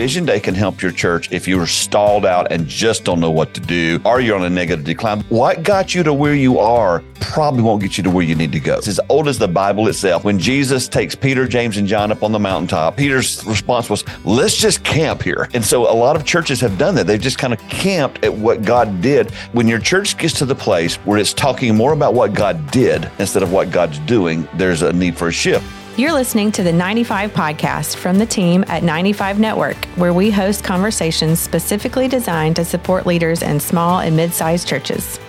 Vision 0.00 0.24
Day 0.24 0.40
can 0.40 0.54
help 0.54 0.80
your 0.80 0.92
church 0.92 1.30
if 1.30 1.46
you 1.46 1.60
are 1.60 1.66
stalled 1.66 2.24
out 2.24 2.50
and 2.50 2.66
just 2.66 3.04
don't 3.04 3.20
know 3.20 3.30
what 3.30 3.52
to 3.52 3.60
do, 3.60 4.00
or 4.06 4.22
you're 4.22 4.34
on 4.34 4.44
a 4.44 4.48
negative 4.48 4.82
decline. 4.82 5.20
What 5.28 5.62
got 5.62 5.94
you 5.94 6.02
to 6.04 6.14
where 6.14 6.34
you 6.34 6.58
are 6.58 7.04
probably 7.20 7.62
won't 7.62 7.82
get 7.82 7.98
you 7.98 8.04
to 8.04 8.10
where 8.10 8.24
you 8.24 8.34
need 8.34 8.50
to 8.52 8.60
go. 8.60 8.78
It's 8.78 8.88
as 8.88 8.98
old 9.10 9.28
as 9.28 9.38
the 9.38 9.46
Bible 9.46 9.88
itself. 9.88 10.24
When 10.24 10.38
Jesus 10.38 10.88
takes 10.88 11.14
Peter, 11.14 11.46
James, 11.46 11.76
and 11.76 11.86
John 11.86 12.10
up 12.10 12.22
on 12.22 12.32
the 12.32 12.38
mountaintop, 12.38 12.96
Peter's 12.96 13.44
response 13.44 13.90
was, 13.90 14.02
let's 14.24 14.56
just 14.56 14.82
camp 14.84 15.20
here. 15.20 15.50
And 15.52 15.62
so 15.62 15.82
a 15.82 15.92
lot 15.92 16.16
of 16.16 16.24
churches 16.24 16.62
have 16.62 16.78
done 16.78 16.94
that. 16.94 17.06
They've 17.06 17.20
just 17.20 17.38
kind 17.38 17.52
of 17.52 17.58
camped 17.68 18.24
at 18.24 18.32
what 18.32 18.64
God 18.64 19.02
did. 19.02 19.30
When 19.52 19.68
your 19.68 19.80
church 19.80 20.16
gets 20.16 20.32
to 20.38 20.46
the 20.46 20.54
place 20.54 20.96
where 21.04 21.18
it's 21.18 21.34
talking 21.34 21.76
more 21.76 21.92
about 21.92 22.14
what 22.14 22.32
God 22.32 22.70
did 22.70 23.10
instead 23.18 23.42
of 23.42 23.52
what 23.52 23.70
God's 23.70 23.98
doing, 23.98 24.48
there's 24.54 24.80
a 24.80 24.94
need 24.94 25.18
for 25.18 25.28
a 25.28 25.32
shift. 25.32 25.66
You're 26.00 26.14
listening 26.14 26.50
to 26.52 26.62
the 26.62 26.72
95 26.72 27.30
podcast 27.34 27.96
from 27.96 28.16
the 28.16 28.24
team 28.24 28.64
at 28.68 28.82
95 28.82 29.38
Network, 29.38 29.76
where 29.96 30.14
we 30.14 30.30
host 30.30 30.64
conversations 30.64 31.38
specifically 31.38 32.08
designed 32.08 32.56
to 32.56 32.64
support 32.64 33.04
leaders 33.04 33.42
in 33.42 33.60
small 33.60 34.00
and 34.00 34.16
mid 34.16 34.32
sized 34.32 34.66
churches. 34.66 35.20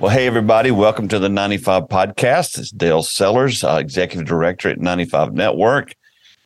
Well, 0.00 0.10
hey, 0.10 0.26
everybody, 0.26 0.70
welcome 0.70 1.06
to 1.08 1.18
the 1.18 1.28
95 1.28 1.82
podcast. 1.82 2.58
It's 2.58 2.70
Dale 2.70 3.02
Sellers, 3.02 3.62
uh, 3.62 3.76
Executive 3.78 4.26
Director 4.26 4.70
at 4.70 4.80
95 4.80 5.34
Network. 5.34 5.94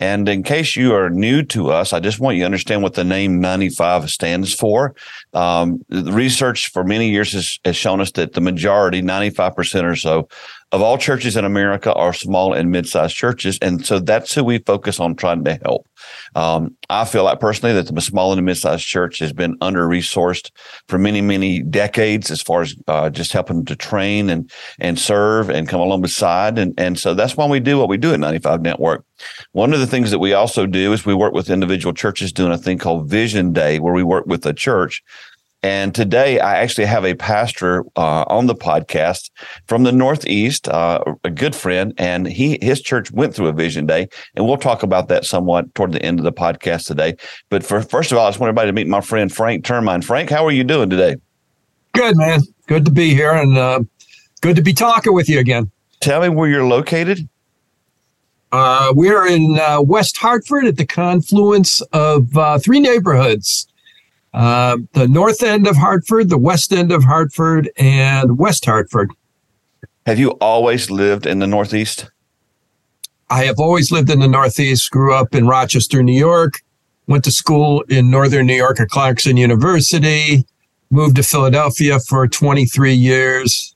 And 0.00 0.28
in 0.28 0.42
case 0.42 0.76
you 0.76 0.94
are 0.94 1.10
new 1.10 1.42
to 1.44 1.70
us, 1.70 1.92
I 1.92 2.00
just 2.00 2.20
want 2.20 2.36
you 2.36 2.42
to 2.42 2.46
understand 2.46 2.82
what 2.82 2.94
the 2.94 3.04
name 3.04 3.40
95 3.40 4.10
stands 4.10 4.54
for. 4.54 4.94
Um, 5.32 5.84
the 5.88 6.12
research 6.12 6.70
for 6.70 6.84
many 6.84 7.10
years 7.10 7.32
has, 7.32 7.58
has 7.64 7.76
shown 7.76 8.00
us 8.00 8.12
that 8.12 8.32
the 8.32 8.40
majority, 8.40 9.02
95% 9.02 9.84
or 9.84 9.96
so, 9.96 10.28
of 10.70 10.82
all 10.82 10.98
churches 10.98 11.36
in 11.36 11.44
America 11.44 11.92
are 11.94 12.12
small 12.12 12.52
and 12.52 12.70
mid-sized 12.70 13.14
churches, 13.14 13.58
and 13.62 13.84
so 13.86 13.98
that's 13.98 14.34
who 14.34 14.44
we 14.44 14.58
focus 14.58 15.00
on 15.00 15.14
trying 15.14 15.44
to 15.44 15.54
help. 15.64 15.88
Um, 16.34 16.76
I 16.90 17.04
feel 17.06 17.24
like 17.24 17.40
personally 17.40 17.74
that 17.74 17.94
the 17.94 18.00
small 18.00 18.32
and 18.32 18.44
mid-sized 18.44 18.84
church 18.84 19.18
has 19.20 19.32
been 19.32 19.56
under-resourced 19.60 20.50
for 20.86 20.98
many, 20.98 21.22
many 21.22 21.62
decades 21.62 22.30
as 22.30 22.42
far 22.42 22.62
as 22.62 22.76
uh, 22.86 23.08
just 23.08 23.32
helping 23.32 23.64
to 23.64 23.76
train 23.76 24.28
and 24.28 24.50
and 24.78 24.98
serve 24.98 25.48
and 25.48 25.68
come 25.68 25.80
along 25.80 26.02
beside, 26.02 26.58
and 26.58 26.74
and 26.78 26.98
so 26.98 27.14
that's 27.14 27.36
why 27.36 27.46
we 27.46 27.60
do 27.60 27.78
what 27.78 27.88
we 27.88 27.96
do 27.96 28.12
at 28.12 28.20
95 28.20 28.60
Network. 28.60 29.04
One 29.52 29.72
of 29.72 29.80
the 29.80 29.86
things 29.86 30.10
that 30.10 30.18
we 30.18 30.34
also 30.34 30.66
do 30.66 30.92
is 30.92 31.06
we 31.06 31.14
work 31.14 31.32
with 31.32 31.50
individual 31.50 31.94
churches 31.94 32.32
doing 32.32 32.52
a 32.52 32.58
thing 32.58 32.78
called 32.78 33.08
Vision 33.08 33.52
Day, 33.52 33.78
where 33.78 33.94
we 33.94 34.02
work 34.02 34.26
with 34.26 34.44
a 34.46 34.52
church 34.52 35.02
and 35.62 35.94
today 35.94 36.38
I 36.38 36.58
actually 36.58 36.86
have 36.86 37.04
a 37.04 37.14
pastor 37.14 37.84
uh, 37.96 38.24
on 38.28 38.46
the 38.46 38.54
podcast 38.54 39.30
from 39.66 39.82
the 39.82 39.90
Northeast, 39.90 40.68
uh, 40.68 41.02
a 41.24 41.30
good 41.30 41.54
friend, 41.54 41.92
and 41.98 42.26
he 42.26 42.58
his 42.62 42.80
church 42.80 43.10
went 43.10 43.34
through 43.34 43.48
a 43.48 43.52
vision 43.52 43.86
day, 43.86 44.08
and 44.36 44.46
we'll 44.46 44.56
talk 44.56 44.82
about 44.82 45.08
that 45.08 45.24
somewhat 45.24 45.74
toward 45.74 45.92
the 45.92 46.02
end 46.02 46.20
of 46.20 46.24
the 46.24 46.32
podcast 46.32 46.86
today. 46.86 47.16
But 47.48 47.64
for 47.64 47.82
first 47.82 48.12
of 48.12 48.18
all, 48.18 48.26
I 48.26 48.30
just 48.30 48.38
want 48.38 48.48
everybody 48.48 48.68
to 48.68 48.72
meet 48.72 48.86
my 48.86 49.00
friend 49.00 49.32
Frank 49.32 49.64
Termine. 49.64 50.02
Frank, 50.02 50.30
how 50.30 50.46
are 50.46 50.52
you 50.52 50.64
doing 50.64 50.90
today? 50.90 51.16
Good, 51.92 52.16
man. 52.16 52.40
Good 52.66 52.84
to 52.84 52.90
be 52.90 53.14
here, 53.14 53.32
and 53.32 53.58
uh, 53.58 53.80
good 54.40 54.56
to 54.56 54.62
be 54.62 54.72
talking 54.72 55.12
with 55.12 55.28
you 55.28 55.40
again. 55.40 55.70
Tell 56.00 56.20
me 56.20 56.28
where 56.28 56.48
you're 56.48 56.66
located. 56.66 57.28
Uh, 58.52 58.92
we're 58.94 59.26
in 59.26 59.58
uh, 59.60 59.82
West 59.82 60.16
Hartford 60.16 60.64
at 60.64 60.76
the 60.76 60.86
confluence 60.86 61.80
of 61.92 62.34
uh, 62.36 62.58
three 62.58 62.80
neighborhoods 62.80 63.67
uh, 64.38 64.78
the 64.92 65.08
north 65.08 65.42
end 65.42 65.66
of 65.66 65.76
Hartford, 65.76 66.28
the 66.28 66.38
west 66.38 66.72
end 66.72 66.92
of 66.92 67.02
Hartford, 67.02 67.70
and 67.76 68.38
West 68.38 68.64
Hartford. 68.64 69.10
Have 70.06 70.20
you 70.20 70.30
always 70.40 70.92
lived 70.92 71.26
in 71.26 71.40
the 71.40 71.46
Northeast? 71.48 72.08
I 73.30 73.44
have 73.44 73.58
always 73.58 73.90
lived 73.90 74.10
in 74.10 74.20
the 74.20 74.28
Northeast, 74.28 74.92
grew 74.92 75.12
up 75.12 75.34
in 75.34 75.48
Rochester, 75.48 76.04
New 76.04 76.16
York, 76.16 76.62
went 77.08 77.24
to 77.24 77.32
school 77.32 77.82
in 77.88 78.10
Northern 78.10 78.46
New 78.46 78.54
York 78.54 78.78
at 78.78 78.88
Clarkson 78.90 79.36
University, 79.36 80.44
moved 80.90 81.16
to 81.16 81.24
Philadelphia 81.24 81.98
for 81.98 82.28
23 82.28 82.94
years, 82.94 83.74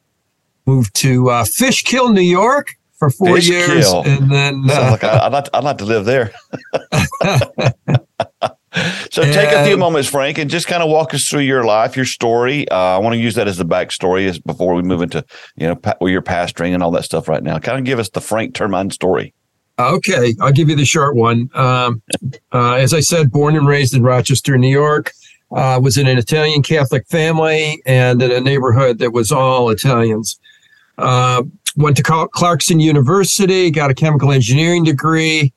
moved 0.64 0.94
to 0.94 1.28
uh, 1.28 1.44
Fishkill, 1.44 2.10
New 2.10 2.20
York 2.20 2.76
for 3.00 3.10
four 3.10 3.34
Fishkill. 3.34 3.56
years. 3.56 3.92
And 3.92 4.30
then. 4.30 4.62
Uh, 4.70 4.92
like 4.92 5.02
I, 5.02 5.28
would 5.28 5.32
like, 5.52 5.62
like 5.64 5.78
to 5.78 5.84
live 5.84 6.04
there. 6.04 6.32
So 9.10 9.22
take 9.22 9.52
a 9.52 9.64
few 9.64 9.76
moments, 9.76 10.08
Frank, 10.08 10.38
and 10.38 10.50
just 10.50 10.66
kind 10.66 10.82
of 10.82 10.88
walk 10.88 11.12
us 11.12 11.28
through 11.28 11.40
your 11.40 11.64
life, 11.64 11.94
your 11.96 12.06
story. 12.06 12.68
Uh, 12.70 12.76
I 12.76 12.98
want 12.98 13.12
to 13.12 13.18
use 13.18 13.34
that 13.34 13.46
as 13.46 13.58
the 13.58 13.66
backstory 13.66 14.26
as 14.26 14.38
before 14.38 14.74
we 14.74 14.82
move 14.82 15.02
into 15.02 15.24
you 15.56 15.68
know 15.68 15.76
pa- 15.76 15.96
where 15.98 16.10
you're 16.10 16.22
pastoring 16.22 16.72
and 16.72 16.82
all 16.82 16.90
that 16.92 17.04
stuff 17.04 17.28
right 17.28 17.42
now. 17.42 17.58
Kind 17.58 17.78
of 17.78 17.84
give 17.84 17.98
us 17.98 18.08
the 18.08 18.20
Frank 18.20 18.54
Termine 18.54 18.90
story. 18.90 19.34
Okay, 19.78 20.34
I'll 20.40 20.52
give 20.52 20.68
you 20.68 20.76
the 20.76 20.84
short 20.84 21.16
one. 21.16 21.50
Um, 21.54 22.02
uh, 22.52 22.74
as 22.74 22.94
I 22.94 23.00
said, 23.00 23.30
born 23.30 23.56
and 23.56 23.66
raised 23.66 23.94
in 23.94 24.02
Rochester, 24.02 24.56
New 24.56 24.68
York. 24.68 25.12
Uh, 25.54 25.78
was 25.78 25.98
in 25.98 26.06
an 26.06 26.16
Italian 26.16 26.62
Catholic 26.62 27.06
family 27.08 27.82
and 27.84 28.22
in 28.22 28.30
a 28.30 28.40
neighborhood 28.40 28.98
that 29.00 29.12
was 29.12 29.30
all 29.30 29.68
Italians. 29.68 30.40
Uh, 30.96 31.42
went 31.76 31.94
to 31.98 32.02
Clarkson 32.02 32.80
University, 32.80 33.70
got 33.70 33.90
a 33.90 33.94
chemical 33.94 34.32
engineering 34.32 34.82
degree. 34.82 35.52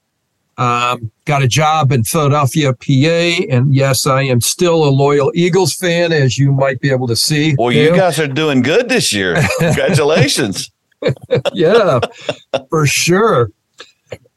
Um, 0.58 1.12
got 1.26 1.44
a 1.44 1.48
job 1.48 1.92
in 1.92 2.06
Philadelphia, 2.06 2.74
PA, 2.74 3.54
and 3.54 3.76
yes, 3.76 4.08
I 4.08 4.22
am 4.22 4.40
still 4.40 4.86
a 4.86 4.90
loyal 4.90 5.32
Eagles 5.36 5.74
fan, 5.74 6.14
as 6.14 6.38
you 6.38 6.52
might 6.52 6.80
be 6.80 6.92
able 6.92 7.08
to 7.08 7.16
see. 7.16 7.56
Well, 7.58 7.72
you 7.72 7.94
guys 7.94 8.20
are 8.20 8.28
doing 8.28 8.62
good 8.62 8.88
this 8.88 9.12
year. 9.12 9.36
Congratulations! 9.60 10.72
yeah, 11.54 12.00
for 12.70 12.86
sure. 12.88 13.52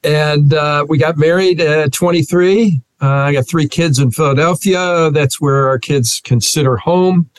And 0.03 0.55
uh, 0.55 0.87
we 0.89 0.99
got 0.99 1.17
married 1.17 1.61
at 1.61 1.93
23. 1.93 2.81
Uh, 3.01 3.07
I 3.07 3.33
got 3.33 3.49
three 3.49 3.69
kids 3.69 3.99
in 3.99 4.11
Philadelphia. 4.11 5.11
That's 5.13 5.41
where 5.41 5.69
our 5.69 5.79
kids 5.79 6.21
consider 6.25 6.77
home. 6.77 7.31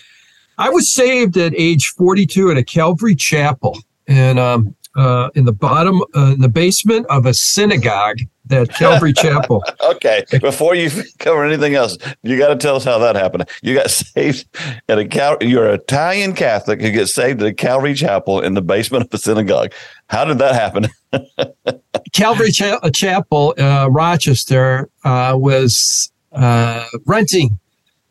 I 0.58 0.70
was 0.70 0.92
saved 0.92 1.38
at 1.38 1.54
age 1.56 1.88
42 1.90 2.52
at 2.52 2.58
a 2.58 2.64
Calvary 2.64 3.16
Chapel, 3.16 3.78
and 4.08 4.40
um, 4.40 4.76
uh, 5.00 5.30
in 5.34 5.46
the 5.46 5.54
bottom, 5.54 6.02
uh, 6.16 6.34
in 6.34 6.42
the 6.42 6.50
basement 6.50 7.06
of 7.10 7.26
a 7.26 7.34
synagogue 7.34 8.18
that 8.48 8.70
Calvary 8.74 9.14
Chapel. 9.14 9.64
okay, 9.84 10.26
before 10.42 10.76
you 10.76 10.92
cover 11.20 11.46
anything 11.46 11.76
else, 11.76 11.98
you 12.22 12.38
got 12.38 12.50
to 12.50 12.58
tell 12.58 12.76
us 12.76 12.84
how 12.84 12.98
that 13.00 13.16
happened. 13.16 13.48
You 13.62 13.76
got 13.76 13.90
saved 13.92 14.46
at 14.90 15.00
a 15.00 15.08
Cal- 15.08 15.38
you're 15.42 15.70
an 15.70 15.76
Italian 15.76 16.34
Catholic 16.34 16.82
who 16.82 16.92
gets 16.92 17.14
saved 17.14 17.42
at 17.42 17.48
a 17.48 17.54
Calvary 17.54 17.94
Chapel 17.94 18.42
in 18.42 18.56
the 18.56 18.62
basement 18.62 19.06
of 19.06 19.14
a 19.14 19.18
synagogue. 19.18 19.74
How 20.10 20.26
did 20.26 20.38
that 20.40 20.56
happen? 20.56 20.88
Calvary 22.14 22.52
Cha- 22.52 22.80
Chapel, 22.90 23.54
uh, 23.58 23.88
Rochester, 23.90 24.90
uh, 25.06 25.34
was 25.38 26.12
uh, 26.34 26.86
renting 27.06 27.58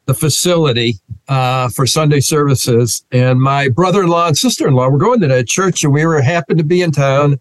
the 0.09 0.15
facility 0.15 0.95
uh, 1.29 1.69
for 1.69 1.87
Sunday 1.87 2.21
services, 2.21 3.05
and 3.13 3.43
my 3.43 3.69
brother-in-law 3.69 4.29
and 4.29 4.39
sister-in-law 4.39 4.89
were 4.89 4.99
going 4.99 5.21
to 5.21 5.27
that 5.29 5.47
church, 5.47 5.85
and 5.85 5.93
we 5.93 6.07
were 6.07 6.23
happened 6.23 6.59
to 6.59 6.65
be 6.65 6.81
in 6.81 6.91
town. 6.91 7.39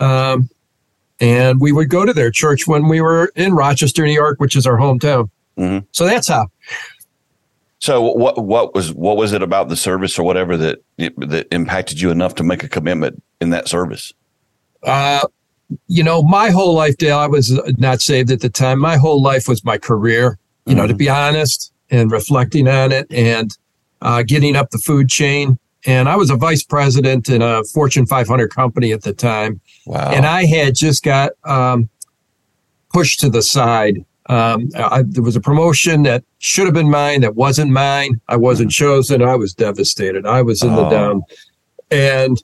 Um, 0.00 0.48
and 1.20 1.60
we 1.60 1.70
would 1.70 1.90
go 1.90 2.06
to 2.06 2.14
their 2.14 2.30
church 2.30 2.66
when 2.66 2.88
we 2.88 3.02
were 3.02 3.30
in 3.36 3.52
Rochester, 3.52 4.06
New 4.06 4.12
York, 4.12 4.40
which 4.40 4.56
is 4.56 4.66
our 4.66 4.78
hometown. 4.78 5.28
Mm-hmm. 5.58 5.84
So 5.92 6.06
that's 6.06 6.28
how. 6.28 6.46
So 7.80 8.00
what 8.00 8.42
what 8.42 8.74
was 8.74 8.94
what 8.94 9.18
was 9.18 9.34
it 9.34 9.42
about 9.42 9.68
the 9.68 9.76
service 9.76 10.18
or 10.18 10.22
whatever 10.22 10.56
that 10.56 10.78
that 10.96 11.46
impacted 11.52 12.00
you 12.00 12.10
enough 12.10 12.34
to 12.36 12.42
make 12.42 12.64
a 12.64 12.68
commitment 12.68 13.22
in 13.42 13.50
that 13.50 13.68
service? 13.68 14.14
Uh, 14.82 15.26
you 15.88 16.02
know, 16.02 16.22
my 16.22 16.48
whole 16.48 16.72
life, 16.72 16.96
Dale, 16.96 17.18
I 17.18 17.26
was 17.26 17.60
not 17.76 18.00
saved 18.00 18.30
at 18.30 18.40
the 18.40 18.48
time. 18.48 18.78
My 18.78 18.96
whole 18.96 19.20
life 19.20 19.46
was 19.46 19.62
my 19.62 19.76
career. 19.76 20.38
You 20.64 20.72
mm-hmm. 20.72 20.76
know, 20.78 20.86
to 20.86 20.94
mm-hmm. 20.94 20.98
be 20.98 21.08
honest, 21.10 21.72
and 21.90 22.10
reflecting 22.10 22.68
on 22.68 22.92
it, 22.92 23.06
and 23.10 23.56
uh, 24.02 24.22
getting 24.22 24.56
up 24.56 24.70
the 24.70 24.78
food 24.78 25.08
chain. 25.08 25.58
And 25.86 26.08
I 26.08 26.16
was 26.16 26.30
a 26.30 26.36
vice 26.36 26.62
president 26.62 27.28
in 27.28 27.40
a 27.40 27.62
Fortune 27.64 28.04
500 28.04 28.48
company 28.48 28.92
at 28.92 29.02
the 29.02 29.12
time. 29.12 29.60
Wow. 29.86 30.10
And 30.12 30.26
I 30.26 30.44
had 30.44 30.74
just 30.74 31.04
got 31.04 31.32
um, 31.44 31.88
pushed 32.92 33.20
to 33.20 33.30
the 33.30 33.42
side. 33.42 34.04
Um, 34.28 34.68
I, 34.76 35.02
there 35.06 35.22
was 35.22 35.36
a 35.36 35.40
promotion 35.40 36.02
that 36.02 36.24
should 36.38 36.66
have 36.66 36.74
been 36.74 36.90
mine 36.90 37.22
that 37.22 37.36
wasn't 37.36 37.70
mine. 37.70 38.20
I 38.28 38.36
wasn't 38.36 38.70
chosen. 38.70 39.22
I 39.22 39.36
was 39.36 39.54
devastated. 39.54 40.26
I 40.26 40.42
was 40.42 40.62
in 40.62 40.70
oh. 40.70 40.76
the 40.76 40.90
down. 40.90 41.22
And 41.90 42.42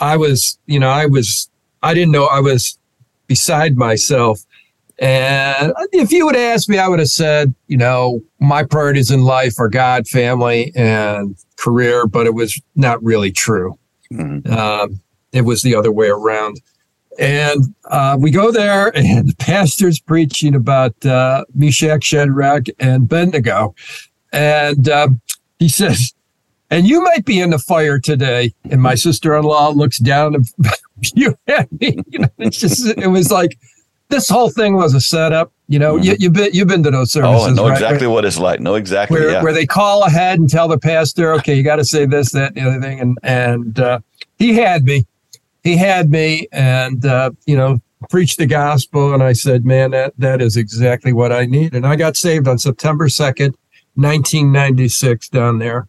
I 0.00 0.16
was, 0.16 0.58
you 0.66 0.78
know, 0.78 0.90
I 0.90 1.06
was, 1.06 1.48
I 1.82 1.94
didn't 1.94 2.12
know 2.12 2.26
I 2.26 2.40
was 2.40 2.78
beside 3.26 3.76
myself. 3.76 4.44
And 4.98 5.72
if 5.92 6.12
you 6.12 6.24
would 6.26 6.36
ask 6.36 6.68
me, 6.68 6.78
I 6.78 6.86
would 6.88 7.00
have 7.00 7.08
said, 7.08 7.54
you 7.66 7.76
know, 7.76 8.22
my 8.38 8.62
priorities 8.62 9.10
in 9.10 9.24
life 9.24 9.58
are 9.58 9.68
God, 9.68 10.06
family, 10.06 10.72
and 10.76 11.36
career, 11.56 12.06
but 12.06 12.26
it 12.26 12.34
was 12.34 12.60
not 12.76 13.02
really 13.02 13.32
true. 13.32 13.78
Mm-hmm. 14.12 14.52
Um, 14.52 15.00
it 15.32 15.42
was 15.42 15.62
the 15.62 15.74
other 15.74 15.90
way 15.90 16.08
around. 16.08 16.60
And 17.18 17.74
uh, 17.86 18.16
we 18.18 18.30
go 18.30 18.52
there, 18.52 18.88
and 18.96 19.28
the 19.28 19.36
pastor's 19.36 19.98
preaching 19.98 20.54
about 20.54 21.04
uh, 21.04 21.44
Meshach, 21.54 22.04
Shadrach, 22.04 22.66
and 22.78 23.04
Abednego. 23.04 23.74
And 24.32 24.88
um, 24.88 25.20
he 25.58 25.68
says, 25.68 26.12
and 26.70 26.86
you 26.86 27.02
might 27.02 27.24
be 27.24 27.40
in 27.40 27.50
the 27.50 27.58
fire 27.58 27.98
today. 27.98 28.54
And 28.70 28.82
my 28.82 28.94
sister-in-law 28.94 29.70
looks 29.70 29.98
down 29.98 30.34
and 30.34 30.46
you 31.14 31.36
at 31.46 31.70
me. 31.80 31.98
You 32.08 32.20
know, 32.20 32.28
it's 32.38 32.58
just, 32.58 32.86
it 32.86 33.08
was 33.08 33.30
like, 33.30 33.58
this 34.08 34.28
whole 34.28 34.50
thing 34.50 34.74
was 34.74 34.94
a 34.94 35.00
setup. 35.00 35.52
You 35.66 35.78
know, 35.78 35.94
mm-hmm. 35.94 36.20
you, 36.20 36.28
have 36.28 36.32
been 36.32 36.50
you've 36.52 36.68
been 36.68 36.82
to 36.82 36.90
those 36.90 37.12
services. 37.12 37.46
Oh, 37.46 37.50
I 37.50 37.54
know 37.54 37.68
right? 37.68 37.72
exactly 37.72 38.06
what 38.06 38.24
it's 38.24 38.38
like. 38.38 38.60
Know 38.60 38.74
exactly 38.74 39.18
where, 39.18 39.30
yeah. 39.30 39.42
where 39.42 39.52
they 39.52 39.66
call 39.66 40.04
ahead 40.04 40.38
and 40.38 40.48
tell 40.48 40.68
the 40.68 40.78
pastor, 40.78 41.32
okay, 41.34 41.54
you 41.54 41.62
got 41.62 41.76
to 41.76 41.84
say 41.84 42.04
this, 42.04 42.32
that, 42.32 42.54
and 42.54 42.66
the 42.66 42.70
other 42.70 42.80
thing, 42.80 43.00
and 43.00 43.18
and 43.22 43.80
uh, 43.80 44.00
he 44.38 44.54
had 44.54 44.84
me, 44.84 45.06
he 45.62 45.76
had 45.76 46.10
me, 46.10 46.46
and 46.52 47.06
uh, 47.06 47.30
you 47.46 47.56
know, 47.56 47.80
preached 48.10 48.36
the 48.38 48.46
gospel, 48.46 49.14
and 49.14 49.22
I 49.22 49.32
said, 49.32 49.64
man, 49.64 49.92
that 49.92 50.12
that 50.18 50.42
is 50.42 50.56
exactly 50.56 51.12
what 51.12 51.32
I 51.32 51.46
need, 51.46 51.74
and 51.74 51.86
I 51.86 51.96
got 51.96 52.16
saved 52.16 52.46
on 52.46 52.58
September 52.58 53.08
second, 53.08 53.56
nineteen 53.96 54.52
ninety 54.52 54.88
six, 54.88 55.30
down 55.30 55.58
there, 55.58 55.88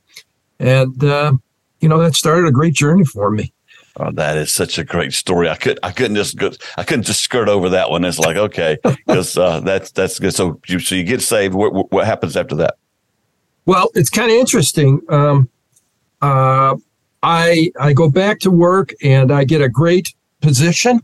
and 0.57 1.03
uh, 1.03 1.33
you 1.81 1.89
know 1.89 1.99
that 1.99 2.15
started 2.15 2.47
a 2.47 2.51
great 2.51 2.73
journey 2.73 3.03
for 3.03 3.29
me. 3.29 3.51
Oh, 3.97 4.11
that 4.11 4.37
is 4.37 4.51
such 4.51 4.77
a 4.77 4.83
great 4.83 5.13
story. 5.13 5.49
I 5.49 5.55
could 5.55 5.79
I 5.81 5.91
couldn't 5.91 6.15
just 6.15 6.35
go, 6.35 6.51
I 6.77 6.83
couldn't 6.83 7.05
just 7.05 7.21
skirt 7.21 7.47
over 7.47 7.69
that 7.69 7.89
one. 7.89 8.03
It's 8.03 8.19
like 8.19 8.35
okay, 8.35 8.77
because 8.83 9.37
uh, 9.37 9.61
that's 9.61 9.91
that's 9.91 10.19
good. 10.19 10.33
So 10.33 10.59
you 10.67 10.79
so 10.79 10.95
you 10.95 11.03
get 11.03 11.21
saved. 11.21 11.53
What 11.53 11.91
what 11.91 12.05
happens 12.05 12.35
after 12.35 12.55
that? 12.55 12.75
Well, 13.65 13.89
it's 13.95 14.09
kind 14.09 14.29
of 14.29 14.37
interesting. 14.37 15.01
Um, 15.09 15.49
uh, 16.21 16.75
I 17.23 17.71
I 17.79 17.93
go 17.93 18.09
back 18.09 18.39
to 18.39 18.51
work 18.51 18.93
and 19.01 19.31
I 19.31 19.45
get 19.45 19.61
a 19.61 19.69
great 19.69 20.13
position 20.41 20.99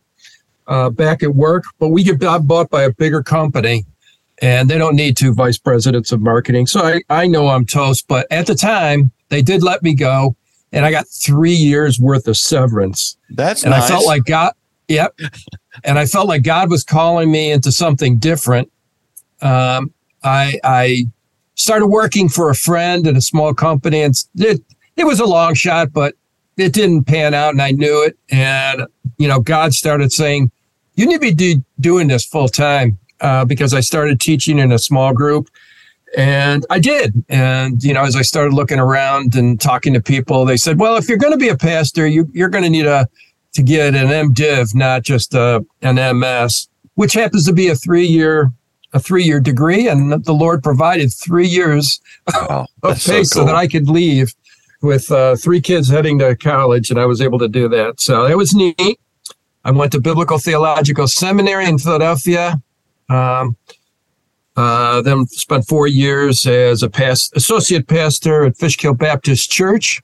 uh, 0.67 0.89
back 0.89 1.23
at 1.23 1.33
work, 1.33 1.63
but 1.79 1.89
we 1.89 2.03
get 2.03 2.19
bought 2.19 2.69
by 2.69 2.83
a 2.83 2.91
bigger 2.91 3.23
company, 3.23 3.85
and 4.41 4.69
they 4.69 4.77
don't 4.77 4.95
need 4.95 5.15
two 5.15 5.33
vice 5.33 5.57
presidents 5.57 6.11
of 6.11 6.21
marketing. 6.21 6.67
So 6.67 6.81
I 6.81 7.01
I 7.09 7.25
know 7.25 7.47
I'm 7.47 7.65
toast. 7.65 8.09
But 8.09 8.27
at 8.31 8.47
the 8.47 8.55
time, 8.55 9.11
they 9.29 9.41
did 9.41 9.63
let 9.63 9.81
me 9.81 9.95
go 9.95 10.35
and 10.71 10.85
I 10.85 10.91
got 10.91 11.07
three 11.07 11.53
years 11.53 11.99
worth 11.99 12.27
of 12.27 12.37
severance. 12.37 13.17
That's 13.29 13.63
and 13.63 13.71
nice. 13.71 13.83
I 13.83 13.87
felt 13.87 14.05
like 14.05 14.25
God. 14.25 14.53
Yep. 14.87 15.19
and 15.83 15.99
I 15.99 16.05
felt 16.05 16.27
like 16.27 16.43
God 16.43 16.69
was 16.69 16.83
calling 16.83 17.31
me 17.31 17.51
into 17.51 17.71
something 17.71 18.17
different. 18.17 18.71
Um, 19.41 19.93
I 20.23 20.59
I 20.63 21.05
started 21.55 21.87
working 21.87 22.29
for 22.29 22.49
a 22.49 22.55
friend 22.55 23.07
in 23.07 23.15
a 23.15 23.21
small 23.21 23.53
company, 23.53 24.01
and 24.01 24.15
it 24.35 24.61
it 24.95 25.05
was 25.05 25.19
a 25.19 25.25
long 25.25 25.53
shot, 25.53 25.93
but 25.93 26.15
it 26.57 26.73
didn't 26.73 27.05
pan 27.05 27.33
out, 27.33 27.51
and 27.51 27.61
I 27.61 27.71
knew 27.71 28.03
it. 28.03 28.17
And 28.29 28.85
you 29.17 29.27
know, 29.27 29.39
God 29.39 29.73
started 29.73 30.11
saying, 30.11 30.51
"You 30.95 31.05
need 31.05 31.15
to 31.15 31.19
be 31.19 31.33
do, 31.33 31.63
doing 31.79 32.07
this 32.07 32.25
full 32.25 32.47
time," 32.47 32.97
uh, 33.19 33.45
because 33.45 33.73
I 33.73 33.79
started 33.79 34.19
teaching 34.19 34.59
in 34.59 34.71
a 34.71 34.79
small 34.79 35.13
group 35.13 35.49
and 36.17 36.65
I 36.69 36.79
did. 36.79 37.23
And, 37.29 37.83
you 37.83 37.93
know, 37.93 38.03
as 38.03 38.15
I 38.15 38.21
started 38.21 38.53
looking 38.53 38.79
around 38.79 39.35
and 39.35 39.59
talking 39.59 39.93
to 39.93 40.01
people, 40.01 40.45
they 40.45 40.57
said, 40.57 40.79
well, 40.79 40.97
if 40.97 41.07
you're 41.07 41.17
going 41.17 41.33
to 41.33 41.37
be 41.37 41.49
a 41.49 41.57
pastor, 41.57 42.07
you, 42.07 42.29
you're 42.33 42.49
going 42.49 42.63
to 42.63 42.69
need 42.69 42.85
a, 42.85 43.07
to 43.53 43.63
get 43.63 43.95
an 43.95 44.07
MDiv, 44.07 44.75
not 44.75 45.03
just 45.03 45.33
a, 45.33 45.65
an 45.81 45.95
MS, 46.19 46.67
which 46.95 47.13
happens 47.13 47.45
to 47.45 47.53
be 47.53 47.69
a 47.69 47.75
three 47.75 48.05
year, 48.05 48.51
a 48.93 48.99
three 48.99 49.23
year 49.23 49.39
degree. 49.39 49.87
And 49.87 50.23
the 50.25 50.33
Lord 50.33 50.63
provided 50.63 51.13
three 51.13 51.47
years 51.47 52.01
wow, 52.33 52.67
of 52.83 52.95
pay 52.95 52.99
so, 52.99 53.13
cool. 53.13 53.25
so, 53.25 53.45
that 53.45 53.55
I 53.55 53.67
could 53.67 53.89
leave 53.89 54.33
with 54.81 55.11
uh, 55.11 55.35
three 55.35 55.61
kids 55.61 55.89
heading 55.89 56.19
to 56.19 56.35
college. 56.35 56.89
And 56.89 56.99
I 56.99 57.05
was 57.05 57.21
able 57.21 57.39
to 57.39 57.47
do 57.47 57.69
that. 57.69 58.01
So 58.01 58.27
that 58.27 58.37
was 58.37 58.53
neat. 58.53 58.99
I 59.63 59.71
went 59.71 59.91
to 59.91 60.01
Biblical 60.01 60.39
Theological 60.39 61.07
Seminary 61.07 61.67
in 61.67 61.77
Philadelphia. 61.77 62.61
Um, 63.09 63.55
uh, 64.57 65.01
then 65.01 65.25
spent 65.27 65.67
four 65.67 65.87
years 65.87 66.45
as 66.45 66.83
a 66.83 66.89
past, 66.89 67.35
associate 67.35 67.87
pastor 67.87 68.45
at 68.45 68.57
Fishkill 68.57 68.93
Baptist 68.93 69.49
Church, 69.49 70.01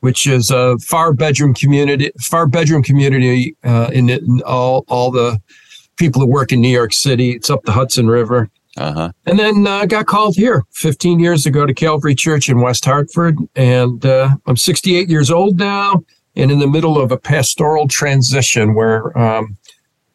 which 0.00 0.26
is 0.26 0.50
a 0.50 0.78
far 0.78 1.12
bedroom 1.12 1.54
community, 1.54 2.10
far 2.20 2.46
bedroom 2.46 2.82
community 2.82 3.56
uh, 3.64 3.90
in, 3.92 4.08
in, 4.10 4.42
all 4.44 4.84
all 4.88 5.10
the 5.10 5.40
people 5.96 6.20
who 6.20 6.26
work 6.26 6.52
in 6.52 6.60
New 6.60 6.68
York 6.68 6.92
City. 6.92 7.30
It's 7.30 7.50
up 7.50 7.64
the 7.64 7.72
Hudson 7.72 8.08
River. 8.08 8.50
Uh-huh. 8.76 9.10
And 9.26 9.38
then 9.38 9.66
uh, 9.66 9.86
got 9.86 10.06
called 10.06 10.36
here 10.36 10.62
15 10.72 11.18
years 11.18 11.46
ago 11.46 11.66
to 11.66 11.74
Calvary 11.74 12.14
Church 12.14 12.48
in 12.48 12.60
West 12.60 12.84
Hartford, 12.84 13.36
and 13.56 14.04
uh, 14.06 14.36
I'm 14.46 14.56
68 14.56 15.08
years 15.08 15.32
old 15.32 15.58
now, 15.58 16.04
and 16.36 16.52
in 16.52 16.60
the 16.60 16.68
middle 16.68 17.00
of 17.00 17.10
a 17.10 17.16
pastoral 17.16 17.88
transition 17.88 18.74
where 18.74 19.16
um, 19.18 19.56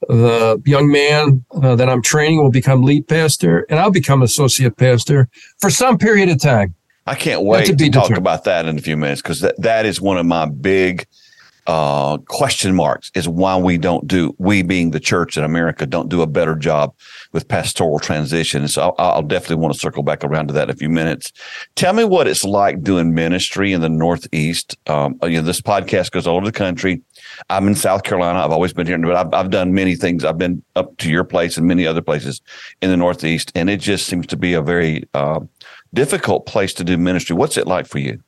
the 0.09 0.61
young 0.65 0.91
man 0.91 1.43
uh, 1.61 1.75
that 1.75 1.89
I'm 1.89 2.01
training 2.01 2.41
will 2.41 2.51
become 2.51 2.83
lead 2.83 3.07
pastor, 3.07 3.65
and 3.69 3.79
I'll 3.79 3.91
become 3.91 4.21
associate 4.21 4.77
pastor 4.77 5.29
for 5.59 5.69
some 5.69 5.97
period 5.97 6.29
of 6.29 6.41
time. 6.41 6.75
I 7.05 7.15
can't 7.15 7.43
wait 7.43 7.65
to, 7.65 7.75
to 7.75 7.89
talk 7.89 8.11
about 8.11 8.45
that 8.45 8.65
in 8.65 8.77
a 8.77 8.81
few 8.81 8.95
minutes 8.95 9.21
because 9.21 9.41
that, 9.41 9.61
that 9.61 9.85
is 9.85 9.99
one 9.99 10.17
of 10.17 10.25
my 10.25 10.45
big 10.45 11.05
uh, 11.65 12.17
question 12.27 12.75
marks 12.75 13.09
is 13.15 13.27
why 13.27 13.55
we 13.55 13.77
don't 13.77 14.05
do, 14.05 14.35
we 14.37 14.61
being 14.61 14.91
the 14.91 14.99
church 14.99 15.37
in 15.37 15.43
America, 15.43 15.85
don't 15.85 16.09
do 16.09 16.21
a 16.21 16.27
better 16.27 16.55
job 16.55 16.93
with 17.31 17.47
pastoral 17.47 17.99
transition. 17.99 18.67
So 18.67 18.93
I'll, 18.97 19.13
I'll, 19.13 19.21
definitely 19.21 19.57
want 19.57 19.73
to 19.73 19.79
circle 19.79 20.03
back 20.03 20.23
around 20.23 20.47
to 20.47 20.53
that 20.53 20.63
in 20.63 20.69
a 20.69 20.75
few 20.75 20.89
minutes. 20.89 21.31
Tell 21.75 21.93
me 21.93 22.03
what 22.03 22.27
it's 22.27 22.43
like 22.43 22.83
doing 22.83 23.13
ministry 23.13 23.71
in 23.71 23.79
the 23.79 23.89
Northeast. 23.89 24.77
Um, 24.87 25.17
you 25.23 25.37
know, 25.37 25.41
this 25.41 25.61
podcast 25.61 26.11
goes 26.11 26.27
all 26.27 26.35
over 26.35 26.45
the 26.45 26.51
country. 26.51 27.01
I'm 27.49 27.67
in 27.67 27.75
South 27.75 28.03
Carolina. 28.03 28.39
I've 28.39 28.51
always 28.51 28.73
been 28.73 28.87
here, 28.87 28.97
but 28.97 29.15
I've, 29.15 29.33
I've 29.33 29.49
done 29.49 29.73
many 29.73 29.95
things. 29.95 30.23
I've 30.23 30.37
been 30.37 30.63
up 30.75 30.97
to 30.97 31.09
your 31.09 31.23
place 31.23 31.57
and 31.57 31.67
many 31.67 31.85
other 31.85 32.01
places 32.01 32.41
in 32.81 32.89
the 32.89 32.97
Northeast, 32.97 33.51
and 33.55 33.69
it 33.69 33.77
just 33.77 34.07
seems 34.07 34.27
to 34.27 34.37
be 34.37 34.53
a 34.53 34.61
very 34.61 35.07
uh, 35.13 35.39
difficult 35.93 36.45
place 36.45 36.73
to 36.75 36.83
do 36.83 36.97
ministry. 36.97 37.35
What's 37.35 37.57
it 37.57 37.67
like 37.67 37.87
for 37.87 37.99
you? 37.99 38.21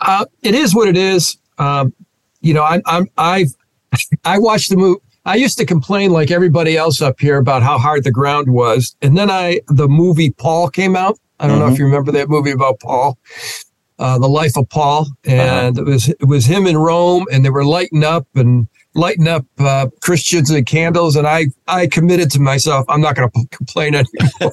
Uh, 0.00 0.26
it 0.42 0.54
is 0.54 0.74
what 0.74 0.88
it 0.88 0.96
is. 0.96 1.36
Um, 1.58 1.94
you 2.40 2.54
know, 2.54 2.64
I'm, 2.64 2.82
I'm, 2.86 3.08
I've, 3.16 3.54
I 4.24 4.38
watched 4.38 4.70
the 4.70 4.76
movie. 4.76 5.00
I 5.24 5.34
used 5.34 5.58
to 5.58 5.66
complain 5.66 6.12
like 6.12 6.30
everybody 6.30 6.76
else 6.76 7.02
up 7.02 7.18
here 7.18 7.38
about 7.38 7.62
how 7.62 7.78
hard 7.78 8.04
the 8.04 8.12
ground 8.12 8.48
was. 8.48 8.94
And 9.02 9.18
then 9.18 9.28
I, 9.28 9.60
the 9.66 9.88
movie 9.88 10.30
Paul 10.30 10.70
came 10.70 10.94
out. 10.94 11.18
I 11.40 11.48
don't 11.48 11.56
mm-hmm. 11.56 11.60
know 11.60 11.66
if 11.66 11.72
mm-hmm. 11.74 11.80
you 11.80 11.86
remember 11.86 12.12
that 12.12 12.28
movie 12.28 12.52
about 12.52 12.78
Paul 12.78 13.18
uh, 13.98 14.18
the 14.18 14.28
life 14.28 14.56
of 14.56 14.68
Paul, 14.68 15.02
uh-huh. 15.02 15.32
and 15.32 15.78
uh-huh. 15.78 15.86
it 15.86 15.90
was 15.90 16.08
it 16.08 16.26
was 16.26 16.44
him 16.44 16.66
in 16.66 16.76
Rome, 16.76 17.26
and 17.32 17.44
they 17.44 17.50
were 17.50 17.64
lighting 17.64 18.04
up 18.04 18.26
and 18.34 18.68
lighting 18.96 19.28
up 19.28 19.44
uh, 19.58 19.86
Christians 20.00 20.50
and 20.50 20.66
candles, 20.66 21.16
and 21.16 21.26
I 21.26 21.46
I 21.68 21.86
committed 21.86 22.30
to 22.32 22.40
myself, 22.40 22.84
I'm 22.88 23.00
not 23.00 23.14
going 23.14 23.30
to 23.30 23.56
complain 23.56 23.94
anymore. 23.94 24.52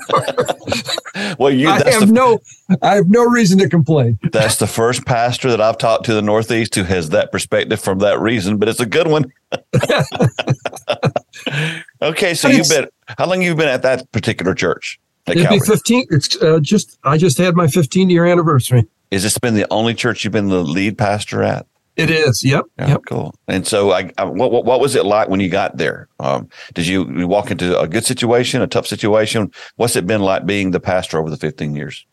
well, 1.39 1.51
you 1.51 1.69
I 1.69 1.89
have 1.89 2.07
the, 2.07 2.13
no 2.13 2.39
I 2.81 2.95
have 2.95 3.09
no 3.09 3.25
reason 3.25 3.57
to 3.59 3.69
complain. 3.69 4.19
That's 4.31 4.57
the 4.57 4.67
first 4.67 5.05
pastor 5.05 5.49
that 5.49 5.61
I've 5.61 5.77
talked 5.77 6.05
to 6.05 6.13
the 6.13 6.21
Northeast 6.21 6.75
who 6.75 6.83
has 6.83 7.09
that 7.09 7.31
perspective 7.31 7.81
from 7.81 7.99
that 7.99 8.19
reason, 8.19 8.57
but 8.57 8.69
it's 8.69 8.79
a 8.79 8.85
good 8.85 9.07
one. 9.07 9.31
okay, 12.01 12.33
so 12.33 12.47
you've 12.47 12.69
been 12.69 12.87
how 13.17 13.27
long 13.27 13.41
you 13.41 13.55
been 13.55 13.67
at 13.67 13.81
that 13.81 14.11
particular 14.11 14.53
church? 14.53 14.99
It'd 15.25 15.43
Calvary? 15.43 15.59
be 15.59 15.65
15. 15.65 16.07
It's 16.09 16.41
uh, 16.41 16.59
just 16.61 16.99
I 17.03 17.17
just 17.17 17.37
had 17.37 17.55
my 17.55 17.67
15 17.67 18.09
year 18.09 18.25
anniversary. 18.25 18.85
Is 19.13 19.21
this 19.21 19.37
been 19.37 19.53
the 19.53 19.67
only 19.71 19.93
church 19.93 20.23
you've 20.23 20.33
been 20.33 20.49
the 20.49 20.63
lead 20.63 20.97
pastor 20.97 21.43
at? 21.43 21.67
It 21.95 22.09
is. 22.09 22.43
Yep. 22.43 22.65
Yeah, 22.79 22.87
yep. 22.87 23.01
Cool. 23.07 23.35
And 23.47 23.67
so, 23.67 23.91
I, 23.91 24.11
I, 24.17 24.23
what, 24.23 24.51
what, 24.51 24.65
what 24.65 24.79
was 24.79 24.95
it 24.95 25.05
like 25.05 25.29
when 25.29 25.39
you 25.39 25.49
got 25.49 25.77
there? 25.77 26.07
Um, 26.19 26.49
did 26.73 26.87
you, 26.87 27.07
you 27.15 27.27
walk 27.27 27.51
into 27.51 27.79
a 27.79 27.87
good 27.87 28.05
situation, 28.05 28.63
a 28.63 28.67
tough 28.67 28.87
situation? 28.87 29.51
What's 29.75 29.95
it 29.95 30.07
been 30.07 30.21
like 30.21 30.47
being 30.47 30.71
the 30.71 30.79
pastor 30.79 31.19
over 31.19 31.29
the 31.29 31.37
15 31.37 31.75
years? 31.75 32.07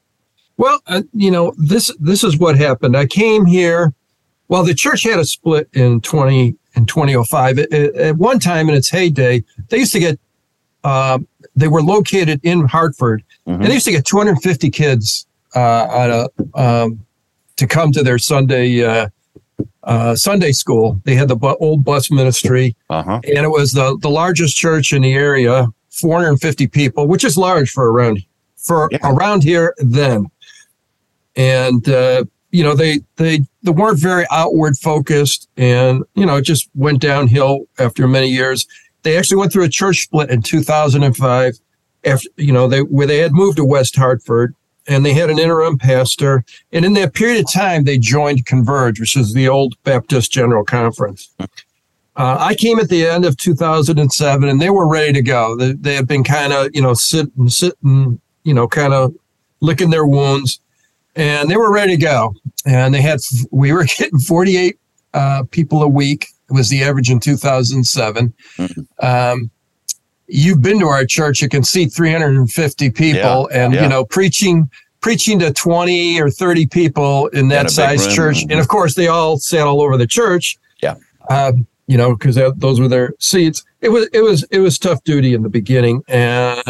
Well, 0.58 0.82
uh, 0.88 1.00
you 1.14 1.30
know, 1.30 1.54
this 1.56 1.90
this 1.98 2.22
is 2.22 2.36
what 2.36 2.58
happened. 2.58 2.94
I 2.94 3.06
came 3.06 3.46
here. 3.46 3.94
Well, 4.48 4.62
the 4.62 4.74
church 4.74 5.04
had 5.04 5.18
a 5.18 5.24
split 5.24 5.70
in 5.72 6.02
20 6.02 6.54
in 6.74 6.84
2005. 6.84 7.60
At, 7.60 7.72
at 7.72 8.16
one 8.18 8.38
time 8.40 8.68
in 8.68 8.74
its 8.74 8.90
heyday, 8.90 9.42
they 9.70 9.78
used 9.78 9.92
to 9.92 10.00
get. 10.00 10.20
Uh, 10.84 11.20
they 11.56 11.68
were 11.68 11.82
located 11.82 12.40
in 12.42 12.66
Hartford, 12.66 13.24
mm-hmm. 13.46 13.62
and 13.62 13.70
they 13.70 13.74
used 13.74 13.86
to 13.86 13.92
get 13.92 14.04
250 14.04 14.68
kids 14.70 15.26
uh, 15.54 15.86
on 15.90 16.10
a 16.10 16.60
um, 16.60 17.06
to 17.56 17.66
come 17.66 17.92
to 17.92 18.02
their 18.02 18.18
Sunday 18.18 18.84
uh, 18.84 19.08
uh, 19.84 20.14
Sunday 20.14 20.52
school. 20.52 21.00
They 21.04 21.14
had 21.14 21.28
the 21.28 21.36
bu- 21.36 21.56
old 21.60 21.84
bus 21.84 22.10
ministry, 22.10 22.76
uh-huh. 22.88 23.20
and 23.24 23.44
it 23.44 23.50
was 23.50 23.72
the 23.72 23.96
the 24.00 24.10
largest 24.10 24.56
church 24.56 24.92
in 24.92 25.02
the 25.02 25.12
area, 25.12 25.68
450 25.90 26.66
people, 26.68 27.06
which 27.06 27.24
is 27.24 27.36
large 27.36 27.70
for 27.70 27.90
around 27.90 28.22
for 28.56 28.88
yeah. 28.92 28.98
around 29.04 29.42
here 29.42 29.74
then. 29.78 30.26
And 31.36 31.88
uh, 31.88 32.24
you 32.50 32.62
know 32.62 32.74
they 32.74 33.00
they 33.16 33.40
they 33.62 33.70
weren't 33.70 33.98
very 33.98 34.26
outward 34.30 34.76
focused, 34.76 35.48
and 35.56 36.02
you 36.14 36.26
know 36.26 36.36
it 36.36 36.42
just 36.42 36.68
went 36.74 37.00
downhill 37.00 37.66
after 37.78 38.06
many 38.08 38.28
years. 38.28 38.66
They 39.02 39.16
actually 39.16 39.38
went 39.38 39.52
through 39.52 39.64
a 39.64 39.68
church 39.68 40.02
split 40.02 40.30
in 40.30 40.42
2005. 40.42 41.54
After 42.04 42.28
you 42.36 42.52
know 42.52 42.68
they 42.68 42.82
where 42.82 43.06
they 43.06 43.18
had 43.18 43.32
moved 43.32 43.56
to 43.58 43.64
West 43.64 43.96
Hartford, 43.96 44.54
and 44.90 45.06
they 45.06 45.14
had 45.14 45.30
an 45.30 45.38
interim 45.38 45.78
pastor. 45.78 46.44
And 46.72 46.84
in 46.84 46.94
that 46.94 47.14
period 47.14 47.44
of 47.44 47.52
time, 47.52 47.84
they 47.84 47.96
joined 47.96 48.44
Converge, 48.44 48.98
which 48.98 49.16
is 49.16 49.32
the 49.32 49.48
old 49.48 49.80
Baptist 49.84 50.32
General 50.32 50.64
Conference. 50.64 51.32
Uh, 52.16 52.36
I 52.40 52.56
came 52.56 52.80
at 52.80 52.88
the 52.88 53.06
end 53.06 53.24
of 53.24 53.36
2007, 53.36 54.48
and 54.48 54.60
they 54.60 54.68
were 54.68 54.88
ready 54.88 55.12
to 55.12 55.22
go. 55.22 55.56
They, 55.56 55.72
they 55.74 55.94
had 55.94 56.08
been 56.08 56.24
kind 56.24 56.52
of, 56.52 56.70
you 56.74 56.82
know, 56.82 56.92
sitting, 56.92 57.48
sitting, 57.48 58.20
you 58.42 58.52
know, 58.52 58.66
kind 58.66 58.92
of 58.92 59.14
licking 59.60 59.90
their 59.90 60.06
wounds, 60.06 60.58
and 61.14 61.48
they 61.48 61.56
were 61.56 61.72
ready 61.72 61.96
to 61.96 62.02
go. 62.02 62.34
And 62.66 62.92
they 62.92 63.00
had, 63.00 63.20
we 63.52 63.72
were 63.72 63.84
getting 63.98 64.18
48 64.18 64.76
uh, 65.14 65.44
people 65.52 65.84
a 65.84 65.88
week. 65.88 66.26
It 66.50 66.54
was 66.54 66.68
the 66.68 66.82
average 66.82 67.10
in 67.10 67.20
2007. 67.20 68.34
Mm-hmm. 68.58 69.06
Um, 69.06 69.52
you've 70.30 70.62
been 70.62 70.78
to 70.80 70.86
our 70.86 71.04
church. 71.04 71.42
you 71.42 71.48
can 71.48 71.62
see 71.62 71.86
350 71.86 72.90
people, 72.90 73.48
Yeah, 73.50 73.64
and 73.64 73.74
yeah. 73.74 73.82
you 73.82 73.88
know, 73.88 74.04
preaching 74.04 74.70
preaching 75.00 75.38
to 75.38 75.50
20 75.50 76.20
or 76.20 76.30
30 76.30 76.66
people 76.66 77.28
in 77.28 77.40
In 77.40 77.48
that 77.48 77.62
big 77.64 77.70
size 77.70 78.14
church, 78.14 78.42
and 78.42 78.60
of 78.60 78.68
course, 78.68 78.94
they 78.94 79.08
all 79.08 79.38
sat 79.38 79.66
all 79.66 79.80
over 79.80 79.96
the 79.96 80.06
church. 80.06 80.58
Yeah. 80.82 80.96
Um, 81.30 81.66
you 81.86 81.96
know, 81.96 82.14
because 82.14 82.38
those 82.56 82.78
were 82.78 82.88
their 82.88 83.14
seats. 83.18 83.64
It 83.80 83.88
was 83.88 84.08
it 84.12 84.20
was 84.20 84.44
it 84.50 84.60
was 84.60 84.78
tough 84.78 85.02
duty 85.04 85.34
in 85.34 85.42
the 85.42 85.48
beginning, 85.48 86.02
and 86.06 86.62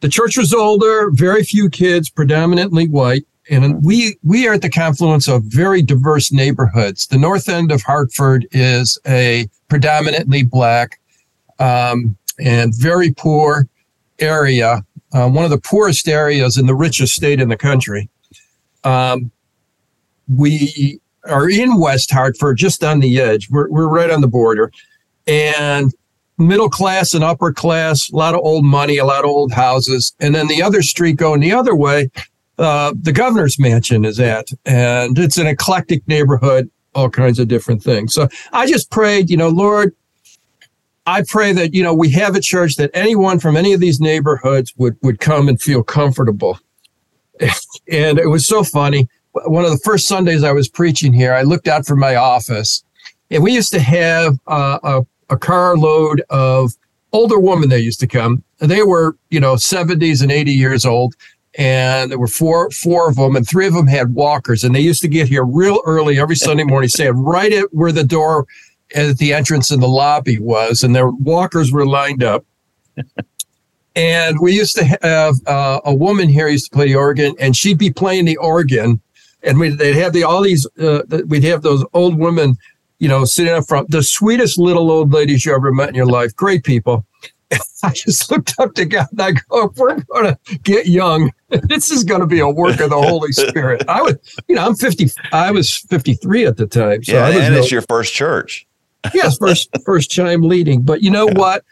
the 0.00 0.08
church 0.08 0.36
was 0.36 0.52
older, 0.52 1.10
very 1.10 1.44
few 1.44 1.70
kids, 1.70 2.10
predominantly 2.10 2.88
white. 2.88 3.24
And 3.50 3.84
we 3.84 4.16
we 4.24 4.48
are 4.48 4.54
at 4.54 4.62
the 4.62 4.70
confluence 4.70 5.28
of 5.28 5.44
very 5.44 5.82
diverse 5.82 6.32
neighborhoods. 6.32 7.06
The 7.06 7.18
north 7.18 7.48
end 7.48 7.70
of 7.70 7.82
Hartford 7.82 8.46
is 8.50 8.98
a 9.06 9.48
predominantly 9.68 10.42
black 10.42 10.98
um, 11.58 12.16
and 12.38 12.74
very 12.74 13.12
poor 13.12 13.68
area, 14.18 14.84
uh, 15.12 15.28
one 15.28 15.44
of 15.44 15.50
the 15.50 15.58
poorest 15.58 16.08
areas 16.08 16.56
in 16.56 16.66
the 16.66 16.74
richest 16.74 17.14
state 17.14 17.40
in 17.40 17.48
the 17.48 17.56
country. 17.56 18.08
Um, 18.84 19.30
we 20.34 21.00
are 21.24 21.48
in 21.48 21.78
West 21.78 22.10
Hartford, 22.10 22.56
just 22.56 22.84
on 22.84 23.00
the 23.00 23.20
edge. 23.20 23.48
We're, 23.50 23.68
we're 23.70 23.88
right 23.88 24.10
on 24.10 24.20
the 24.20 24.28
border. 24.28 24.70
And 25.26 25.92
middle 26.38 26.68
class 26.68 27.14
and 27.14 27.24
upper 27.24 27.52
class, 27.52 28.10
a 28.10 28.16
lot 28.16 28.34
of 28.34 28.40
old 28.42 28.64
money, 28.64 28.98
a 28.98 29.04
lot 29.04 29.24
of 29.24 29.30
old 29.30 29.52
houses. 29.52 30.14
And 30.20 30.34
then 30.34 30.48
the 30.48 30.62
other 30.62 30.82
street 30.82 31.16
going 31.16 31.40
the 31.40 31.52
other 31.52 31.74
way, 31.74 32.10
uh, 32.58 32.92
the 33.00 33.12
governor's 33.12 33.58
mansion 33.58 34.04
is 34.04 34.20
at. 34.20 34.48
And 34.64 35.18
it's 35.18 35.38
an 35.38 35.46
eclectic 35.46 36.06
neighborhood, 36.08 36.70
all 36.94 37.10
kinds 37.10 37.38
of 37.38 37.48
different 37.48 37.82
things. 37.82 38.14
So 38.14 38.28
I 38.52 38.66
just 38.66 38.90
prayed, 38.90 39.30
you 39.30 39.36
know, 39.36 39.48
Lord, 39.48 39.94
I 41.06 41.22
pray 41.22 41.52
that, 41.52 41.74
you 41.74 41.82
know, 41.82 41.92
we 41.94 42.10
have 42.10 42.34
a 42.34 42.40
church 42.40 42.76
that 42.76 42.90
anyone 42.94 43.38
from 43.38 43.56
any 43.56 43.72
of 43.72 43.80
these 43.80 44.00
neighborhoods 44.00 44.72
would, 44.76 44.96
would 45.02 45.20
come 45.20 45.48
and 45.48 45.60
feel 45.60 45.82
comfortable. 45.82 46.58
and 47.90 48.18
it 48.18 48.28
was 48.28 48.46
so 48.46 48.64
funny. 48.64 49.08
One 49.32 49.64
of 49.64 49.70
the 49.70 49.80
first 49.84 50.06
Sundays 50.06 50.44
I 50.44 50.52
was 50.52 50.68
preaching 50.68 51.12
here, 51.12 51.34
I 51.34 51.42
looked 51.42 51.68
out 51.68 51.86
from 51.86 51.98
my 51.98 52.14
office 52.14 52.84
and 53.30 53.42
we 53.42 53.52
used 53.52 53.72
to 53.72 53.80
have 53.80 54.38
uh, 54.46 54.78
a, 54.82 55.06
a 55.30 55.36
carload 55.36 56.22
of 56.30 56.72
older 57.12 57.38
women 57.38 57.68
that 57.70 57.82
used 57.82 58.00
to 58.00 58.06
come. 58.06 58.42
They 58.58 58.82
were, 58.82 59.16
you 59.30 59.40
know, 59.40 59.54
70s 59.54 60.22
and 60.22 60.32
80 60.32 60.52
years 60.52 60.86
old. 60.86 61.14
And 61.56 62.10
there 62.10 62.18
were 62.18 62.26
four, 62.26 62.68
four 62.72 63.08
of 63.08 63.14
them, 63.14 63.36
and 63.36 63.48
three 63.48 63.68
of 63.68 63.74
them 63.74 63.86
had 63.86 64.12
walkers. 64.14 64.64
And 64.64 64.74
they 64.74 64.80
used 64.80 65.02
to 65.02 65.08
get 65.08 65.28
here 65.28 65.44
real 65.44 65.80
early 65.86 66.18
every 66.18 66.34
Sunday 66.34 66.64
morning, 66.64 66.88
stand 66.88 67.24
right 67.24 67.52
at 67.52 67.72
where 67.72 67.92
the 67.92 68.02
door 68.02 68.46
at 68.94 69.18
the 69.18 69.32
entrance 69.32 69.70
in 69.70 69.80
the 69.80 69.88
lobby 69.88 70.38
was, 70.38 70.82
and 70.82 70.94
their 70.94 71.10
walkers 71.10 71.72
were 71.72 71.86
lined 71.86 72.22
up. 72.22 72.44
and 73.96 74.38
we 74.40 74.52
used 74.52 74.76
to 74.76 74.84
have 75.02 75.34
uh, 75.46 75.80
a 75.84 75.94
woman 75.94 76.28
here 76.28 76.48
used 76.48 76.70
to 76.70 76.76
play 76.76 76.86
the 76.86 76.96
organ, 76.96 77.34
and 77.38 77.56
she'd 77.56 77.78
be 77.78 77.92
playing 77.92 78.24
the 78.24 78.36
organ, 78.36 79.00
and 79.42 79.58
we, 79.58 79.70
they'd 79.70 79.96
have 79.96 80.12
the 80.12 80.24
all 80.24 80.42
these. 80.42 80.66
Uh, 80.78 81.02
we'd 81.26 81.44
have 81.44 81.62
those 81.62 81.84
old 81.92 82.18
women, 82.18 82.56
you 82.98 83.08
know, 83.08 83.24
sitting 83.24 83.52
up 83.52 83.66
front, 83.66 83.90
the 83.90 84.02
sweetest 84.02 84.58
little 84.58 84.90
old 84.90 85.12
ladies 85.12 85.44
you 85.44 85.54
ever 85.54 85.72
met 85.72 85.88
in 85.88 85.94
your 85.94 86.06
life, 86.06 86.34
great 86.34 86.64
people. 86.64 87.04
I 87.82 87.90
just 87.90 88.30
looked 88.30 88.54
up 88.58 88.74
to 88.74 88.84
God 88.84 89.06
and 89.12 89.20
I 89.20 89.32
go, 89.32 89.68
if 89.68 89.76
we're 89.76 90.00
going 90.00 90.34
to 90.34 90.58
get 90.60 90.86
young, 90.86 91.30
this 91.48 91.90
is 91.90 92.04
going 92.04 92.20
to 92.20 92.26
be 92.26 92.40
a 92.40 92.48
work 92.48 92.80
of 92.80 92.90
the 92.90 93.00
Holy 93.00 93.32
Spirit. 93.32 93.84
I 93.88 94.02
was, 94.02 94.16
you 94.48 94.56
know, 94.56 94.64
I'm 94.64 94.74
50, 94.74 95.10
I 95.32 95.50
was 95.50 95.78
53 95.90 96.46
at 96.46 96.56
the 96.56 96.66
time. 96.66 97.04
So 97.04 97.12
yeah, 97.12 97.28
and 97.28 97.54
no- 97.54 97.60
it's 97.60 97.70
your 97.70 97.82
first 97.82 98.14
church. 98.14 98.66
Yes, 99.12 99.36
first 99.38 99.68
first 99.84 100.10
chime 100.10 100.42
leading. 100.42 100.82
But 100.82 101.02
you 101.02 101.10
know 101.10 101.26
what? 101.26 101.64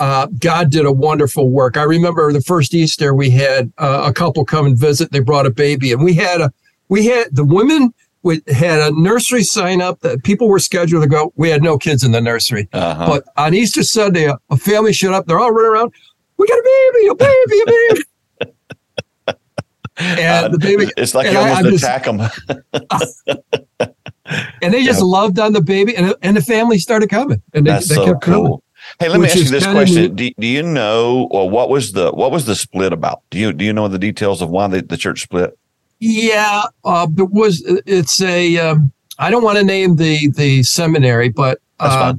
Uh, 0.00 0.26
God 0.40 0.70
did 0.70 0.84
a 0.86 0.92
wonderful 0.92 1.48
work. 1.50 1.76
I 1.76 1.84
remember 1.84 2.32
the 2.32 2.40
first 2.40 2.74
Easter 2.74 3.14
we 3.14 3.30
had 3.30 3.72
uh, 3.78 4.02
a 4.06 4.12
couple 4.12 4.44
come 4.44 4.66
and 4.66 4.76
visit. 4.76 5.12
They 5.12 5.20
brought 5.20 5.46
a 5.46 5.50
baby, 5.50 5.92
and 5.92 6.02
we 6.02 6.14
had 6.14 6.40
a 6.40 6.52
we 6.88 7.06
had 7.06 7.28
the 7.34 7.44
women 7.44 7.94
we 8.22 8.40
had 8.48 8.80
a 8.80 8.90
nursery 9.00 9.42
sign 9.44 9.80
up 9.82 10.00
that 10.00 10.24
people 10.24 10.48
were 10.48 10.58
scheduled 10.58 11.02
to 11.02 11.08
go. 11.08 11.32
We 11.36 11.50
had 11.50 11.62
no 11.62 11.76
kids 11.78 12.02
in 12.04 12.10
the 12.12 12.20
nursery, 12.22 12.68
Uh-huh. 12.72 13.06
but 13.06 13.24
on 13.36 13.52
Easter 13.54 13.82
Sunday, 13.82 14.24
a, 14.24 14.38
a 14.50 14.56
family 14.56 14.92
showed 14.94 15.12
up. 15.14 15.26
They're 15.26 15.38
all 15.38 15.52
running 15.52 15.70
around. 15.72 15.92
We 16.38 16.46
got 16.48 16.58
a 16.58 16.90
baby, 16.92 17.06
a 17.08 17.14
baby, 17.14 17.60
a 17.60 17.66
baby. 17.66 18.02
and 19.98 20.54
the 20.54 20.58
baby, 20.58 20.90
it's 20.96 21.14
like 21.14 21.30
you 21.30 21.38
I- 21.38 21.50
almost 21.56 21.70
just- 21.70 21.84
attack 21.84 22.04
them. 22.04 23.88
and 24.26 24.72
they 24.72 24.84
just 24.84 25.02
loved 25.02 25.38
on 25.38 25.52
the 25.52 25.60
baby, 25.60 25.96
and 25.96 26.14
and 26.22 26.36
the 26.36 26.42
family 26.42 26.78
started 26.78 27.10
coming, 27.10 27.42
and 27.52 27.66
they, 27.66 27.72
That's 27.72 27.88
they 27.88 27.96
so 27.96 28.06
kept 28.06 28.22
coming. 28.22 28.58
Hey, 29.00 29.08
let 29.08 29.20
me 29.20 29.26
ask 29.26 29.36
you 29.36 29.44
this 29.44 29.66
question: 29.66 30.14
do, 30.14 30.30
do 30.38 30.46
you 30.46 30.62
know, 30.62 31.28
or 31.30 31.48
what 31.48 31.68
was 31.68 31.92
the 31.92 32.10
what 32.12 32.30
was 32.30 32.46
the 32.46 32.54
split 32.54 32.92
about? 32.92 33.22
Do 33.30 33.38
you 33.38 33.52
do 33.52 33.64
you 33.64 33.72
know 33.72 33.88
the 33.88 33.98
details 33.98 34.42
of 34.42 34.50
why 34.50 34.66
the, 34.68 34.82
the 34.82 34.96
church 34.96 35.22
split? 35.22 35.58
Yeah, 36.00 36.64
uh, 36.84 37.06
it 37.16 37.30
was. 37.30 37.62
It's 37.86 38.20
a. 38.20 38.58
Um, 38.58 38.92
I 39.18 39.30
don't 39.30 39.42
want 39.42 39.58
to 39.58 39.64
name 39.64 39.96
the 39.96 40.30
the 40.30 40.62
seminary, 40.62 41.28
but 41.28 41.60
uh, 41.80 42.14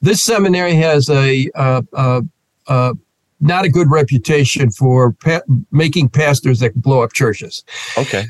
this 0.00 0.22
seminary 0.22 0.74
has 0.74 1.08
a 1.10 1.50
uh, 1.54 1.82
uh, 1.92 2.20
uh, 2.68 2.94
not 3.40 3.64
a 3.64 3.68
good 3.68 3.90
reputation 3.90 4.70
for 4.70 5.12
pa- 5.12 5.42
making 5.72 6.08
pastors 6.08 6.60
that 6.60 6.74
blow 6.74 7.02
up 7.02 7.12
churches. 7.12 7.64
Okay, 7.98 8.26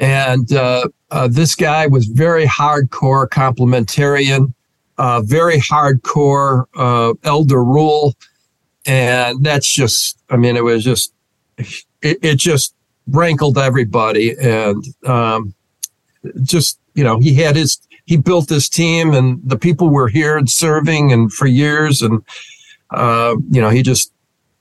And 0.00 0.52
uh, 0.52 0.88
uh, 1.10 1.28
this 1.28 1.54
guy 1.54 1.86
was 1.86 2.06
very 2.06 2.46
hardcore 2.46 3.28
complementarian, 3.28 4.54
uh, 4.98 5.20
very 5.22 5.58
hardcore 5.58 6.64
uh, 6.74 7.14
elder 7.24 7.62
rule, 7.62 8.14
and 8.86 9.44
that's 9.44 9.70
just. 9.70 10.18
I 10.30 10.36
mean, 10.36 10.56
it 10.56 10.64
was 10.64 10.84
just. 10.84 11.12
It, 11.58 12.18
it 12.22 12.36
just 12.36 12.74
rankled 13.06 13.58
everybody, 13.58 14.34
and 14.40 14.84
um, 15.06 15.54
just 16.42 16.78
you 16.94 17.04
know, 17.04 17.18
he 17.20 17.34
had 17.34 17.56
his. 17.56 17.78
He 18.04 18.16
built 18.16 18.48
this 18.48 18.68
team, 18.68 19.12
and 19.12 19.40
the 19.44 19.58
people 19.58 19.88
were 19.88 20.08
here 20.08 20.36
and 20.36 20.50
serving, 20.50 21.12
and 21.12 21.32
for 21.32 21.46
years, 21.46 22.02
and 22.02 22.24
uh, 22.90 23.36
you 23.50 23.60
know, 23.60 23.70
he 23.70 23.82
just 23.82 24.12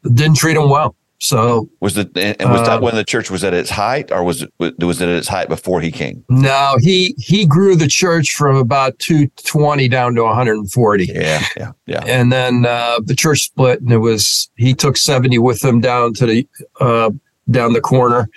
didn't 0.04 0.38
treat 0.38 0.54
them 0.54 0.70
well. 0.70 0.96
So 1.24 1.70
was 1.82 1.96
it 2.00 2.18
and 2.18 2.36
and 2.42 2.50
was 2.50 2.62
that 2.64 2.80
Uh, 2.80 2.82
when 2.82 2.96
the 2.96 3.04
church 3.04 3.30
was 3.30 3.44
at 3.44 3.54
its 3.54 3.70
height, 3.70 4.12
or 4.12 4.24
was 4.24 4.42
it 4.42 4.52
was 4.80 5.02
it 5.02 5.08
at 5.08 5.16
its 5.16 5.28
height 5.28 5.50
before 5.50 5.80
he 5.80 5.92
came? 5.92 6.24
No, 6.30 6.78
he 6.82 7.14
he 7.20 7.46
grew 7.46 7.76
the 7.76 7.88
church 7.88 8.34
from 8.34 8.56
about 8.56 8.98
220 8.98 9.88
down 9.88 10.16
to 10.16 10.24
140. 10.24 11.06
Yeah, 11.06 11.44
yeah, 11.56 11.72
yeah. 11.86 12.04
And 12.08 12.32
then 12.32 12.66
uh, 12.66 13.02
the 13.06 13.14
church 13.14 13.42
split, 13.42 13.82
and 13.82 13.92
it 13.92 14.00
was 14.00 14.50
he 14.58 14.74
took 14.74 14.98
70 14.98 15.38
with 15.38 15.64
him 15.64 15.80
down 15.80 16.16
to 16.16 16.26
the 16.26 16.48
uh, 16.80 17.12
down 17.52 17.74
the 17.74 17.82
corner, 17.82 18.28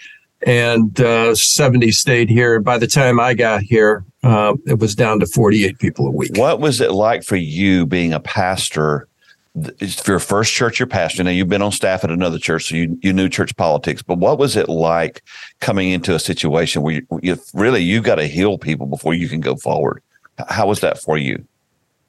and 0.47 1.01
uh, 1.01 1.35
70 1.35 1.91
stayed 1.91 2.29
here. 2.29 2.61
By 2.61 2.77
the 2.77 2.87
time 2.87 3.19
I 3.19 3.33
got 3.33 3.63
here, 3.63 4.05
uh, 4.23 4.57
it 4.67 4.79
was 4.79 4.95
down 4.95 5.21
to 5.21 5.27
48 5.27 5.79
people 5.79 6.07
a 6.07 6.11
week. 6.11 6.37
What 6.37 6.61
was 6.61 6.83
it 6.83 6.93
like 6.93 7.23
for 7.25 7.37
you 7.37 7.87
being 7.87 8.13
a 8.13 8.21
pastor? 8.21 9.09
It's 9.57 10.07
your 10.09 10.19
first 10.19 10.53
church 10.53 10.81
you're 10.81 10.89
pastoring. 10.89 11.27
Now 11.27 11.31
you've 11.31 11.49
been 11.49 11.63
on 11.63 11.71
staff 11.71 12.03
at 12.03 12.11
another 12.11 12.39
church, 12.39 12.65
so 12.69 12.75
you, 12.75 12.99
you 13.03 13.13
knew 13.13 13.29
church 13.29 13.55
politics. 13.57 14.03
But 14.03 14.19
what 14.19 14.37
was 14.39 14.57
it 14.57 14.69
like 14.69 15.23
coming 15.61 15.91
into 15.91 16.13
a 16.15 16.19
situation 16.19 16.83
where 16.83 16.95
you, 16.95 17.07
you 17.23 17.39
really 17.55 17.81
you 17.83 18.01
got 18.01 18.17
to 18.17 18.27
heal 18.27 18.59
people 18.59 18.87
before 18.87 19.15
you 19.15 19.29
can 19.29 19.41
go 19.41 19.55
forward? 19.55 20.03
How 20.49 20.67
was 20.67 20.81
that 20.81 20.99
for 21.01 21.17
you? 21.17 21.47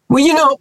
Well, 0.10 0.24
you 0.26 0.34
know, 0.34 0.58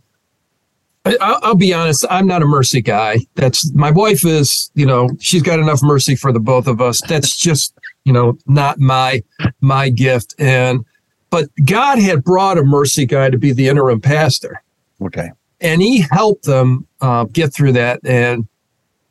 I- 1.07 1.17
I'll, 1.23 1.39
I'll 1.43 1.55
be 1.55 1.73
honest. 1.73 2.05
I'm 2.11 2.27
not 2.27 2.43
a 2.43 2.47
mercy 2.47 2.83
guy. 2.83 3.19
That's 3.35 3.73
my 3.75 3.91
wife 3.91 4.25
is. 4.27 4.71
You 4.75 4.85
know, 4.85 5.09
she's 5.21 5.43
got 5.43 5.59
enough 5.61 5.81
mercy 5.83 6.17
for 6.17 6.33
the 6.33 6.41
both 6.41 6.67
of 6.67 6.83
us. 6.83 7.01
That's 7.09 7.35
just 7.35 7.73
you 8.05 8.13
know 8.13 8.37
not 8.47 8.79
my 8.79 9.23
my 9.63 9.89
gift. 9.89 10.35
And 10.39 10.85
but 11.31 11.49
God 11.65 11.99
had 11.99 12.23
brought 12.25 12.59
a 12.59 12.63
mercy 12.63 13.07
guy 13.07 13.31
to 13.31 13.39
be 13.39 13.53
the 13.53 13.69
interim 13.69 14.01
pastor, 14.03 14.63
Okay. 15.01 15.31
And 15.65 15.83
he 15.83 16.05
helped 16.13 16.45
them 16.45 16.87
uh, 17.01 17.25
get 17.25 17.53
through 17.53 17.73
that. 17.73 17.99
And 18.05 18.47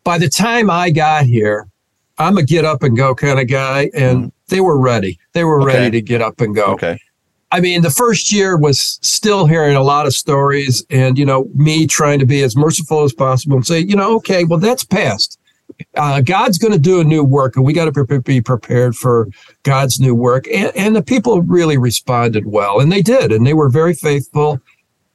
by 0.06 0.18
the 0.18 0.30
time 0.30 0.70
I 0.70 0.92
got 0.92 1.26
here, 1.26 1.68
I'm 2.20 2.38
a 2.38 2.44
get 2.44 2.64
up 2.64 2.84
and 2.84 2.96
go 2.96 3.16
kind 3.16 3.40
of 3.40 3.48
guy, 3.48 3.90
and 3.94 4.32
they 4.48 4.62
were 4.62 4.78
ready. 4.78 5.20
They 5.34 5.44
were 5.44 5.66
ready 5.66 5.90
to 5.92 6.02
get 6.02 6.22
up 6.22 6.40
and 6.40 6.56
go. 6.56 6.66
Okay. 6.74 7.00
I 7.52 7.60
mean, 7.60 7.82
the 7.82 7.92
first 7.92 8.32
year 8.32 8.58
was 8.58 9.00
still 9.02 9.46
hearing 9.46 9.76
a 9.76 9.84
lot 9.84 10.08
of 10.08 10.14
stories 10.14 10.84
and, 10.90 11.20
you 11.20 11.26
know, 11.26 11.48
me 11.54 11.86
trying 11.86 12.18
to 12.18 12.26
be 12.26 12.42
as 12.42 12.56
merciful 12.56 13.04
as 13.04 13.14
possible 13.14 13.58
and 13.58 13.66
say, 13.66 13.80
you 13.80 13.96
know, 13.96 14.16
okay, 14.16 14.44
well, 14.44 14.58
that's 14.58 14.84
past. 14.84 15.40
Uh, 15.96 16.22
God's 16.22 16.58
going 16.58 16.74
to 16.74 16.80
do 16.80 17.00
a 17.00 17.04
new 17.04 17.24
work 17.24 17.56
and 17.56 17.64
we 17.64 17.72
got 17.72 17.94
to 17.94 18.22
be 18.22 18.42
prepared 18.42 18.96
for 18.96 19.28
God's 19.62 20.00
new 20.00 20.16
work. 20.16 20.48
And, 20.48 20.76
and 20.76 20.96
the 20.96 21.04
people 21.04 21.44
really 21.44 21.78
responded 21.78 22.48
well 22.48 22.80
and 22.80 22.92
they 22.92 23.04
did. 23.04 23.32
And 23.32 23.46
they 23.46 23.54
were 23.54 23.70
very 23.70 23.94
faithful. 23.94 24.60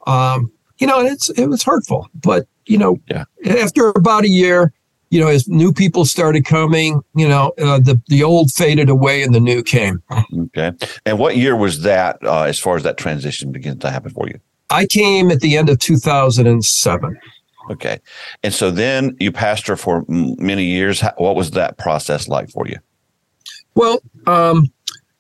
Um, 0.07 0.53
you 0.79 0.87
know, 0.87 1.01
and 1.01 1.09
it's, 1.09 1.29
it 1.31 1.47
was 1.47 1.63
hurtful, 1.63 2.09
but, 2.15 2.47
you 2.67 2.79
know, 2.79 2.99
Yeah. 3.09 3.25
after 3.49 3.89
about 3.91 4.25
a 4.25 4.29
year, 4.29 4.73
you 5.11 5.21
know, 5.21 5.29
as 5.29 5.49
new 5.49 5.73
people 5.73 6.05
started 6.05 6.45
coming, 6.45 7.01
you 7.15 7.27
know, 7.27 7.53
uh, 7.59 7.79
the, 7.79 8.01
the 8.09 8.23
old 8.23 8.51
faded 8.53 8.89
away 8.91 9.23
and 9.23 9.35
the 9.35 9.41
new 9.41 9.63
came. 9.63 10.03
Okay. 10.39 10.73
And 11.07 11.19
what 11.19 11.37
year 11.37 11.57
was 11.57 11.83
that 11.83 12.19
uh, 12.23 12.43
as 12.43 12.59
far 12.59 12.77
as 12.77 12.83
that 12.83 12.99
transition 12.99 13.51
begins 13.51 13.79
to 13.81 13.91
happen 13.91 14.11
for 14.11 14.27
you? 14.29 14.39
I 14.71 14.85
came 14.87 15.31
at 15.31 15.41
the 15.41 15.57
end 15.57 15.71
of 15.71 15.79
2007. 15.79 17.19
Okay. 17.71 17.99
And 18.43 18.53
so 18.53 18.71
then 18.71 19.17
you 19.19 19.33
pastor 19.33 19.77
for 19.77 20.05
many 20.09 20.65
years. 20.65 21.03
What 21.17 21.37
was 21.37 21.53
that 21.53 21.79
process 21.79 22.29
like 22.29 22.51
for 22.51 22.67
you? 22.67 22.77
Well, 23.75 24.01
um, 24.27 24.71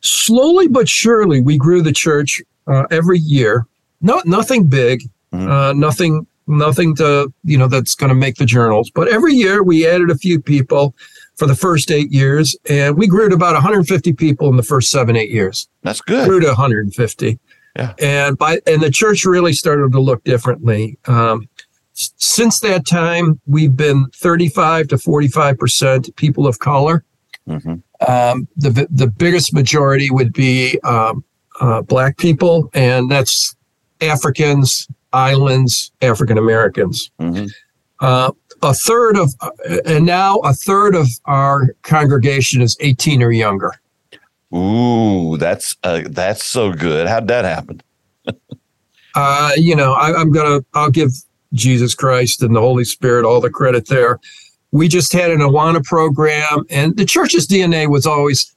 slowly 0.00 0.68
but 0.68 0.88
surely, 0.88 1.40
we 1.40 1.56
grew 1.56 1.82
the 1.82 1.92
church 1.92 2.42
uh, 2.66 2.84
every 2.90 3.18
year. 3.18 3.66
Not 4.00 4.26
nothing 4.26 4.66
big, 4.66 5.02
mm-hmm. 5.32 5.50
uh, 5.50 5.72
nothing 5.72 6.26
nothing 6.48 6.96
to 6.96 7.32
you 7.44 7.58
know 7.58 7.68
that's 7.68 7.94
going 7.94 8.08
to 8.08 8.14
make 8.14 8.36
the 8.36 8.46
journals. 8.46 8.90
But 8.90 9.08
every 9.08 9.34
year 9.34 9.62
we 9.62 9.86
added 9.86 10.10
a 10.10 10.16
few 10.16 10.40
people 10.40 10.94
for 11.36 11.46
the 11.46 11.54
first 11.54 11.90
eight 11.90 12.10
years, 12.10 12.56
and 12.68 12.96
we 12.96 13.06
grew 13.06 13.28
to 13.28 13.34
about 13.34 13.54
150 13.54 14.12
people 14.14 14.48
in 14.48 14.56
the 14.56 14.62
first 14.62 14.90
seven 14.90 15.16
eight 15.16 15.30
years. 15.30 15.68
That's 15.82 16.00
good. 16.00 16.28
Grew 16.28 16.40
to 16.40 16.48
150. 16.48 17.38
Yeah. 17.76 17.94
And 18.00 18.36
by 18.36 18.60
and 18.66 18.82
the 18.82 18.90
church 18.90 19.24
really 19.24 19.52
started 19.52 19.92
to 19.92 20.00
look 20.00 20.24
differently. 20.24 20.98
Um, 21.06 21.48
since 21.92 22.60
that 22.60 22.86
time, 22.86 23.40
we've 23.46 23.76
been 23.76 24.06
35 24.14 24.88
to 24.88 24.98
45 24.98 25.58
percent 25.58 26.16
people 26.16 26.46
of 26.46 26.58
color. 26.58 27.04
Mm-hmm. 27.48 27.74
Um, 28.10 28.48
the 28.56 28.86
the 28.90 29.06
biggest 29.06 29.52
majority 29.52 30.10
would 30.10 30.32
be 30.32 30.78
um, 30.84 31.24
uh, 31.60 31.82
black 31.82 32.16
people, 32.16 32.70
and 32.74 33.10
that's 33.10 33.56
Africans, 34.00 34.88
islands, 35.18 35.90
African 36.00 36.38
Americans. 36.38 37.10
Mm-hmm. 37.20 37.46
Uh, 38.00 38.30
a 38.62 38.74
third 38.74 39.16
of, 39.16 39.34
uh, 39.40 39.50
and 39.84 40.06
now 40.06 40.38
a 40.38 40.52
third 40.52 40.94
of 40.94 41.08
our 41.24 41.74
congregation 41.82 42.62
is 42.62 42.76
18 42.80 43.22
or 43.22 43.30
younger. 43.30 43.72
Ooh, 44.54 45.36
that's 45.36 45.76
uh, 45.82 46.02
that's 46.06 46.42
so 46.42 46.72
good. 46.72 47.06
How'd 47.06 47.28
that 47.28 47.44
happen? 47.44 47.82
uh, 49.14 49.50
you 49.56 49.76
know, 49.76 49.92
I, 49.92 50.14
I'm 50.14 50.32
gonna, 50.32 50.64
I'll 50.74 50.90
give 50.90 51.10
Jesus 51.52 51.94
Christ 51.94 52.42
and 52.42 52.56
the 52.56 52.60
Holy 52.60 52.84
Spirit 52.84 53.26
all 53.26 53.40
the 53.40 53.50
credit 53.50 53.88
there. 53.88 54.18
We 54.70 54.88
just 54.88 55.12
had 55.12 55.30
an 55.30 55.40
Awana 55.40 55.84
program, 55.84 56.64
and 56.70 56.96
the 56.96 57.04
church's 57.04 57.46
DNA 57.46 57.90
was 57.90 58.06
always, 58.06 58.54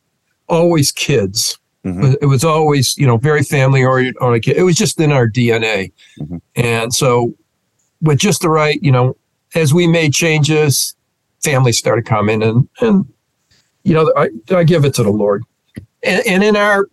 always 0.48 0.92
kids. 0.92 1.58
Mm-hmm. 1.86 2.14
It 2.22 2.28
was 2.28 2.44
always, 2.44 2.96
you 2.98 3.08
know, 3.08 3.18
very 3.18 3.44
family 3.44 3.84
oriented. 3.84 4.56
It 4.56 4.64
was 4.64 4.76
just 4.76 5.00
in 5.00 5.12
our 5.12 5.28
DNA. 5.28 5.92
Mm-hmm. 6.20 6.38
And 6.56 6.94
so, 6.94 7.34
with 8.02 8.20
just 8.20 8.42
the 8.42 8.50
right, 8.50 8.82
you 8.82 8.92
know, 8.92 9.16
as 9.56 9.74
we 9.74 9.88
made 9.88 10.14
changes, 10.14 10.96
families 11.44 11.78
started 11.78 12.06
coming, 12.06 12.44
and 12.44 12.70
and 12.82 13.12
you 13.84 13.94
know, 13.94 14.14
I, 14.16 14.30
I 14.56 14.64
give 14.64 14.86
it 14.86 14.94
to 14.96 15.04
the 15.04 15.10
Lord. 15.10 15.44
And, 16.04 16.22
and 16.28 16.44
in 16.44 16.56
our 16.56 16.88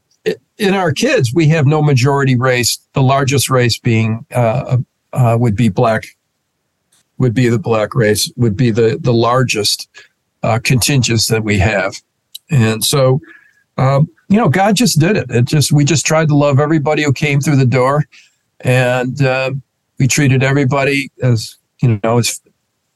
in 0.56 0.74
our 0.74 0.92
kids, 0.92 1.32
we 1.34 1.48
have 1.48 1.66
no 1.66 1.82
majority 1.82 2.36
race. 2.36 2.78
The 2.94 3.02
largest 3.02 3.50
race 3.50 3.78
being 3.78 4.24
uh, 4.34 4.78
uh, 5.12 5.36
would 5.38 5.54
be 5.54 5.68
black, 5.68 6.04
would 7.18 7.34
be 7.34 7.48
the 7.48 7.58
black 7.58 7.94
race, 7.94 8.32
would 8.36 8.56
be 8.56 8.70
the 8.70 8.98
the 9.00 9.12
largest 9.12 9.88
uh, 10.42 10.58
contingents 10.62 11.26
that 11.28 11.44
we 11.44 11.58
have, 11.58 11.94
and 12.50 12.82
so 12.84 13.20
um, 13.76 14.08
you 14.28 14.36
know, 14.36 14.48
God 14.48 14.76
just 14.76 14.98
did 14.98 15.16
it. 15.16 15.30
It 15.30 15.46
just 15.46 15.72
we 15.72 15.84
just 15.84 16.06
tried 16.06 16.28
to 16.28 16.36
love 16.36 16.60
everybody 16.60 17.02
who 17.02 17.12
came 17.12 17.40
through 17.40 17.56
the 17.56 17.66
door, 17.66 18.04
and 18.60 19.20
uh, 19.22 19.52
we 19.98 20.06
treated 20.06 20.42
everybody 20.42 21.10
as 21.22 21.56
you 21.80 21.98
know 22.02 22.18
as 22.18 22.40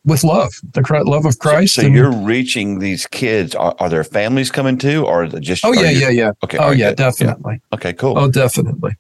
with 0.05 0.25
love, 0.25 0.53
the 0.73 1.03
love 1.07 1.25
of 1.25 1.39
Christ. 1.39 1.75
So, 1.75 1.83
so 1.83 1.89
you're 1.89 2.13
reaching 2.13 2.81
these 2.81 3.07
kids. 3.07 3.55
Are, 3.55 3.75
are 3.79 3.89
there 3.89 4.05
families 4.05 4.51
coming 4.51 4.77
too, 4.77 5.07
or 5.07 5.27
just? 5.27 5.65
Oh 5.65 5.73
yeah, 5.73 5.91
you, 5.91 6.01
yeah, 6.01 6.09
yeah. 6.11 6.33
Okay. 6.45 6.59
Oh 6.59 6.71
yeah, 6.71 6.93
definitely. 6.93 7.61
Yeah. 7.71 7.77
Okay, 7.77 7.93
cool. 7.95 8.19
Oh, 8.19 8.31
definitely, 8.31 8.97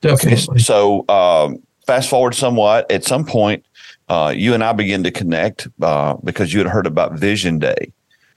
definitely. 0.00 0.54
Okay, 0.54 0.58
so 0.58 1.08
um, 1.08 1.62
fast 1.86 2.10
forward 2.10 2.34
somewhat. 2.34 2.90
At 2.90 3.04
some 3.04 3.24
point, 3.24 3.64
uh, 4.08 4.32
you 4.36 4.52
and 4.52 4.62
I 4.62 4.72
begin 4.72 5.04
to 5.04 5.10
connect 5.10 5.68
uh, 5.80 6.14
because 6.24 6.52
you 6.52 6.58
had 6.58 6.68
heard 6.68 6.86
about 6.86 7.14
Vision 7.14 7.58
Day. 7.58 7.92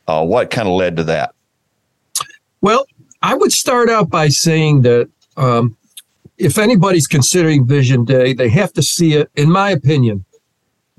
Uh, 0.08 0.24
what 0.24 0.52
kind 0.52 0.68
of 0.68 0.76
led 0.76 0.96
to 0.98 1.04
that? 1.06 1.34
Well, 2.62 2.86
I 3.26 3.34
would 3.34 3.52
start 3.52 3.90
out 3.90 4.12
by 4.12 4.28
saying 4.28 4.84
that 4.84 5.10
um, 5.36 5.76
if 6.38 6.60
anybody's 6.60 7.08
considering 7.08 7.66
Vision 7.66 8.06
Day, 8.06 8.34
they 8.34 8.50
have 8.50 8.72
to 8.74 8.84
see 8.84 9.14
it, 9.14 9.32
in 9.36 9.50
my 9.52 9.72
opinion, 9.72 10.24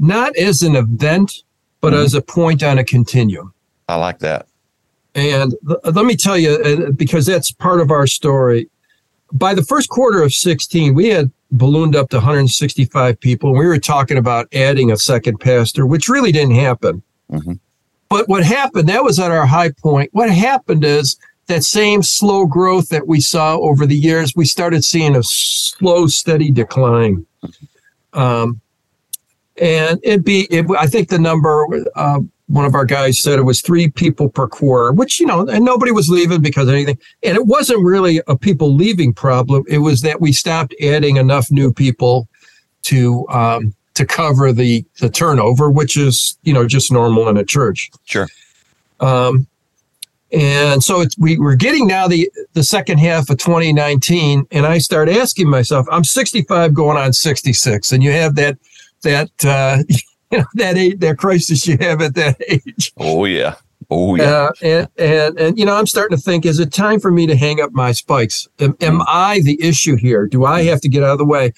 not 0.01 0.37
as 0.37 0.63
an 0.63 0.75
event, 0.75 1.45
but 1.81 1.93
mm-hmm. 1.93 2.03
as 2.03 2.15
a 2.15 2.21
point 2.21 2.65
on 2.65 2.79
a 2.79 2.85
continuum. 2.85 3.55
I 3.89 3.95
like 3.95 4.19
that. 4.19 4.49
And 5.15 5.55
th- 5.69 5.95
let 5.95 6.05
me 6.05 6.17
tell 6.17 6.37
you, 6.37 6.93
because 6.97 7.27
that's 7.27 7.53
part 7.53 7.81
of 7.81 7.93
our 7.93 8.09
story. 8.09 8.69
By 9.33 9.55
the 9.55 9.63
first 9.63 9.89
quarter 9.89 10.21
of 10.21 10.33
16, 10.33 10.95
we 10.95 11.07
had 11.11 11.31
ballooned 11.53 11.95
up 11.95 12.11
to 12.11 12.17
165 12.17 13.21
people. 13.21 13.51
And 13.51 13.59
we 13.61 13.67
were 13.67 13.79
talking 13.79 14.19
about 14.19 14.53
adding 14.53 14.91
a 14.91 14.97
second 14.97 15.39
pastor, 15.39 15.87
which 15.87 16.09
really 16.09 16.33
didn't 16.33 16.57
happen. 16.57 17.05
Mm-hmm. 17.31 17.53
But 18.09 18.29
what 18.29 18.43
happened, 18.43 18.89
that 18.89 19.05
was 19.05 19.21
at 19.21 19.31
our 19.31 19.47
high 19.47 19.71
point. 19.71 20.11
What 20.13 20.29
happened 20.29 20.85
is 20.85 21.17
that 21.47 21.63
same 21.63 22.03
slow 22.03 22.47
growth 22.47 22.89
that 22.89 23.07
we 23.07 23.21
saw 23.21 23.57
over 23.59 23.87
the 23.87 23.97
years, 23.97 24.35
we 24.35 24.45
started 24.45 24.85
seeing 24.85 25.17
a 25.17 25.23
slow, 25.23 26.07
steady 26.07 26.51
decline. 26.51 27.25
Um, 28.13 28.61
and 29.61 30.01
it'd 30.03 30.25
be, 30.25 30.47
it, 30.51 30.67
I 30.79 30.87
think 30.87 31.09
the 31.09 31.19
number, 31.19 31.67
uh, 31.95 32.21
one 32.49 32.65
of 32.65 32.75
our 32.75 32.85
guys 32.85 33.21
said 33.21 33.39
it 33.39 33.43
was 33.43 33.61
three 33.61 33.89
people 33.91 34.29
per 34.29 34.47
quarter, 34.49 34.93
which, 34.93 35.19
you 35.19 35.27
know, 35.27 35.47
and 35.47 35.65
nobody 35.65 35.93
was 35.93 36.09
leaving 36.09 36.41
because 36.41 36.69
of 36.69 36.75
anything. 36.75 36.99
And 37.23 37.37
it 37.37 37.47
wasn't 37.47 37.85
really 37.85 38.21
a 38.29 38.37
people 38.37 38.75
leaving 38.75 39.13
problem. 39.13 39.65
It 39.69 39.79
was 39.79 40.03
that 40.03 40.21
we 40.21 40.33
stopped 40.33 40.75
adding 40.81 41.17
enough 41.17 41.51
new 41.51 41.73
people 41.73 42.29
to, 42.83 43.27
um, 43.29 43.75
to 43.95 44.05
cover 44.05 44.53
the, 44.53 44.85
the 45.01 45.09
turnover, 45.09 45.71
which 45.71 45.97
is, 45.97 46.39
you 46.43 46.53
know, 46.53 46.67
just 46.67 46.93
normal 46.93 47.29
in 47.29 47.37
a 47.37 47.45
church. 47.45 47.91
Sure. 48.05 48.29
Um, 49.01 49.47
and 50.33 50.83
so 50.83 51.05
we, 51.19 51.39
we're 51.39 51.55
getting 51.55 51.87
now 51.87 52.09
the, 52.09 52.31
the 52.55 52.65
second 52.65 52.99
half 52.99 53.31
of 53.31 53.39
2019. 53.39 54.47
And 54.51 54.67
I 54.67 54.79
start 54.79 55.09
asking 55.09 55.49
myself, 55.49 55.87
I'm 55.91 56.05
65 56.05 56.75
going 56.75 56.97
on 56.97 57.13
66. 57.13 57.93
And 57.93 58.03
you 58.03 58.11
have 58.11 58.35
that, 58.35 58.59
that, 59.03 59.31
uh, 59.45 59.83
you 60.31 60.39
know, 60.39 60.45
that 60.55 60.77
age, 60.77 60.99
that 61.01 61.19
crisis 61.19 61.67
you 61.67 61.77
have 61.81 62.03
at 62.03 62.15
that 62.17 62.37
age. 62.49 62.93
Oh, 62.97 63.25
yeah. 63.25 63.55
Oh, 63.89 64.17
yeah. 64.17 64.25
Uh, 64.25 64.53
and, 64.63 64.89
and, 64.99 65.39
and, 65.39 65.59
you 65.59 65.65
know, 65.65 65.77
I'm 65.77 65.87
starting 65.87 66.17
to 66.17 66.23
think, 66.23 66.45
is 66.45 66.59
it 66.59 66.73
time 66.73 66.99
for 66.99 67.13
me 67.13 67.27
to 67.29 67.37
hang 67.37 67.61
up 67.61 67.73
my 67.73 67.93
spikes? 67.93 68.49
Am, 68.59 68.77
am 68.81 69.03
I 69.07 69.41
the 69.43 69.63
issue 69.63 69.97
here? 69.97 70.27
Do 70.27 70.45
I 70.45 70.65
have 70.65 70.81
to 70.81 70.89
get 70.89 71.05
out 71.05 71.13
of 71.13 71.19
the 71.19 71.25
way? 71.25 71.53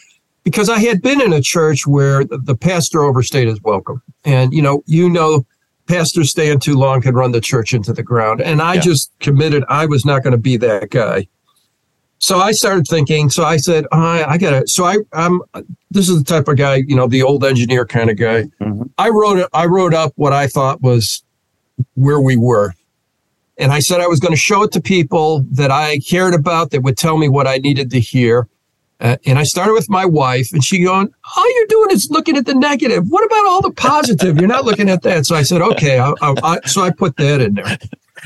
Because 0.45 0.69
I 0.69 0.79
had 0.79 1.01
been 1.01 1.23
in 1.23 1.33
a 1.33 1.41
church 1.41 1.87
where 1.87 2.25
the, 2.25 2.37
the 2.39 2.55
pastor 2.55 3.03
overstayed 3.03 3.49
his 3.49 3.63
welcome. 3.63 4.03
And, 4.25 4.53
you 4.53 4.61
know, 4.61 4.83
you 4.87 5.09
know, 5.09 5.47
pastors 5.89 6.31
staying 6.31 6.61
too 6.61 6.77
long 6.77 7.01
can 7.01 7.15
run 7.15 7.33
the 7.33 7.41
church 7.41 7.75
into 7.75 7.93
the 7.93 8.03
ground. 8.03 8.41
And 8.41 8.63
I 8.63 8.75
yeah. 8.75 8.81
just 8.81 9.13
committed 9.21 9.65
I 9.69 9.87
was 9.87 10.05
not 10.05 10.23
going 10.23 10.33
to 10.33 10.39
be 10.39 10.57
that 10.59 10.91
guy. 10.91 11.27
So 12.19 12.39
I 12.39 12.53
started 12.53 12.87
thinking. 12.87 13.31
So 13.31 13.45
I 13.45 13.57
said, 13.57 13.87
oh, 13.93 13.99
I 13.99 14.39
got 14.39 14.51
to. 14.51 14.69
So 14.69 14.85
I, 14.85 14.99
I'm. 15.13 15.41
This 15.91 16.09
is 16.09 16.23
the 16.23 16.25
type 16.25 16.49
of 16.49 16.57
guy, 16.57 16.83
you 16.87 16.95
know, 16.95 17.07
the 17.07 17.23
old 17.23 17.45
engineer 17.45 17.87
kind 17.87 18.11
of 18.11 18.17
guy. 18.17 18.45
Mm-hmm. 18.61 18.83
I 18.99 19.09
wrote 19.09 19.39
it. 19.39 19.49
I 19.53 19.67
wrote 19.67 19.95
up 19.95 20.13
what 20.17 20.33
I 20.33 20.47
thought 20.47 20.83
was 20.83 21.23
where 21.95 22.21
we 22.21 22.37
were, 22.37 22.75
and 23.57 23.73
I 23.73 23.79
said 23.79 24.01
I 24.01 24.09
was 24.09 24.21
going 24.21 24.35
to 24.35 24.41
show 24.41 24.65
it 24.65 24.73
to 24.73 24.81
people 24.81 25.45
that 25.53 25.71
I 25.71 26.01
cared 26.01 26.35
about 26.35 26.73
that 26.73 26.83
would 26.83 26.99
tell 26.99 27.19
me 27.19 27.29
what 27.29 27.47
I 27.47 27.59
needed 27.59 27.91
to 27.93 28.01
hear. 28.01 28.49
Uh, 29.01 29.17
and 29.27 29.39
I 29.39 29.45
started 29.45 29.75
with 29.75 29.89
my 29.89 30.05
wife, 30.05 30.53
and 30.53 30.65
she 30.65 30.83
going, 30.83 31.09
"All 31.37 31.55
you're 31.55 31.67
doing 31.69 31.91
is 31.93 32.11
looking 32.11 32.37
at 32.37 32.47
the 32.47 32.55
negative. 32.55 33.09
What 33.09 33.25
about 33.25 33.47
all 33.47 33.63
the 33.63 33.71
positive? 33.71 34.39
You're 34.39 34.49
not 34.49 34.65
looking 34.65 34.89
at 34.89 35.03
that." 35.03 35.27
So 35.27 35.37
I 35.37 35.43
said, 35.43 35.63
"Okay." 35.63 35.99
I, 35.99 36.13
I, 36.21 36.35
I, 36.43 36.59
so 36.67 36.83
I 36.83 36.91
put 36.91 37.17
that 37.17 37.41
in 37.41 37.55
there. 37.55 37.79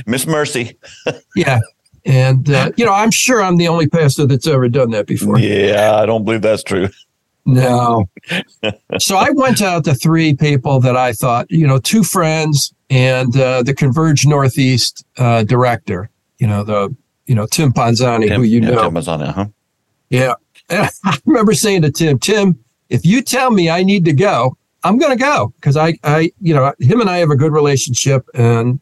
Miss 0.07 0.27
Mercy. 0.27 0.79
yeah, 1.37 1.61
and 2.05 2.51
uh, 2.51 2.73
you 2.77 2.87
know, 2.87 2.93
I'm 2.93 3.11
sure 3.11 3.43
I'm 3.43 3.59
the 3.59 3.69
only 3.69 3.87
pastor 3.87 4.27
that's 4.27 4.47
ever 4.47 4.69
done 4.69 4.91
that 4.93 5.07
before. 5.07 5.39
Yeah, 5.39 5.97
I 5.97 6.07
don't 6.07 6.25
believe 6.25 6.43
that's 6.43 6.63
true. 6.63 6.89
No. 7.45 8.09
so 8.99 9.17
I 9.17 9.31
went 9.31 9.63
out 9.63 9.85
to 9.85 9.95
three 9.95 10.35
people 10.35 10.81
that 10.81 10.97
I 10.97 11.13
thought, 11.13 11.51
you 11.51 11.67
know, 11.67 11.79
two 11.79 12.05
friends 12.05 12.73
and 12.89 13.37
uh, 13.37 13.63
the 13.63 13.75
Converge 13.75 14.27
Northeast 14.27 15.05
uh, 15.19 15.43
director. 15.43 16.09
You 16.39 16.47
know 16.47 16.65
the, 16.65 16.95
you 17.27 17.35
know 17.35 17.47
Tim 17.47 17.73
Ponzani, 17.73 18.29
Tim, 18.29 18.41
who 18.41 18.47
you 18.47 18.61
yeah, 18.61 18.71
know. 18.71 18.83
Tim 18.83 18.95
Ponzani, 18.95 19.33
huh? 19.33 19.47
Yeah, 20.11 20.35
I 21.05 21.19
remember 21.27 21.55
saying 21.55 21.83
to 21.83 21.91
Tim, 21.91 22.19
Tim, 22.19 22.59
if 22.89 23.05
you 23.05 23.23
tell 23.23 23.51
me 23.51 23.71
I 23.71 23.83
need 23.83 24.05
to 24.07 24.13
go, 24.13 24.57
I'm 24.85 24.99
going 24.99 25.17
to 25.17 25.23
go 25.23 25.53
because 25.57 25.77
I, 25.77 25.99
I, 26.03 26.33
you 26.41 26.55
know, 26.55 26.73
him 26.81 27.01
and 27.01 27.09
I 27.09 27.19
have 27.19 27.31
a 27.31 27.37
good 27.37 27.53
relationship. 27.53 28.27
And 28.35 28.81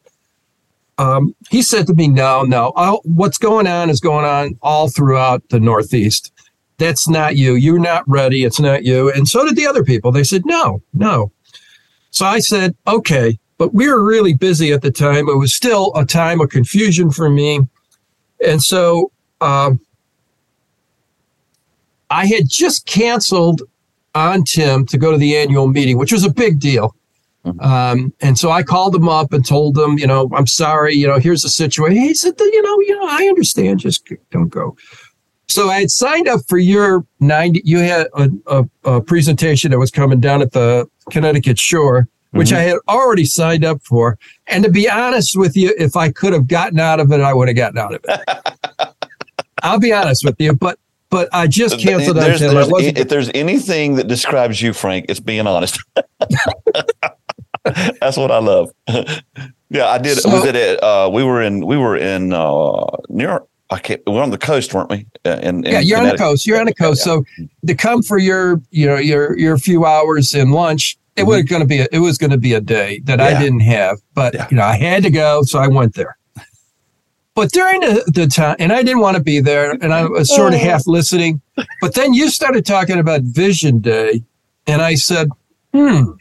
um, 0.97 1.35
he 1.49 1.61
said 1.61 1.87
to 1.87 1.93
me, 1.93 2.07
no, 2.07 2.43
no, 2.43 2.73
I'll, 2.75 3.01
what's 3.03 3.37
going 3.37 3.67
on 3.67 3.89
is 3.89 3.99
going 3.99 4.25
on 4.25 4.57
all 4.61 4.89
throughout 4.89 5.47
the 5.49 5.59
Northeast. 5.59 6.31
That's 6.77 7.07
not 7.07 7.35
you. 7.35 7.55
You're 7.55 7.79
not 7.79 8.03
ready. 8.07 8.43
It's 8.43 8.59
not 8.59 8.83
you. 8.83 9.11
And 9.11 9.27
so 9.27 9.45
did 9.45 9.55
the 9.55 9.67
other 9.67 9.83
people. 9.83 10.11
They 10.11 10.23
said, 10.23 10.45
no, 10.45 10.81
no. 10.93 11.31
So 12.09 12.25
I 12.25 12.39
said, 12.39 12.75
okay. 12.87 13.37
But 13.57 13.73
we 13.73 13.87
were 13.87 14.03
really 14.03 14.33
busy 14.33 14.71
at 14.71 14.81
the 14.81 14.91
time. 14.91 15.29
It 15.29 15.37
was 15.37 15.53
still 15.53 15.91
a 15.95 16.03
time 16.03 16.41
of 16.41 16.49
confusion 16.49 17.11
for 17.11 17.29
me. 17.29 17.59
And 18.45 18.63
so 18.63 19.11
um, 19.41 19.79
I 22.11 22.25
had 22.25 22.47
just 22.47 22.85
canceled 22.85 23.63
on 24.13 24.43
Tim 24.43 24.85
to 24.87 24.97
go 24.97 25.11
to 25.11 25.17
the 25.17 25.37
annual 25.37 25.67
meeting, 25.67 25.97
which 25.97 26.11
was 26.11 26.25
a 26.25 26.31
big 26.31 26.59
deal. 26.59 26.95
Mm-hmm. 27.45 27.59
Um, 27.61 28.13
and 28.21 28.37
so 28.37 28.51
I 28.51 28.61
called 28.61 28.93
him 28.93 29.09
up 29.09 29.33
and 29.33 29.45
told 29.45 29.77
him, 29.77 29.97
you 29.97 30.05
know, 30.05 30.29
I'm 30.35 30.45
sorry, 30.45 30.93
you 30.93 31.07
know, 31.07 31.17
here's 31.17 31.41
the 31.41 31.49
situation. 31.49 32.03
He 32.03 32.13
said, 32.13 32.35
you 32.39 32.61
know, 32.61 32.79
you 32.81 32.99
know, 32.99 33.07
I 33.07 33.25
understand. 33.27 33.79
Just 33.79 34.07
don't 34.29 34.49
go. 34.49 34.75
So 35.47 35.69
I 35.69 35.79
had 35.79 35.89
signed 35.89 36.27
up 36.27 36.41
for 36.47 36.57
your 36.57 37.05
90. 37.19 37.61
You 37.65 37.79
had 37.79 38.07
a, 38.13 38.29
a, 38.47 38.65
a 38.83 39.01
presentation 39.01 39.71
that 39.71 39.79
was 39.79 39.91
coming 39.91 40.19
down 40.19 40.41
at 40.41 40.51
the 40.51 40.87
Connecticut 41.09 41.57
shore, 41.57 42.07
which 42.31 42.49
mm-hmm. 42.49 42.57
I 42.57 42.61
had 42.61 42.77
already 42.87 43.25
signed 43.25 43.65
up 43.65 43.81
for. 43.83 44.19
And 44.47 44.63
to 44.63 44.69
be 44.69 44.89
honest 44.89 45.37
with 45.37 45.57
you, 45.57 45.73
if 45.79 45.95
I 45.95 46.11
could 46.11 46.33
have 46.33 46.47
gotten 46.47 46.79
out 46.79 46.99
of 46.99 47.11
it, 47.11 47.21
I 47.21 47.33
would 47.33 47.47
have 47.47 47.57
gotten 47.57 47.79
out 47.79 47.95
of 47.95 48.05
it. 48.07 48.95
I'll 49.63 49.79
be 49.79 49.93
honest 49.93 50.23
with 50.25 50.35
you, 50.39 50.53
but 50.53 50.79
but 51.11 51.29
I 51.33 51.45
just 51.45 51.77
canceled 51.77 52.17
there's, 52.17 52.39
there's, 52.39 52.69
if 52.71 53.09
there's 53.09 53.29
anything 53.33 53.95
that 53.95 54.07
describes 54.07 54.61
you, 54.61 54.71
Frank, 54.71 55.07
it's 55.09 55.19
being 55.19 55.45
honest. 55.45 55.77
That's 57.63 58.17
what 58.17 58.31
I 58.31 58.39
love. 58.39 58.71
yeah, 59.69 59.87
I 59.87 59.97
did. 59.97 60.17
So, 60.19 60.33
we 60.33 60.41
did 60.41 60.55
it. 60.55 60.81
Uh, 60.81 61.09
we 61.13 61.23
were 61.23 61.41
in. 61.41 61.65
We 61.67 61.77
were 61.77 61.97
in 61.97 62.31
uh, 62.33 62.85
New 63.09 63.25
York. 63.25 63.45
I 63.69 63.79
can't. 63.79 64.01
We're 64.07 64.23
on 64.23 64.31
the 64.31 64.37
coast, 64.37 64.73
weren't 64.73 64.89
we? 64.89 65.05
Uh, 65.25 65.39
in, 65.43 65.65
in 65.65 65.71
yeah, 65.73 65.79
you're 65.81 65.99
on 65.99 66.07
the 66.07 66.17
coast. 66.17 66.47
You're 66.47 66.59
on 66.59 66.65
the 66.65 66.73
coast. 66.73 67.05
Yeah. 67.05 67.15
So 67.15 67.23
to 67.67 67.75
come 67.75 68.01
for 68.01 68.17
your, 68.17 68.61
you 68.71 68.87
know, 68.87 68.95
your 68.95 69.37
your 69.37 69.57
few 69.57 69.85
hours 69.85 70.33
in 70.33 70.51
lunch, 70.51 70.97
it 71.17 71.21
mm-hmm. 71.21 71.29
was 71.29 71.43
going 71.43 71.61
to 71.61 71.67
be. 71.67 71.79
A, 71.79 71.87
it 71.91 71.99
was 71.99 72.17
going 72.17 72.31
to 72.31 72.37
be 72.37 72.53
a 72.53 72.61
day 72.61 73.01
that 73.03 73.19
yeah. 73.19 73.25
I 73.25 73.39
didn't 73.39 73.61
have, 73.61 73.99
but 74.13 74.33
yeah. 74.33 74.47
you 74.49 74.57
know, 74.57 74.63
I 74.63 74.77
had 74.77 75.03
to 75.03 75.09
go, 75.09 75.43
so 75.43 75.59
I 75.59 75.67
went 75.67 75.93
there. 75.95 76.17
But 77.33 77.51
during 77.51 77.79
the, 77.79 78.11
the 78.13 78.27
time, 78.27 78.57
and 78.59 78.73
I 78.73 78.83
didn't 78.83 78.99
want 78.99 79.15
to 79.15 79.23
be 79.23 79.39
there, 79.39 79.71
and 79.71 79.93
I 79.93 80.05
was 80.05 80.33
sort 80.33 80.53
of 80.53 80.59
oh. 80.59 80.63
half 80.63 80.85
listening. 80.85 81.41
But 81.79 81.95
then 81.95 82.13
you 82.13 82.29
started 82.29 82.65
talking 82.65 82.99
about 82.99 83.21
Vision 83.21 83.79
Day, 83.79 84.23
and 84.67 84.81
I 84.81 84.95
said, 84.95 85.29
"Hmm, 85.73 86.11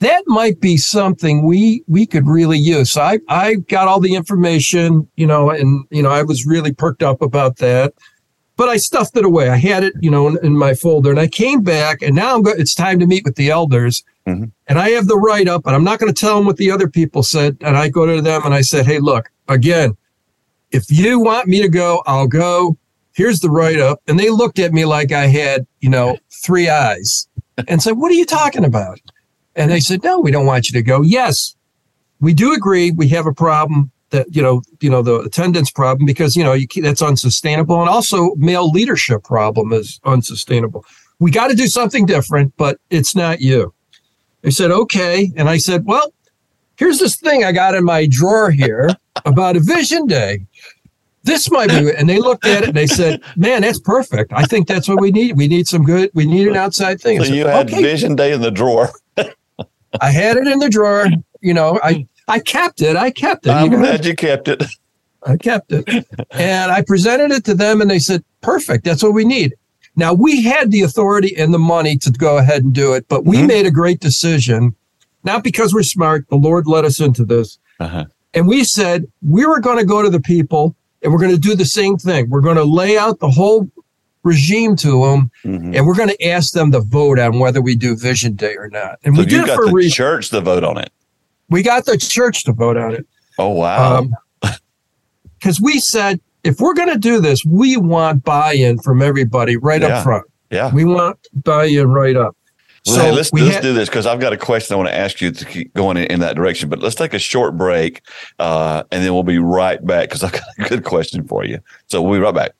that 0.00 0.24
might 0.26 0.60
be 0.60 0.76
something 0.76 1.44
we 1.44 1.84
we 1.86 2.06
could 2.06 2.26
really 2.26 2.58
use. 2.58 2.92
So 2.92 3.02
I 3.02 3.18
I 3.28 3.54
got 3.54 3.88
all 3.88 4.00
the 4.00 4.14
information, 4.14 5.08
you 5.16 5.26
know, 5.26 5.50
and 5.50 5.86
you 5.90 6.02
know 6.02 6.10
I 6.10 6.22
was 6.22 6.46
really 6.46 6.72
perked 6.72 7.02
up 7.02 7.22
about 7.22 7.56
that, 7.58 7.94
but 8.56 8.68
I 8.68 8.76
stuffed 8.76 9.16
it 9.16 9.24
away. 9.24 9.48
I 9.48 9.56
had 9.56 9.84
it, 9.84 9.94
you 10.00 10.10
know, 10.10 10.28
in, 10.28 10.38
in 10.42 10.56
my 10.56 10.74
folder, 10.74 11.10
and 11.10 11.20
I 11.20 11.28
came 11.28 11.62
back, 11.62 12.02
and 12.02 12.14
now 12.14 12.34
I'm 12.34 12.42
go- 12.42 12.50
it's 12.50 12.74
time 12.74 12.98
to 12.98 13.06
meet 13.06 13.24
with 13.24 13.36
the 13.36 13.50
elders, 13.50 14.02
mm-hmm. 14.26 14.44
and 14.66 14.78
I 14.78 14.90
have 14.90 15.06
the 15.06 15.16
write 15.16 15.48
up, 15.48 15.66
and 15.66 15.74
I'm 15.74 15.84
not 15.84 15.98
going 15.98 16.12
to 16.12 16.18
tell 16.18 16.36
them 16.36 16.46
what 16.46 16.56
the 16.56 16.70
other 16.70 16.88
people 16.88 17.22
said, 17.22 17.56
and 17.60 17.76
I 17.76 17.88
go 17.88 18.06
to 18.06 18.20
them 18.20 18.42
and 18.44 18.54
I 18.54 18.62
said, 18.62 18.86
hey, 18.86 18.98
look, 18.98 19.30
again, 19.48 19.96
if 20.72 20.90
you 20.90 21.18
want 21.18 21.48
me 21.48 21.60
to 21.62 21.68
go, 21.68 22.02
I'll 22.06 22.28
go. 22.28 22.76
Here's 23.12 23.40
the 23.40 23.50
write 23.50 23.80
up, 23.80 24.00
and 24.06 24.18
they 24.18 24.30
looked 24.30 24.58
at 24.58 24.72
me 24.72 24.84
like 24.84 25.12
I 25.12 25.26
had, 25.26 25.66
you 25.80 25.90
know, 25.90 26.16
three 26.44 26.68
eyes, 26.68 27.28
and 27.68 27.82
said, 27.82 27.98
what 27.98 28.10
are 28.10 28.14
you 28.14 28.24
talking 28.24 28.64
about? 28.64 29.00
And 29.56 29.70
they 29.70 29.80
said, 29.80 30.04
no, 30.04 30.20
we 30.20 30.30
don't 30.30 30.46
want 30.46 30.68
you 30.68 30.72
to 30.74 30.82
go. 30.82 31.02
Yes, 31.02 31.56
we 32.20 32.32
do 32.32 32.52
agree. 32.52 32.92
We 32.92 33.08
have 33.08 33.26
a 33.26 33.34
problem 33.34 33.90
that, 34.10 34.26
you 34.34 34.42
know, 34.42 34.62
you 34.80 34.90
know, 34.90 35.02
the 35.02 35.20
attendance 35.20 35.70
problem 35.70 36.06
because, 36.06 36.36
you 36.36 36.44
know, 36.44 36.52
you, 36.52 36.66
that's 36.82 37.02
unsustainable. 37.02 37.80
And 37.80 37.88
also 37.88 38.34
male 38.36 38.70
leadership 38.70 39.24
problem 39.24 39.72
is 39.72 40.00
unsustainable. 40.04 40.84
We 41.18 41.30
got 41.30 41.48
to 41.48 41.54
do 41.54 41.66
something 41.66 42.06
different, 42.06 42.54
but 42.56 42.78
it's 42.90 43.14
not 43.14 43.40
you. 43.40 43.74
They 44.42 44.50
said, 44.50 44.70
okay. 44.70 45.30
And 45.36 45.48
I 45.48 45.58
said, 45.58 45.84
well, 45.84 46.12
here's 46.76 46.98
this 46.98 47.16
thing 47.16 47.44
I 47.44 47.52
got 47.52 47.74
in 47.74 47.84
my 47.84 48.06
drawer 48.06 48.50
here 48.50 48.90
about 49.24 49.56
a 49.56 49.60
vision 49.60 50.06
day. 50.06 50.46
This 51.22 51.50
might 51.50 51.68
be, 51.68 51.92
and 51.94 52.08
they 52.08 52.18
looked 52.18 52.46
at 52.46 52.62
it 52.62 52.68
and 52.68 52.76
they 52.76 52.86
said, 52.86 53.20
"Man, 53.36 53.62
that's 53.62 53.78
perfect. 53.78 54.32
I 54.32 54.44
think 54.44 54.66
that's 54.66 54.88
what 54.88 55.00
we 55.00 55.10
need. 55.10 55.36
We 55.36 55.48
need 55.48 55.66
some 55.68 55.84
good. 55.84 56.10
We 56.14 56.24
need 56.24 56.48
an 56.48 56.56
outside 56.56 57.00
thing." 57.00 57.18
So 57.18 57.24
said, 57.24 57.34
you 57.34 57.46
had 57.46 57.70
okay. 57.70 57.82
Vision 57.82 58.16
Day 58.16 58.32
in 58.32 58.40
the 58.40 58.50
drawer. 58.50 58.90
I 60.00 60.10
had 60.10 60.36
it 60.38 60.46
in 60.46 60.60
the 60.60 60.70
drawer. 60.70 61.08
You 61.42 61.52
know, 61.52 61.78
I 61.82 62.06
I 62.26 62.38
kept 62.38 62.80
it. 62.80 62.96
I 62.96 63.10
kept 63.10 63.46
it. 63.46 63.50
I'm 63.50 63.70
you 63.70 63.78
glad 63.78 64.06
you 64.06 64.14
kept 64.14 64.48
it. 64.48 64.62
I 65.22 65.36
kept 65.36 65.72
it, 65.72 66.06
and 66.30 66.72
I 66.72 66.82
presented 66.82 67.30
it 67.32 67.44
to 67.44 67.54
them, 67.54 67.82
and 67.82 67.90
they 67.90 67.98
said, 67.98 68.24
"Perfect. 68.40 68.84
That's 68.84 69.02
what 69.02 69.12
we 69.12 69.24
need." 69.24 69.54
Now 69.96 70.14
we 70.14 70.42
had 70.42 70.70
the 70.70 70.82
authority 70.82 71.36
and 71.36 71.52
the 71.52 71.58
money 71.58 71.98
to 71.98 72.10
go 72.10 72.38
ahead 72.38 72.62
and 72.62 72.72
do 72.72 72.94
it, 72.94 73.06
but 73.08 73.24
we 73.24 73.38
mm-hmm. 73.38 73.46
made 73.48 73.66
a 73.66 73.70
great 73.70 74.00
decision, 74.00 74.74
not 75.24 75.44
because 75.44 75.74
we're 75.74 75.82
smart. 75.82 76.26
The 76.30 76.36
Lord 76.36 76.66
led 76.66 76.84
us 76.84 77.00
into 77.00 77.24
this, 77.24 77.58
uh-huh. 77.80 78.06
And 78.34 78.46
we 78.46 78.64
said 78.64 79.06
we 79.22 79.46
were 79.46 79.60
going 79.60 79.78
to 79.78 79.84
go 79.84 80.02
to 80.02 80.10
the 80.10 80.20
people 80.20 80.74
and 81.02 81.12
we're 81.12 81.18
going 81.18 81.32
to 81.32 81.38
do 81.38 81.54
the 81.54 81.64
same 81.64 81.96
thing. 81.96 82.28
We're 82.28 82.40
going 82.40 82.56
to 82.56 82.64
lay 82.64 82.98
out 82.98 83.20
the 83.20 83.30
whole 83.30 83.70
regime 84.22 84.76
to 84.76 85.04
them, 85.04 85.30
mm-hmm. 85.44 85.74
and 85.74 85.86
we're 85.86 85.94
going 85.94 86.10
to 86.10 86.26
ask 86.26 86.52
them 86.52 86.70
to 86.72 86.80
vote 86.80 87.18
on 87.18 87.38
whether 87.38 87.60
we 87.60 87.74
do 87.74 87.96
Vision 87.96 88.34
Day 88.34 88.54
or 88.56 88.68
not. 88.68 88.98
And 89.04 89.16
so 89.16 89.22
we 89.22 89.26
did 89.26 89.48
it 89.48 89.54
for 89.54 89.70
the 89.70 89.90
church 89.90 90.30
to 90.30 90.40
vote 90.40 90.64
on 90.64 90.78
it. 90.78 90.90
We 91.48 91.62
got 91.62 91.86
the 91.86 91.96
church 91.96 92.44
to 92.44 92.52
vote 92.52 92.76
on 92.76 92.94
it. 92.94 93.06
Oh 93.38 93.48
wow! 93.48 94.06
Because 94.40 95.58
um, 95.58 95.62
we 95.64 95.80
said 95.80 96.20
if 96.44 96.60
we're 96.60 96.74
going 96.74 96.92
to 96.92 96.98
do 96.98 97.20
this, 97.20 97.44
we 97.44 97.76
want 97.76 98.24
buy-in 98.24 98.78
from 98.80 99.02
everybody 99.02 99.56
right 99.56 99.82
yeah. 99.82 99.98
up 99.98 100.04
front. 100.04 100.26
Yeah, 100.50 100.72
we 100.72 100.84
want 100.84 101.18
buy-in 101.32 101.88
right 101.88 102.16
up. 102.16 102.36
Well, 102.86 102.96
so 102.96 103.02
hey, 103.02 103.12
let's, 103.12 103.32
let's 103.32 103.56
ha- 103.56 103.60
do 103.60 103.74
this 103.74 103.88
because 103.88 104.06
I've 104.06 104.20
got 104.20 104.32
a 104.32 104.38
question 104.38 104.74
I 104.74 104.76
want 104.78 104.88
to 104.88 104.96
ask 104.96 105.20
you 105.20 105.30
to 105.30 105.44
keep 105.44 105.74
going 105.74 105.96
in, 105.98 106.04
in 106.04 106.20
that 106.20 106.34
direction. 106.34 106.68
But 106.68 106.78
let's 106.78 106.94
take 106.94 107.12
a 107.12 107.18
short 107.18 107.56
break, 107.56 108.02
uh, 108.38 108.84
and 108.90 109.04
then 109.04 109.12
we'll 109.12 109.22
be 109.22 109.38
right 109.38 109.84
back 109.84 110.08
because 110.08 110.24
I've 110.24 110.32
got 110.32 110.42
a 110.58 110.68
good 110.68 110.84
question 110.84 111.26
for 111.26 111.44
you. 111.44 111.58
So 111.88 112.00
we'll 112.00 112.18
be 112.18 112.24
right 112.24 112.34
back. 112.34 112.52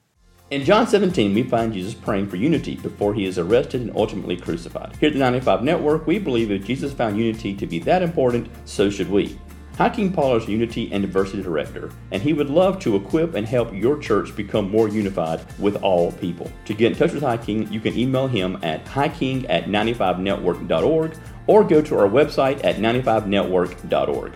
In 0.50 0.64
John 0.64 0.86
17, 0.86 1.32
we 1.32 1.44
find 1.44 1.72
Jesus 1.72 1.94
praying 1.94 2.26
for 2.26 2.34
unity 2.34 2.74
before 2.74 3.14
he 3.14 3.24
is 3.24 3.38
arrested 3.38 3.82
and 3.82 3.96
ultimately 3.96 4.36
crucified. 4.36 4.96
Here 4.96 5.06
at 5.06 5.12
the 5.12 5.20
95 5.20 5.62
Network, 5.62 6.08
we 6.08 6.18
believe 6.18 6.50
if 6.50 6.64
Jesus 6.64 6.92
found 6.92 7.16
unity 7.16 7.54
to 7.54 7.66
be 7.68 7.78
that 7.80 8.02
important, 8.02 8.48
so 8.64 8.90
should 8.90 9.08
we. 9.08 9.38
High 9.80 9.88
King 9.88 10.12
Paul 10.12 10.36
is 10.36 10.46
Unity 10.46 10.92
and 10.92 11.00
Diversity 11.00 11.42
Director, 11.42 11.90
and 12.10 12.20
he 12.22 12.34
would 12.34 12.50
love 12.50 12.78
to 12.80 12.96
equip 12.96 13.34
and 13.34 13.46
help 13.46 13.72
your 13.72 13.96
church 13.96 14.36
become 14.36 14.70
more 14.70 14.90
unified 14.90 15.40
with 15.58 15.76
all 15.76 16.12
people. 16.12 16.52
To 16.66 16.74
get 16.74 16.92
in 16.92 16.98
touch 16.98 17.14
with 17.14 17.22
Hiking, 17.22 17.66
you 17.72 17.80
can 17.80 17.96
email 17.96 18.28
him 18.28 18.58
at 18.62 18.86
hiking 18.86 19.46
at 19.46 19.68
95network.org 19.68 21.16
or 21.46 21.64
go 21.64 21.80
to 21.80 21.98
our 21.98 22.06
website 22.06 22.62
at 22.62 22.76
95network.org 22.76 24.34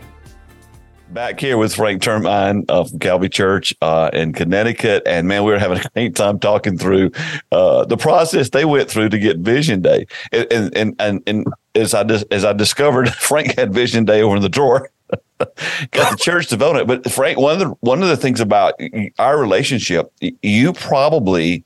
back 1.14 1.38
here 1.38 1.56
with 1.56 1.72
Frank 1.72 2.02
Termine 2.02 2.64
of 2.68 2.90
Calvary 2.98 3.28
Church 3.28 3.72
uh, 3.80 4.10
in 4.12 4.32
Connecticut, 4.32 5.04
and 5.06 5.28
man, 5.28 5.44
we 5.44 5.52
were 5.52 5.58
having 5.58 5.78
a 5.78 5.88
great 5.94 6.16
time 6.16 6.40
talking 6.40 6.76
through 6.76 7.12
uh, 7.52 7.84
the 7.84 7.96
process 7.96 8.50
they 8.50 8.64
went 8.64 8.90
through 8.90 9.10
to 9.10 9.18
get 9.18 9.38
Vision 9.38 9.80
Day. 9.80 10.06
And 10.32 10.76
and 10.76 10.96
and, 10.98 11.22
and 11.26 11.46
as 11.74 11.94
I 11.94 12.02
as 12.02 12.44
I 12.44 12.52
discovered, 12.52 13.08
Frank 13.14 13.56
had 13.56 13.72
Vision 13.72 14.04
Day 14.04 14.22
over 14.22 14.36
in 14.36 14.42
the 14.42 14.48
drawer. 14.48 14.90
Got 15.90 16.12
the 16.12 16.16
church 16.18 16.48
to 16.48 16.56
vote 16.56 16.76
on 16.76 16.82
it, 16.82 16.86
but 16.86 17.10
Frank, 17.10 17.38
one 17.38 17.54
of 17.54 17.58
the 17.58 17.74
one 17.80 18.02
of 18.02 18.08
the 18.08 18.16
things 18.16 18.40
about 18.40 18.74
our 19.18 19.38
relationship, 19.38 20.12
you 20.20 20.72
probably, 20.72 21.64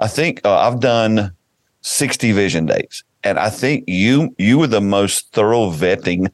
I 0.00 0.06
think 0.06 0.40
uh, 0.44 0.56
I've 0.56 0.80
done 0.80 1.32
sixty 1.80 2.32
Vision 2.32 2.66
Days, 2.66 3.02
and 3.24 3.38
I 3.38 3.50
think 3.50 3.84
you 3.88 4.34
you 4.38 4.58
were 4.58 4.68
the 4.68 4.80
most 4.80 5.32
thorough 5.32 5.70
vetting 5.70 6.28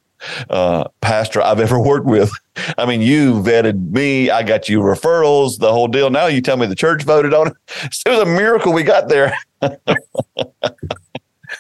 uh, 0.51 0.85
pastor 1.01 1.43
I've 1.43 1.61
ever 1.61 1.81
worked 1.81 2.07
with. 2.07 2.31
I 2.79 2.87
mean, 2.87 3.01
you 3.01 3.35
vetted 3.35 3.91
me. 3.91 4.31
I 4.31 4.43
got 4.43 4.69
you 4.69 4.81
referrals, 4.81 5.59
the 5.59 5.73
whole 5.73 5.89
deal. 5.89 6.11
Now 6.11 6.27
you 6.27 6.41
tell 6.41 6.57
me 6.57 6.67
the 6.67 6.75
church 6.75 7.03
voted 7.03 7.35
on 7.35 7.49
it. 7.49 7.55
It 8.07 8.11
was 8.11 8.21
a 8.21 8.27
miracle 8.27 8.73
we 8.73 8.83
got 8.83 9.09
there. 9.09 9.37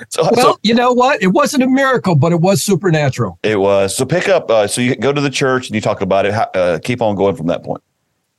So, 0.09 0.22
well, 0.22 0.35
so, 0.35 0.59
you 0.62 0.74
know 0.74 0.92
what? 0.92 1.22
It 1.22 1.28
wasn't 1.28 1.62
a 1.62 1.68
miracle, 1.68 2.14
but 2.14 2.33
it 2.33 2.40
was 2.40 2.62
supernatural. 2.62 3.38
It 3.42 3.61
was. 3.61 3.96
So 3.96 4.04
pick 4.04 4.28
up. 4.28 4.50
Uh, 4.50 4.66
so 4.66 4.80
you 4.80 4.96
go 4.96 5.12
to 5.12 5.20
the 5.20 5.30
church 5.30 5.68
and 5.68 5.74
you 5.74 5.80
talk 5.80 6.00
about 6.00 6.26
it. 6.26 6.35
Uh, 6.35 6.78
keep 6.83 7.02
on 7.02 7.16
going 7.16 7.37
from 7.37 7.46
that 7.46 7.62
point. 7.62 7.83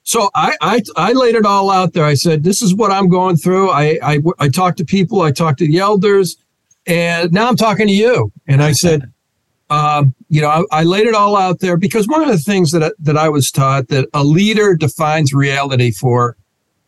So 0.04 0.30
I, 0.36 0.56
I 0.62 0.82
I 0.96 1.13
laid 1.13 1.34
it 1.34 1.46
all 1.46 1.72
out 1.72 1.94
there. 1.94 2.06
I 2.06 2.13
said, 2.13 2.44
"This 2.44 2.62
is 2.62 2.76
what 2.76 2.91
I'm 2.91 3.10
going 3.10 3.38
through." 3.38 3.72
I 3.72 3.98
I, 4.04 4.20
I 4.38 4.50
talked 4.50 4.78
to 4.78 4.86
people. 4.86 5.22
I 5.22 5.32
talked 5.32 5.58
to 5.60 5.68
the 5.68 5.80
elders, 5.80 6.38
and 6.86 7.34
now 7.34 7.48
I'm 7.48 7.56
talking 7.56 7.88
to 7.88 7.94
you. 7.94 8.32
And 8.48 8.62
I 8.62 8.72
said, 8.72 9.12
um, 9.72 10.13
you 10.30 10.41
know, 10.41 10.50
I, 10.50 10.82
I, 10.82 10.84
laid 10.84 11.08
it 11.08 11.15
all 11.15 11.36
out 11.36 11.60
there 11.60 11.76
because 11.76 12.08
one 12.08 12.22
of 12.22 12.28
the 12.28 12.38
things 12.38 12.72
that 12.72 12.94
that 13.00 13.18
I 13.18 13.30
was 13.30 13.50
taught 13.50 13.88
that 13.88 14.08
a 14.13 14.24
leader 14.24 14.76
defines 14.76 15.34
reality 15.34 15.91
for 15.91 16.38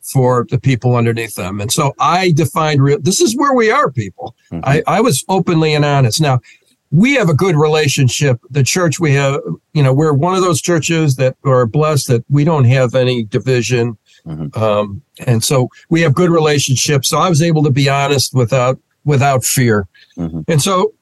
for 0.07 0.45
the 0.49 0.59
people 0.59 0.95
underneath 0.95 1.35
them, 1.35 1.59
and 1.61 1.71
so 1.71 1.93
I 1.99 2.31
defined 2.31 2.81
real. 2.81 2.99
This 2.99 3.21
is 3.21 3.35
where 3.35 3.53
we 3.53 3.69
are, 3.71 3.91
people. 3.91 4.35
Mm-hmm. 4.51 4.63
I, 4.63 4.83
I 4.87 5.01
was 5.01 5.23
openly 5.27 5.73
and 5.73 5.85
honest. 5.85 6.21
Now, 6.21 6.39
we 6.91 7.15
have 7.15 7.29
a 7.29 7.33
good 7.33 7.55
relationship. 7.55 8.39
The 8.49 8.63
church 8.63 8.99
we 8.99 9.13
have, 9.13 9.41
you 9.73 9.83
know, 9.83 9.93
we're 9.93 10.13
one 10.13 10.35
of 10.35 10.41
those 10.41 10.61
churches 10.61 11.17
that 11.17 11.35
are 11.43 11.65
blessed 11.65 12.07
that 12.07 12.23
we 12.29 12.43
don't 12.43 12.63
have 12.63 12.95
any 12.95 13.23
division, 13.23 13.97
mm-hmm. 14.25 14.57
um, 14.61 15.01
and 15.25 15.43
so 15.43 15.69
we 15.89 16.01
have 16.01 16.13
good 16.13 16.29
relationships. 16.29 17.09
So 17.09 17.19
I 17.19 17.29
was 17.29 17.41
able 17.41 17.63
to 17.63 17.71
be 17.71 17.89
honest 17.89 18.33
without 18.33 18.79
without 19.03 19.43
fear, 19.43 19.87
mm-hmm. 20.17 20.41
and 20.47 20.61
so 20.61 20.93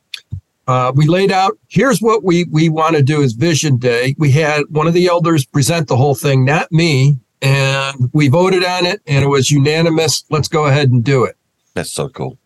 uh, 0.67 0.91
we 0.95 1.05
laid 1.05 1.31
out 1.31 1.57
here's 1.67 2.01
what 2.01 2.23
we 2.23 2.45
we 2.51 2.69
want 2.69 2.95
to 2.95 3.03
do 3.03 3.21
as 3.21 3.33
vision 3.33 3.77
day 3.77 4.15
we 4.17 4.31
had 4.31 4.63
one 4.69 4.87
of 4.87 4.93
the 4.93 5.07
elders 5.07 5.45
present 5.45 5.87
the 5.87 5.95
whole 5.95 6.15
thing 6.15 6.43
not 6.43 6.71
me 6.71 7.19
and 7.41 8.09
we 8.13 8.27
voted 8.27 8.63
on 8.63 8.85
it 8.85 9.01
and 9.07 9.23
it 9.23 9.27
was 9.27 9.51
unanimous 9.51 10.23
let's 10.29 10.47
go 10.47 10.65
ahead 10.67 10.89
and 10.91 11.03
do 11.03 11.23
it 11.25 11.35
that's 11.73 11.91
so 11.93 12.07
cool 12.09 12.37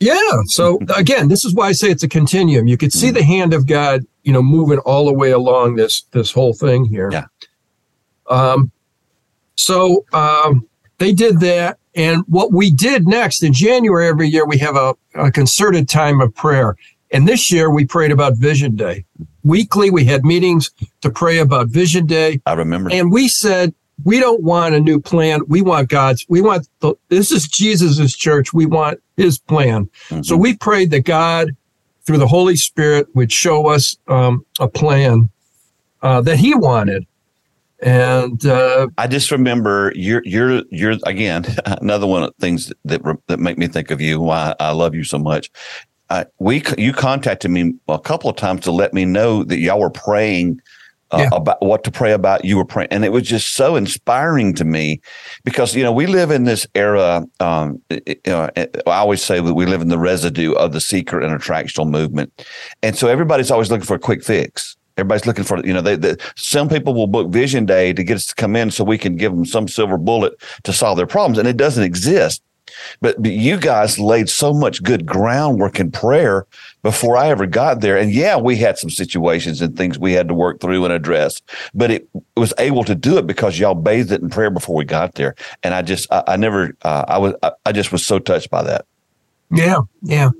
Yeah. 0.00 0.14
So 0.46 0.78
again, 0.96 1.28
this 1.28 1.44
is 1.44 1.52
why 1.54 1.66
I 1.68 1.72
say 1.72 1.90
it's 1.90 2.04
a 2.04 2.08
continuum. 2.08 2.68
You 2.68 2.76
could 2.76 2.92
see 2.92 3.08
Mhm. 3.10 3.14
the 3.14 3.24
hand 3.24 3.52
of 3.52 3.66
God, 3.66 4.04
you 4.22 4.32
know, 4.32 4.42
moving 4.42 4.78
all 4.86 5.06
the 5.06 5.12
way 5.12 5.32
along 5.32 5.74
this 5.74 6.04
this 6.12 6.30
whole 6.30 6.54
thing 6.54 6.84
here. 6.84 7.10
Yeah. 7.12 7.24
Um, 8.30 8.70
so 9.56 10.04
um, 10.12 10.66
they 10.98 11.12
did 11.12 11.40
that, 11.40 11.78
and 11.96 12.22
what 12.28 12.52
we 12.52 12.70
did 12.70 13.06
next 13.08 13.42
in 13.42 13.52
January 13.52 14.06
every 14.08 14.28
year 14.28 14.46
we 14.46 14.58
have 14.58 14.76
a, 14.76 14.94
a 15.14 15.30
concerted 15.32 15.88
time 15.88 16.20
of 16.20 16.32
prayer, 16.34 16.76
and 17.10 17.26
this 17.26 17.50
year 17.50 17.68
we 17.70 17.84
prayed 17.84 18.12
about 18.12 18.36
Vision 18.36 18.76
Day. 18.76 19.04
Weekly, 19.44 19.90
we 19.90 20.04
had 20.04 20.24
meetings 20.24 20.70
to 21.00 21.10
pray 21.10 21.38
about 21.38 21.68
Vision 21.68 22.06
Day, 22.06 22.40
I 22.46 22.52
remember. 22.52 22.90
and 22.92 23.10
we 23.10 23.26
said 23.28 23.74
we 24.04 24.20
don't 24.20 24.42
want 24.42 24.74
a 24.74 24.80
new 24.80 25.00
plan. 25.00 25.40
We 25.48 25.62
want 25.62 25.88
God's. 25.88 26.24
We 26.28 26.40
want 26.40 26.68
the. 26.80 26.94
This 27.08 27.32
is 27.32 27.48
Jesus's 27.48 28.16
church. 28.16 28.52
We 28.52 28.66
want 28.66 29.00
His 29.16 29.38
plan. 29.38 29.88
Mhm. 30.08 30.24
So 30.24 30.36
we 30.36 30.56
prayed 30.56 30.90
that 30.92 31.04
God, 31.04 31.56
through 32.06 32.18
the 32.18 32.28
Holy 32.28 32.56
Spirit, 32.56 33.08
would 33.14 33.32
show 33.32 33.66
us 33.68 33.96
um, 34.08 34.44
a 34.60 34.68
plan 34.68 35.28
uh, 36.02 36.20
that 36.22 36.38
He 36.38 36.54
wanted. 36.54 37.06
And 37.80 38.44
uh, 38.44 38.88
I 38.98 39.06
just 39.06 39.30
remember 39.30 39.92
you're 39.94 40.22
you're 40.24 40.62
you're 40.70 40.96
again 41.04 41.44
another 41.66 42.06
one 42.06 42.22
of 42.24 42.30
the 42.36 42.40
things 42.40 42.72
that 42.84 43.02
that 43.28 43.38
make 43.38 43.58
me 43.58 43.68
think 43.68 43.90
of 43.90 44.00
you. 44.00 44.20
Why 44.20 44.54
I 44.58 44.72
love 44.72 44.94
you 44.94 45.04
so 45.04 45.18
much. 45.18 45.50
Uh, 46.10 46.24
we 46.38 46.62
you 46.78 46.92
contacted 46.92 47.50
me 47.50 47.74
a 47.88 47.98
couple 47.98 48.30
of 48.30 48.36
times 48.36 48.62
to 48.62 48.72
let 48.72 48.94
me 48.94 49.04
know 49.04 49.44
that 49.44 49.58
y'all 49.58 49.78
were 49.78 49.90
praying 49.90 50.60
uh, 51.10 51.18
Yeah. 51.20 51.28
about 51.32 51.60
what 51.64 51.84
to 51.84 51.90
pray 51.90 52.12
about. 52.12 52.44
You 52.44 52.56
were 52.56 52.64
praying, 52.64 52.88
and 52.90 53.04
it 53.04 53.12
was 53.12 53.22
just 53.24 53.54
so 53.54 53.76
inspiring 53.76 54.54
to 54.54 54.64
me 54.64 55.00
because 55.44 55.74
you 55.74 55.82
know 55.82 55.92
we 55.92 56.06
live 56.06 56.30
in 56.30 56.44
this 56.44 56.66
era. 56.74 57.24
Um, 57.40 57.80
it- 57.90 58.20
you 58.26 58.32
know, 58.32 58.48
I 58.56 58.68
always 58.98 59.22
say 59.22 59.40
that 59.40 59.54
we 59.54 59.66
live 59.66 59.80
in 59.80 59.88
the 59.88 59.98
residue 59.98 60.52
of 60.52 60.72
the 60.72 60.80
seeker 60.80 61.20
and 61.20 61.38
attractional 61.38 61.88
movement, 61.88 62.32
and 62.82 62.96
so 62.96 63.08
everybody's 63.08 63.50
always 63.50 63.70
looking 63.70 63.86
for 63.86 63.94
a 63.94 63.98
quick 63.98 64.22
fix. 64.24 64.76
Everybody's 64.96 65.26
looking 65.26 65.44
for, 65.44 65.64
you 65.64 65.72
know, 65.72 65.80
they, 65.80 65.94
they, 65.94 66.16
some 66.34 66.68
people 66.68 66.92
will 66.92 67.06
book 67.06 67.28
Vision 67.30 67.64
Day 67.66 67.92
to 67.92 68.02
get 68.02 68.16
us 68.16 68.26
to 68.26 68.34
come 68.34 68.56
in 68.56 68.72
so 68.72 68.82
we 68.82 68.98
can 68.98 69.14
give 69.14 69.30
them 69.32 69.44
some 69.44 69.68
silver 69.68 69.96
bullet 69.96 70.32
to 70.64 70.72
solve 70.72 70.96
their 70.96 71.06
problems, 71.06 71.38
and 71.38 71.46
it 71.46 71.56
doesn't 71.56 71.84
exist. 71.84 72.42
But, 73.00 73.22
but 73.22 73.30
you 73.30 73.56
guys 73.58 73.98
laid 74.00 74.28
so 74.28 74.52
much 74.52 74.82
good 74.82 75.06
groundwork 75.06 75.78
in 75.78 75.90
prayer 75.92 76.46
before 76.88 77.18
I 77.18 77.28
ever 77.28 77.44
got 77.44 77.82
there. 77.82 77.98
And 77.98 78.10
yeah, 78.10 78.38
we 78.38 78.56
had 78.56 78.78
some 78.78 78.88
situations 78.88 79.60
and 79.60 79.76
things 79.76 79.98
we 79.98 80.14
had 80.14 80.26
to 80.28 80.32
work 80.32 80.58
through 80.58 80.84
and 80.86 80.92
address, 80.94 81.42
but 81.74 81.90
it 81.90 82.08
was 82.34 82.54
able 82.56 82.82
to 82.84 82.94
do 82.94 83.18
it 83.18 83.26
because 83.26 83.58
y'all 83.58 83.74
bathed 83.74 84.10
it 84.10 84.22
in 84.22 84.30
prayer 84.30 84.48
before 84.48 84.74
we 84.74 84.86
got 84.86 85.14
there. 85.16 85.34
And 85.62 85.74
I 85.74 85.82
just, 85.82 86.10
I, 86.10 86.24
I 86.28 86.36
never, 86.38 86.72
uh, 86.80 87.04
I 87.06 87.18
was, 87.18 87.34
I, 87.42 87.52
I 87.66 87.72
just 87.72 87.92
was 87.92 88.06
so 88.06 88.18
touched 88.18 88.48
by 88.48 88.62
that. 88.62 88.86
yeah, 89.50 89.80
yeah, 90.00 90.30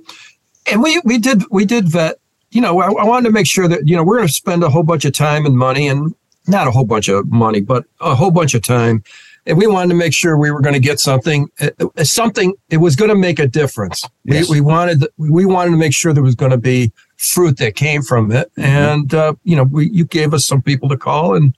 and 0.73 0.83
we 0.83 1.03
we 1.05 1.19
did 1.19 1.43
we 1.51 1.67
did 1.67 1.87
vet. 1.87 2.17
You 2.51 2.63
know, 2.63 2.81
I, 2.81 2.87
I 2.87 3.05
wanted 3.05 3.27
to 3.29 3.33
make 3.33 3.47
sure 3.47 3.69
that 3.69 3.87
you 3.87 3.95
know 3.95 4.03
we're 4.03 4.17
going 4.17 4.29
to 4.29 4.33
spend 4.33 4.63
a 4.63 4.71
whole 4.71 4.83
bunch 4.83 5.05
of 5.05 5.13
time 5.13 5.45
and 5.45 5.55
money, 5.55 5.87
and 5.87 6.15
not 6.47 6.67
a 6.67 6.71
whole 6.71 6.87
bunch 6.87 7.09
of 7.09 7.31
money, 7.31 7.61
but 7.61 7.85
a 8.01 8.15
whole 8.15 8.31
bunch 8.31 8.55
of 8.55 8.63
time. 8.63 9.05
And 9.49 9.57
we 9.59 9.67
wanted 9.67 9.89
to 9.89 9.95
make 9.95 10.13
sure 10.13 10.37
we 10.37 10.51
were 10.51 10.61
going 10.61 10.75
to 10.75 10.81
get 10.81 11.01
something, 11.01 11.49
uh, 11.61 11.71
uh, 11.97 12.05
something. 12.05 12.53
It 12.69 12.77
was 12.77 12.95
going 12.97 13.09
to 13.09 13.17
make 13.17 13.39
a 13.39 13.47
difference. 13.47 14.05
Yes. 14.25 14.49
We, 14.49 14.61
we 14.61 14.67
wanted 14.67 15.07
we 15.17 15.47
wanted 15.47 15.71
to 15.71 15.79
make 15.79 15.95
sure 15.95 16.13
there 16.13 16.23
was 16.23 16.35
going 16.35 16.51
to 16.53 16.59
be 16.59 16.93
fruit 17.17 17.57
that 17.59 17.75
came 17.75 18.03
from 18.03 18.31
it. 18.31 18.53
And 18.59 19.13
uh, 19.15 19.35
you 19.45 19.57
know, 19.57 19.65
we 19.65 19.89
you 19.91 20.05
gave 20.05 20.35
us 20.35 20.47
some 20.47 20.61
people 20.61 20.89
to 20.91 20.97
call, 20.99 21.35
and 21.35 21.57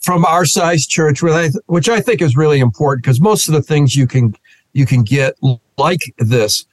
from 0.00 0.24
our 0.26 0.44
size 0.44 0.86
church, 0.86 1.22
which 1.22 1.32
I, 1.32 1.48
which 1.66 1.88
I 1.88 2.00
think 2.00 2.20
is 2.20 2.36
really 2.36 2.60
important 2.60 3.02
because 3.02 3.20
most 3.20 3.48
of 3.48 3.54
the 3.54 3.62
things 3.62 3.96
you 3.96 4.06
can 4.06 4.36
you 4.74 4.84
can 4.84 5.02
get 5.02 5.34
like 5.78 6.00
this 6.18 6.66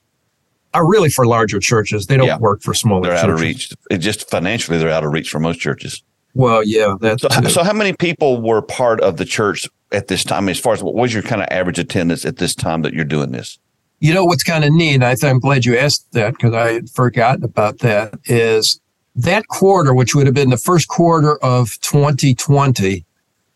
are 0.73 0.85
really 0.85 1.09
for 1.09 1.25
larger 1.25 1.59
churches. 1.59 2.07
They 2.07 2.17
don't 2.17 2.27
Yeah. 2.27 2.37
work 2.37 2.61
for 2.61 2.73
smaller. 2.73 3.03
They're 3.03 3.11
churches. 3.11 3.23
out 3.23 3.29
of 3.29 3.39
reach. 3.39 3.73
It 3.89 3.99
just 3.99 4.29
financially, 4.29 4.77
they're 4.77 4.89
out 4.89 5.05
of 5.05 5.11
reach 5.13 5.29
for 5.29 5.39
most 5.39 5.59
churches. 5.59 6.03
Well, 6.35 6.63
yeah, 6.65 6.95
that's 6.99 7.21
So, 7.21 7.29
so 7.47 7.63
how 7.63 7.73
many 7.73 7.93
people 7.93 8.41
were 8.41 8.61
part 8.61 8.99
of 9.01 9.17
the 9.17 9.25
church 9.25 9.69
at 9.93 10.07
this 10.07 10.23
time? 10.23 10.49
As 10.49 10.59
far 10.59 10.73
as 10.73 10.83
what 10.83 10.95
was 10.95 11.13
your 11.13 11.23
kind 11.23 11.41
of 11.41 11.47
average 11.51 11.79
attendance 11.79 12.25
at 12.25 12.37
this 12.37 12.55
time 12.55 12.81
that 12.81 12.93
you're 12.93 13.05
doing 13.05 13.31
this? 13.31 13.57
You 13.99 14.13
know 14.13 14.25
what's 14.25 14.43
kind 14.43 14.65
of 14.65 14.73
neat, 14.73 14.95
and 14.95 15.05
I 15.05 15.15
I'm 15.23 15.39
glad 15.39 15.63
you 15.65 15.77
asked 15.77 16.11
that 16.11 16.31
because 16.33 16.53
I 16.53 16.73
had 16.73 16.89
forgotten 16.89 17.43
about 17.43 17.79
that, 17.79 18.13
is 18.25 18.79
that 19.15 19.47
quarter, 19.47 19.93
which 19.93 20.13
would 20.15 20.25
have 20.25 20.35
been 20.35 20.49
the 20.49 20.57
first 20.57 20.87
quarter 20.89 21.37
of 21.37 21.79
2020, 21.81 23.05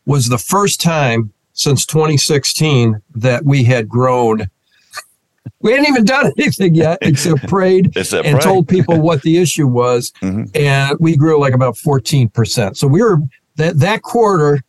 was 0.06 0.30
the 0.30 0.38
first 0.38 0.80
time 0.80 1.34
since 1.54 1.86
2016 1.86 3.02
that 3.16 3.44
we 3.44 3.64
had 3.64 3.90
grown. 3.90 4.50
We 5.62 5.72
hadn't 5.72 5.88
even 5.88 6.06
done 6.06 6.32
anything 6.38 6.76
yet 6.76 7.00
except 7.02 7.48
prayed 7.50 7.94
that 7.96 8.14
and 8.26 8.40
told 8.40 8.70
people 8.70 9.02
what 9.02 9.24
the 9.24 9.38
issue 9.38 9.68
was, 9.82 10.14
Mhm. 10.22 10.56
and 10.56 10.98
we 11.02 11.18
grew 11.18 11.40
like 11.42 11.54
about 11.54 11.76
14%. 11.76 12.78
So 12.78 12.88
we 12.88 13.02
were 13.02 13.18
that 13.58 13.80
that 13.80 14.02
quarter 14.04 14.62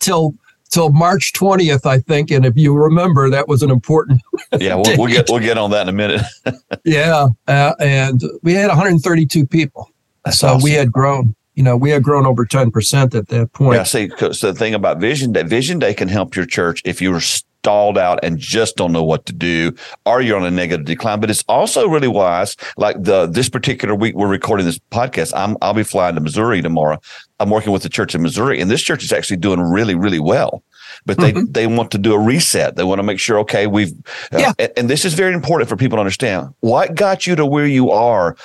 till 0.00 0.34
till 0.76 0.90
March 0.90 1.32
20th, 1.32 1.86
I 1.86 1.98
think. 2.00 2.30
And 2.30 2.44
if 2.44 2.54
you 2.56 2.76
remember, 2.76 3.30
that 3.30 3.48
was 3.48 3.62
an 3.62 3.70
important 3.70 4.20
Yeah, 4.60 4.74
we'll, 4.74 4.98
we'll 4.98 5.10
get 5.10 5.26
we'll 5.28 5.40
get 5.40 5.56
on 5.58 5.70
that 5.70 5.82
in 5.82 5.88
a 5.88 5.92
minute. 5.92 6.22
yeah, 6.84 7.28
uh, 7.48 7.74
and 7.80 8.22
we 8.42 8.52
had 8.52 8.68
132 8.68 9.46
people. 9.46 9.90
That's 10.24 10.38
so 10.38 10.48
awesome. 10.48 10.62
we 10.62 10.72
had 10.72 10.92
grown. 10.92 11.34
You 11.54 11.62
know, 11.62 11.76
we 11.76 11.88
had 11.88 12.02
grown 12.02 12.26
over 12.26 12.44
10 12.44 12.70
percent 12.70 13.14
at 13.14 13.28
that 13.28 13.52
point. 13.54 13.76
Yeah, 13.76 13.84
see, 13.84 14.08
'cause 14.08 14.40
the 14.40 14.52
thing 14.52 14.74
about 14.74 15.00
Vision 15.00 15.32
Day, 15.32 15.42
Vision 15.42 15.78
Day 15.78 15.94
can 15.94 16.08
help 16.08 16.36
your 16.36 16.44
church 16.44 16.82
if 16.84 17.00
you're 17.00 17.20
stalled 17.20 17.98
out 17.98 18.20
and 18.22 18.38
just 18.38 18.76
don't 18.76 18.92
know 18.92 19.02
what 19.02 19.26
to 19.26 19.32
do, 19.32 19.74
or 20.04 20.20
you're 20.20 20.36
on 20.36 20.44
a 20.44 20.50
negative 20.50 20.84
decline. 20.84 21.18
But 21.18 21.30
it's 21.30 21.42
also 21.48 21.88
really 21.88 22.08
wise. 22.08 22.56
Like 22.76 23.02
the 23.02 23.26
this 23.26 23.48
particular 23.48 23.94
week, 23.94 24.14
we're 24.14 24.28
recording 24.28 24.66
this 24.66 24.78
podcast. 24.92 25.32
I'm 25.34 25.56
I'll 25.62 25.74
be 25.74 25.82
flying 25.82 26.14
to 26.14 26.20
Missouri 26.20 26.60
tomorrow. 26.60 26.98
I'm 27.38 27.50
working 27.50 27.72
with 27.72 27.82
the 27.82 27.88
church 27.88 28.14
in 28.14 28.22
Missouri, 28.22 28.60
and 28.60 28.70
this 28.70 28.82
church 28.82 29.04
is 29.04 29.12
actually 29.12 29.36
doing 29.36 29.60
really, 29.60 29.94
really 29.94 30.20
well. 30.20 30.62
But 31.04 31.18
they 31.18 31.32
Mhm. 31.32 31.52
they 31.52 31.66
want 31.66 31.90
to 31.90 31.98
do 31.98 32.14
a 32.14 32.18
reset. 32.18 32.76
They 32.76 32.84
want 32.84 32.98
to 32.98 33.02
make 33.02 33.18
sure, 33.20 33.38
okay, 33.40 33.66
we've 33.66 33.92
uh, 34.32 34.38
Yeah. 34.38 34.52
and, 34.58 34.72
and 34.76 34.90
this 34.90 35.04
is 35.04 35.14
very 35.14 35.34
important 35.34 35.68
for 35.68 35.76
people 35.76 35.96
to 35.96 36.00
understand. 36.00 36.48
What 36.60 36.94
got 36.94 37.26
you 37.26 37.36
to 37.36 37.44
where 37.44 37.66
you 37.66 37.90
are 37.90 38.36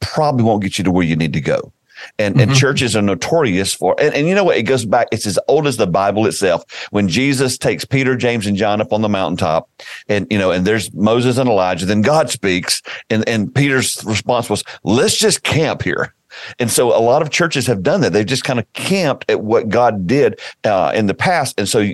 probably 0.00 0.42
won't 0.44 0.62
get 0.62 0.78
you 0.78 0.84
to 0.84 0.90
where 0.90 1.04
you 1.04 1.14
need 1.16 1.32
to 1.34 1.40
go. 1.40 1.72
And, 2.18 2.40
and 2.40 2.50
Mhm. 2.50 2.56
churches 2.56 2.96
are 2.96 3.02
notorious 3.02 3.74
for, 3.74 3.94
and, 4.00 4.14
and 4.14 4.26
you 4.26 4.34
know 4.34 4.42
what? 4.44 4.56
It 4.56 4.62
goes 4.62 4.86
back, 4.86 5.08
it's 5.12 5.26
as 5.26 5.38
old 5.48 5.66
as 5.66 5.76
the 5.76 5.86
Bible 5.86 6.26
itself. 6.26 6.64
When 6.90 7.08
Jesus 7.08 7.58
takes 7.58 7.84
Peter, 7.84 8.16
James, 8.16 8.46
and 8.46 8.56
John 8.56 8.80
up 8.80 8.94
on 8.94 9.02
the 9.02 9.08
mountaintop, 9.10 9.68
and, 10.08 10.26
you 10.30 10.38
know, 10.38 10.50
and 10.50 10.66
there's 10.66 10.90
Moses 10.94 11.36
and 11.36 11.48
Elijah, 11.48 11.84
then 11.84 12.00
God 12.00 12.30
speaks, 12.30 12.80
and, 13.10 13.28
and 13.28 13.54
Peter's 13.54 14.02
response 14.06 14.48
was, 14.48 14.64
let's 14.82 15.16
just 15.18 15.42
camp 15.42 15.82
here. 15.82 16.14
And 16.58 16.70
so 16.70 16.96
a 16.96 17.00
lot 17.00 17.22
of 17.22 17.30
churches 17.30 17.66
have 17.66 17.82
done 17.82 18.00
that. 18.00 18.12
They've 18.12 18.26
just 18.26 18.44
kind 18.44 18.58
of 18.58 18.72
camped 18.72 19.30
at 19.30 19.42
what 19.42 19.68
God 19.68 20.06
did 20.06 20.40
uh, 20.64 20.92
in 20.94 21.06
the 21.06 21.14
past. 21.14 21.58
And 21.58 21.68
so 21.68 21.86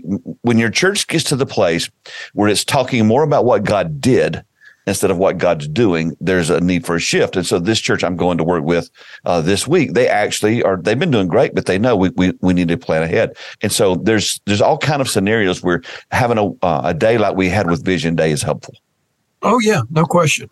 when 0.42 0.58
your 0.58 0.70
church 0.70 1.06
gets 1.06 1.24
to 1.24 1.36
the 1.36 1.46
place 1.46 1.90
where 2.34 2.48
it's 2.48 2.64
talking 2.64 3.06
more 3.06 3.22
about 3.22 3.44
what 3.44 3.64
God 3.64 4.00
did 4.00 4.42
instead 4.86 5.10
of 5.10 5.18
what 5.18 5.38
God's 5.38 5.66
doing, 5.66 6.16
there's 6.20 6.48
a 6.48 6.60
need 6.60 6.86
for 6.86 6.94
a 6.94 7.00
shift. 7.00 7.36
And 7.36 7.44
so 7.44 7.58
this 7.58 7.80
church 7.80 8.04
I'm 8.04 8.16
going 8.16 8.38
to 8.38 8.44
work 8.44 8.62
with 8.62 8.88
uh, 9.24 9.40
this 9.40 9.66
week, 9.66 9.94
they 9.94 10.08
actually 10.08 10.62
are, 10.62 10.76
they've 10.76 10.98
been 10.98 11.10
doing 11.10 11.26
great, 11.26 11.54
but 11.54 11.66
they 11.66 11.78
know 11.78 11.96
we, 11.96 12.10
we, 12.10 12.32
we 12.40 12.54
need 12.54 12.68
to 12.68 12.76
plan 12.76 13.02
ahead. 13.02 13.36
And 13.62 13.72
so 13.72 13.96
there's, 13.96 14.40
there's 14.46 14.60
all 14.60 14.78
kind 14.78 15.02
of 15.02 15.08
scenarios 15.08 15.62
where 15.62 15.82
having 16.12 16.38
a, 16.38 16.50
uh, 16.64 16.82
a 16.84 16.94
day 16.94 17.18
like 17.18 17.36
we 17.36 17.48
had 17.48 17.68
with 17.68 17.84
Vision 17.84 18.14
Day 18.14 18.30
is 18.30 18.42
helpful. 18.42 18.74
Oh 19.42 19.58
yeah, 19.60 19.82
no 19.90 20.04
question. 20.04 20.48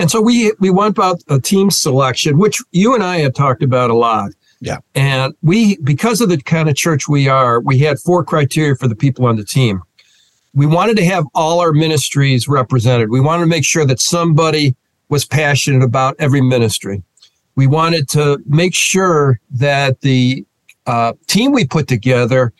And 0.00 0.10
so 0.10 0.20
we 0.22 0.52
we 0.60 0.70
went 0.70 0.96
about 0.96 1.22
a 1.28 1.38
team 1.38 1.70
selection, 1.70 2.38
which 2.38 2.62
you 2.72 2.94
and 2.94 3.04
I 3.04 3.18
had 3.18 3.34
talked 3.34 3.62
about 3.62 3.90
a 3.90 3.94
lot. 3.94 4.30
Yeah. 4.60 4.78
And 4.94 5.34
we 5.42 5.76
because 5.78 6.22
of 6.22 6.30
the 6.30 6.38
kind 6.38 6.70
of 6.70 6.74
church 6.74 7.06
we 7.06 7.28
are, 7.28 7.60
we 7.60 7.78
had 7.78 7.98
four 7.98 8.24
criteria 8.24 8.76
for 8.76 8.88
the 8.88 8.96
people 8.96 9.26
on 9.26 9.36
the 9.36 9.44
team. 9.44 9.82
We 10.54 10.64
wanted 10.64 10.96
to 10.96 11.04
have 11.04 11.24
all 11.34 11.60
our 11.60 11.72
ministries 11.72 12.48
represented. 12.48 13.10
We 13.10 13.20
wanted 13.20 13.42
to 13.42 13.48
make 13.48 13.64
sure 13.64 13.84
that 13.84 14.00
somebody 14.00 14.74
was 15.10 15.26
passionate 15.26 15.84
about 15.84 16.16
every 16.18 16.40
ministry. 16.40 17.02
We 17.54 17.66
wanted 17.66 18.08
to 18.10 18.42
make 18.46 18.74
sure 18.74 19.38
that 19.50 20.00
the 20.00 20.46
uh, 20.86 21.12
team 21.26 21.52
we 21.52 21.66
put 21.66 21.88
together 21.88 22.54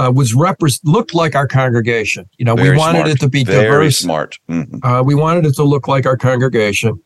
uh, 0.00 0.10
was 0.10 0.32
repres 0.34 0.80
looked 0.84 1.14
like 1.14 1.34
our 1.34 1.46
congregation. 1.46 2.28
You 2.38 2.44
know, 2.46 2.54
we 2.54 2.76
wanted 2.76 2.98
smart. 3.00 3.10
it 3.10 3.20
to 3.20 3.28
be 3.28 3.44
Very 3.44 3.64
diverse. 3.64 3.98
smart. 3.98 4.38
Mhm. 4.48 4.80
Uh, 4.82 5.02
we 5.04 5.14
wanted 5.14 5.44
it 5.46 5.54
to 5.56 5.62
look 5.64 5.86
like 5.88 6.06
our 6.06 6.16
congregation. 6.16 6.98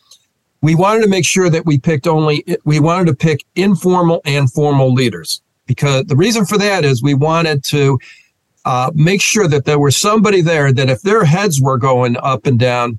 We 0.63 0.75
wanted 0.75 1.03
to 1.03 1.09
make 1.09 1.27
sure 1.27 1.51
that 1.51 1.67
we 1.67 1.79
picked 1.79 2.07
only, 2.07 2.45
we 2.65 2.81
wanted 2.81 3.07
to 3.09 3.15
pick 3.15 3.45
informal 3.57 4.23
and 4.25 4.51
formal 4.51 4.93
leaders 4.93 5.43
because 5.67 6.05
the 6.07 6.17
reason 6.17 6.47
for 6.47 6.57
that 6.59 6.85
is 6.85 7.03
we 7.03 7.15
wanted 7.15 7.65
to 7.65 7.99
uh, 8.65 8.91
make 8.95 9.21
sure 9.21 9.47
that 9.49 9.65
there 9.67 9.79
was 9.79 9.97
somebody 9.97 10.41
there 10.41 10.73
that 10.73 10.89
if 10.89 11.03
their 11.03 11.25
heads 11.25 11.61
were 11.61 11.77
going 11.77 12.17
up 12.23 12.47
and 12.47 12.59
down, 12.59 12.99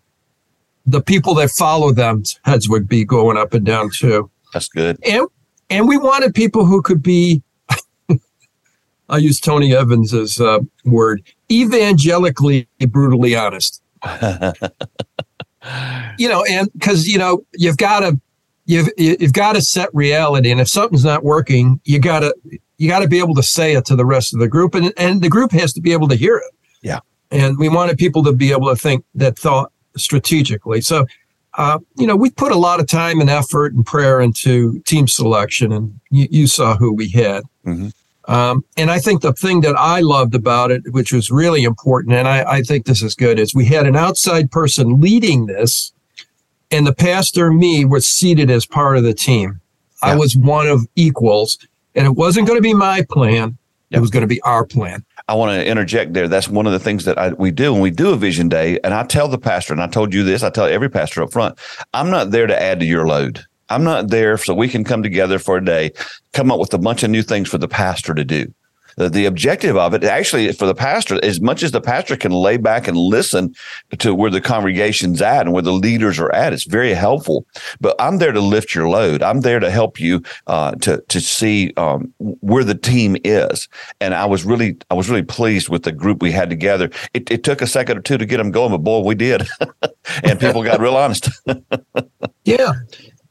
the 0.85 1.01
people 1.01 1.33
that 1.35 1.49
follow 1.49 1.91
them 1.91 2.21
heads 2.43 2.69
would 2.69 2.87
be 2.87 3.03
going 3.03 3.37
up 3.37 3.53
and 3.55 3.65
down 3.65 3.89
too. 3.89 4.29
That's 4.53 4.67
good. 4.67 4.99
And 5.03 5.27
and 5.71 5.87
we 5.87 5.97
wanted 5.97 6.35
people 6.35 6.65
who 6.65 6.83
could 6.83 7.01
be, 7.01 7.41
I 9.09 9.17
use 9.17 9.39
Tony 9.39 9.75
Evans's 9.75 10.39
uh, 10.39 10.59
word, 10.83 11.23
evangelically 11.51 12.67
brutally 12.87 13.35
honest. 13.35 13.81
you 16.17 16.29
know, 16.29 16.43
and 16.49 16.71
because 16.73 17.07
you 17.07 17.17
know 17.17 17.45
you've 17.53 17.77
got 17.77 18.01
to 18.01 18.19
you've 18.65 18.89
you've 18.97 19.33
got 19.33 19.53
to 19.53 19.61
set 19.61 19.89
reality, 19.93 20.51
and 20.51 20.59
if 20.59 20.67
something's 20.67 21.05
not 21.05 21.23
working, 21.23 21.79
you 21.85 21.99
got 21.99 22.19
to 22.21 22.35
you 22.77 22.89
got 22.89 22.99
to 22.99 23.07
be 23.07 23.19
able 23.19 23.35
to 23.35 23.43
say 23.43 23.75
it 23.75 23.85
to 23.85 23.95
the 23.95 24.05
rest 24.05 24.33
of 24.33 24.39
the 24.39 24.47
group, 24.47 24.75
and 24.75 24.93
and 24.97 25.21
the 25.21 25.29
group 25.29 25.51
has 25.51 25.73
to 25.73 25.81
be 25.81 25.93
able 25.93 26.07
to 26.07 26.15
hear 26.15 26.37
it. 26.37 26.53
Yeah, 26.81 26.99
and 27.31 27.57
we 27.57 27.69
wanted 27.69 27.97
people 27.97 28.23
to 28.23 28.33
be 28.33 28.51
able 28.51 28.69
to 28.69 28.75
think 28.75 29.05
that 29.15 29.37
thought 29.37 29.71
strategically. 29.97 30.81
So, 30.81 31.05
uh, 31.57 31.79
you 31.97 32.05
know, 32.05 32.15
we 32.15 32.29
put 32.29 32.51
a 32.51 32.57
lot 32.57 32.79
of 32.79 32.87
time 32.87 33.21
and 33.21 33.29
effort 33.29 33.73
and 33.73 33.85
prayer 33.85 34.19
into 34.19 34.79
team 34.81 35.07
selection, 35.07 35.71
and 35.71 35.99
you, 36.09 36.27
you 36.29 36.47
saw 36.47 36.75
who 36.75 36.93
we 36.93 37.09
had. 37.09 37.43
Mm-hmm. 37.65 37.89
Um, 38.27 38.65
and 38.75 38.89
I 38.89 38.99
think 38.99 39.21
the 39.21 39.33
thing 39.33 39.61
that 39.61 39.75
I 39.77 40.01
loved 40.01 40.33
about 40.33 40.71
it, 40.71 40.81
which 40.91 41.13
was 41.13 41.29
really 41.29 41.63
important, 41.63 42.15
and 42.15 42.27
I, 42.27 42.43
I 42.43 42.61
think 42.61 42.85
this 42.85 43.03
is 43.03 43.15
good, 43.15 43.39
is 43.39 43.53
we 43.53 43.65
had 43.65 43.85
an 43.85 43.95
outside 43.95 44.51
person 44.51 44.99
leading 44.99 45.45
this, 45.45 45.93
and 46.71 46.87
the 46.87 46.93
pastor, 46.93 47.51
me, 47.51 47.85
was 47.85 48.07
seated 48.07 48.49
as 48.49 48.65
part 48.65 48.97
of 48.97 49.03
the 49.03 49.13
team. 49.13 49.61
Yeah. 50.03 50.13
I 50.13 50.15
was 50.15 50.35
one 50.35 50.67
of 50.67 50.87
equals, 50.95 51.59
and 51.93 52.05
it 52.07 52.15
wasn't 52.15 52.47
going 52.47 52.57
to 52.57 52.63
be 52.63 52.73
my 52.73 53.05
plan. 53.09 53.57
It 53.91 53.99
was 53.99 54.09
going 54.09 54.21
to 54.21 54.27
be 54.27 54.41
our 54.41 54.65
plan. 54.65 55.05
I 55.27 55.35
want 55.35 55.51
to 55.51 55.65
interject 55.65 56.13
there. 56.13 56.27
That's 56.27 56.49
one 56.49 56.65
of 56.65 56.73
the 56.73 56.79
things 56.79 57.05
that 57.05 57.17
I, 57.17 57.29
we 57.29 57.51
do 57.51 57.71
when 57.71 57.81
we 57.81 57.91
do 57.91 58.09
a 58.09 58.17
vision 58.17 58.49
day. 58.49 58.79
And 58.83 58.93
I 58.93 59.03
tell 59.03 59.27
the 59.27 59.37
pastor, 59.37 59.73
and 59.73 59.81
I 59.81 59.87
told 59.87 60.13
you 60.13 60.23
this, 60.23 60.43
I 60.43 60.49
tell 60.49 60.65
every 60.65 60.89
pastor 60.89 61.23
up 61.23 61.31
front, 61.31 61.57
I'm 61.93 62.09
not 62.09 62.31
there 62.31 62.45
to 62.45 62.61
add 62.61 62.79
to 62.81 62.85
your 62.85 63.07
load. 63.07 63.45
I'm 63.69 63.83
not 63.83 64.09
there 64.09 64.37
so 64.37 64.53
we 64.53 64.67
can 64.67 64.83
come 64.83 65.03
together 65.03 65.39
for 65.39 65.57
a 65.57 65.65
day, 65.65 65.91
come 66.33 66.51
up 66.51 66.59
with 66.59 66.73
a 66.73 66.77
bunch 66.77 67.03
of 67.03 67.09
new 67.09 67.23
things 67.23 67.49
for 67.49 67.57
the 67.57 67.67
pastor 67.67 68.13
to 68.13 68.23
do 68.23 68.53
the, 68.97 69.09
the 69.09 69.25
objective 69.25 69.77
of 69.77 69.93
it 69.93 70.03
actually 70.03 70.51
for 70.53 70.65
the 70.65 70.75
pastor, 70.75 71.23
as 71.23 71.41
much 71.41 71.63
as 71.63 71.71
the 71.71 71.81
pastor 71.81 72.15
can 72.15 72.31
lay 72.31 72.57
back 72.57 72.87
and 72.87 72.97
listen 72.97 73.53
to 73.99 74.13
where 74.15 74.31
the 74.31 74.41
congregation's 74.41 75.21
at 75.21 75.41
and 75.41 75.53
where 75.53 75.61
the 75.61 75.73
leaders 75.73 76.19
are 76.19 76.33
at, 76.33 76.53
it's 76.53 76.63
very 76.63 76.93
helpful. 76.93 77.45
But 77.81 77.95
I'm 77.99 78.17
there 78.17 78.31
to 78.31 78.39
lift 78.39 78.73
your 78.73 78.89
load. 78.89 79.21
I'm 79.21 79.41
there 79.41 79.59
to 79.59 79.69
help 79.69 79.99
you 79.99 80.23
uh, 80.47 80.71
to 80.75 81.03
to 81.07 81.19
see 81.19 81.73
um, 81.77 82.13
where 82.19 82.63
the 82.63 82.75
team 82.75 83.17
is. 83.23 83.67
And 83.99 84.13
I 84.13 84.25
was 84.25 84.45
really 84.45 84.77
I 84.89 84.93
was 84.93 85.09
really 85.09 85.23
pleased 85.23 85.69
with 85.69 85.83
the 85.83 85.91
group 85.91 86.21
we 86.21 86.31
had 86.31 86.49
together. 86.49 86.89
It, 87.13 87.29
it 87.29 87.43
took 87.43 87.61
a 87.61 87.67
second 87.67 87.97
or 87.97 88.01
two 88.01 88.17
to 88.17 88.25
get 88.25 88.37
them 88.37 88.51
going, 88.51 88.71
but 88.71 88.79
boy, 88.79 89.01
we 89.01 89.15
did, 89.15 89.47
and 90.23 90.39
people 90.39 90.63
got 90.63 90.79
real 90.79 90.95
honest. 90.95 91.29
yeah, 92.45 92.73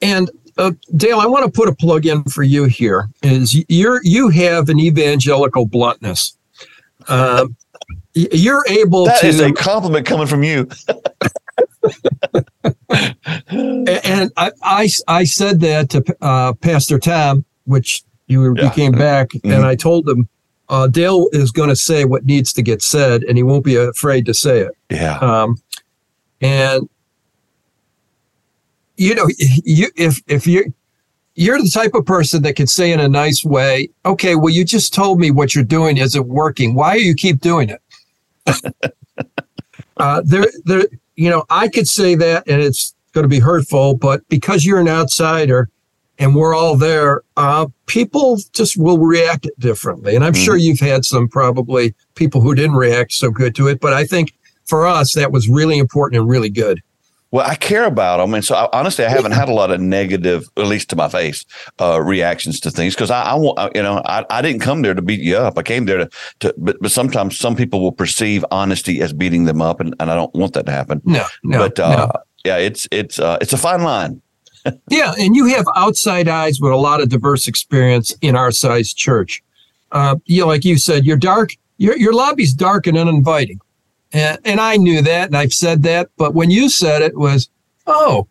and 0.05 0.31
uh, 0.59 0.73
Dale, 0.97 1.19
I 1.19 1.27
want 1.27 1.45
to 1.45 1.51
put 1.51 1.69
a 1.69 1.75
plug 1.75 2.07
in 2.07 2.23
for 2.25 2.43
you 2.43 2.65
here. 2.65 3.09
Is 3.23 3.65
you're 3.69 4.01
you 4.05 4.29
have 4.29 4.69
an 4.69 4.79
evangelical 4.79 5.67
bluntness. 5.67 6.37
Uh, 7.09 7.49
you're 8.15 8.65
able 8.69 9.07
that 9.07 9.21
to. 9.21 9.27
That 9.27 9.35
is 9.35 9.41
a 9.41 9.53
compliment 9.53 10.07
coming 10.07 10.27
from 10.27 10.43
you. 10.45 10.69
and 13.49 14.31
I, 14.37 14.53
I, 14.63 14.89
I 15.09 15.25
said 15.25 15.61
that 15.61 15.91
to 15.91 16.17
uh, 16.21 16.53
Pastor 16.55 16.99
Tom, 16.99 17.45
which 17.65 18.05
you, 18.27 18.55
yeah. 18.57 18.65
you 18.65 18.71
came 18.71 18.93
back, 18.93 19.31
mm-hmm. 19.31 19.51
and 19.51 19.67
I 19.67 19.75
told 19.75 20.09
him 20.09 20.29
uh, 20.69 20.87
Dale 20.87 21.29
is 21.33 21.51
going 21.51 21.69
to 21.69 21.77
say 21.77 22.05
what 22.05 22.25
needs 22.25 22.53
to 22.55 22.63
get 22.63 22.83
said, 22.83 23.25
and 23.25 23.37
he 23.37 23.43
won't 23.43 23.65
be 23.65 23.77
afraid 23.77 24.27
to 24.27 24.35
say 24.35 24.61
it. 24.61 24.73
Yeah. 24.91 25.19
Um, 25.19 25.57
and 26.41 26.89
you 28.97 29.15
know, 29.15 29.29
you 29.39 29.89
if 29.97 30.23
if 30.27 30.47
you 30.47 30.73
you're 31.35 31.59
the 31.59 31.71
type 31.71 31.95
of 31.95 32.07
person 32.07 32.43
that 32.43 32.57
can 32.57 32.67
say 32.67 32.93
in 32.93 33.01
a 33.01 33.09
nice 33.09 33.45
way, 33.45 33.89
okay, 34.07 34.37
well, 34.37 34.51
you 34.51 34.65
just 34.65 34.95
told 34.95 35.19
me 35.19 35.31
what 35.31 35.55
you're 35.55 35.65
doing 35.65 35.97
isn't 35.97 36.29
working. 36.29 36.75
Why 36.75 36.95
do 36.95 37.05
you 37.05 37.15
keep 37.15 37.41
doing 37.41 37.71
it? 37.71 37.83
uh, 39.97 40.23
there, 40.25 40.47
there, 40.65 40.85
you 41.17 41.31
know, 41.31 41.45
I 41.51 41.69
could 41.69 41.89
say 41.89 42.15
that 42.15 42.49
and 42.49 42.63
it's 42.63 42.95
going 43.13 43.25
to 43.25 43.29
be 43.29 43.41
hurtful, 43.41 43.97
but 43.97 44.27
because 44.29 44.65
you're 44.65 44.79
an 44.79 44.89
outsider 44.89 45.69
and 46.19 46.37
we're 46.37 46.55
all 46.55 46.77
there, 46.77 47.23
uh, 47.37 47.67
people 47.87 48.39
just 48.53 48.77
will 48.77 48.99
react 48.99 49.49
differently. 49.59 50.15
And 50.15 50.25
I'm 50.25 50.35
mm-hmm. 50.35 50.43
sure 50.43 50.57
you've 50.57 50.81
had 50.81 51.05
some 51.05 51.29
probably 51.29 51.95
people 52.15 52.41
who 52.43 52.55
didn't 52.55 52.77
react 52.77 53.13
so 53.13 53.31
good 53.31 53.57
to 53.57 53.67
it, 53.67 53.81
but 53.81 53.93
I 53.93 54.05
think 54.05 54.33
for 54.67 54.87
us, 54.87 55.15
that 55.15 55.33
was 55.33 55.49
really 55.49 55.79
important 55.79 56.21
and 56.21 56.29
really 56.29 56.49
good. 56.49 56.81
Well, 57.35 57.45
I 57.45 57.57
care 57.57 57.85
about 57.85 58.19
them, 58.19 58.33
and 58.33 58.45
so 58.45 58.55
I, 58.55 58.69
honestly, 58.73 59.05
I 59.05 59.09
haven't 59.09 59.33
had 59.33 59.49
a 59.49 59.53
lot 59.53 59.73
of 59.73 59.81
negative, 59.81 60.49
at 60.57 60.69
least 60.69 60.89
to 60.91 60.97
my 60.97 61.09
face, 61.09 61.45
uh, 61.81 62.01
reactions 62.01 62.61
to 62.61 62.71
things 62.71 62.95
because 62.95 63.11
I, 63.11 63.23
I 63.23 63.35
want, 63.35 63.75
you 63.75 63.83
know, 63.83 64.01
I, 64.05 64.25
I 64.31 64.41
didn't 64.41 64.61
come 64.61 64.83
there 64.83 64.95
to 64.95 65.03
beat 65.03 65.19
you 65.19 65.37
up. 65.37 65.59
I 65.59 65.65
came 65.65 65.87
there 65.87 65.99
to, 65.99 66.11
to 66.39 66.55
but, 66.57 66.77
but 66.81 66.93
sometimes 66.93 67.37
some 67.37 67.57
people 67.57 67.81
will 67.81 67.91
perceive 67.91 68.45
honesty 68.53 69.01
as 69.01 69.13
beating 69.13 69.47
them 69.47 69.61
up, 69.61 69.81
and, 69.81 69.97
and 69.99 70.13
I 70.13 70.15
don't 70.15 70.33
want 70.33 70.53
that 70.53 70.65
to 70.67 70.71
happen. 70.71 71.03
No, 71.05 71.25
no, 71.43 71.59
but 71.59 71.81
uh, 71.81 72.07
no. 72.07 72.21
yeah, 72.45 72.59
it's 72.59 72.87
it's 72.93 73.19
uh, 73.19 73.37
it's 73.41 73.53
a 73.53 73.59
fine 73.59 73.83
line. 73.83 74.23
yeah, 74.89 75.15
and 75.19 75.35
you 75.35 75.47
have 75.47 75.65
outside 75.75 76.29
eyes 76.29 76.61
with 76.61 76.71
a 76.71 76.77
lot 76.77 77.01
of 77.01 77.09
diverse 77.09 77.49
experience 77.49 78.15
in 78.21 78.37
our 78.37 78.53
size 78.53 78.95
church. 78.95 79.43
Uh, 79.91 80.15
you 80.27 80.43
know, 80.43 80.47
like 80.47 80.65
you 80.65 80.79
said, 80.79 81.05
you're 81.05 81.17
dark. 81.17 81.51
Your 81.79 81.97
your 81.97 82.13
lobby's 82.13 82.55
dark 82.55 82.87
and 82.87 82.97
uninviting. 82.97 83.59
And, 84.15 84.39
and 84.45 84.61
I 84.61 84.77
knew 84.77 85.03
that 85.03 85.27
and 85.27 85.37
I've 85.37 85.53
said 85.53 85.83
that. 85.83 86.09
But 86.17 86.35
when 86.35 86.51
you 86.51 86.71
said 86.71 87.03
it 87.03 87.19
was, 87.19 87.51
oh, 87.87 88.29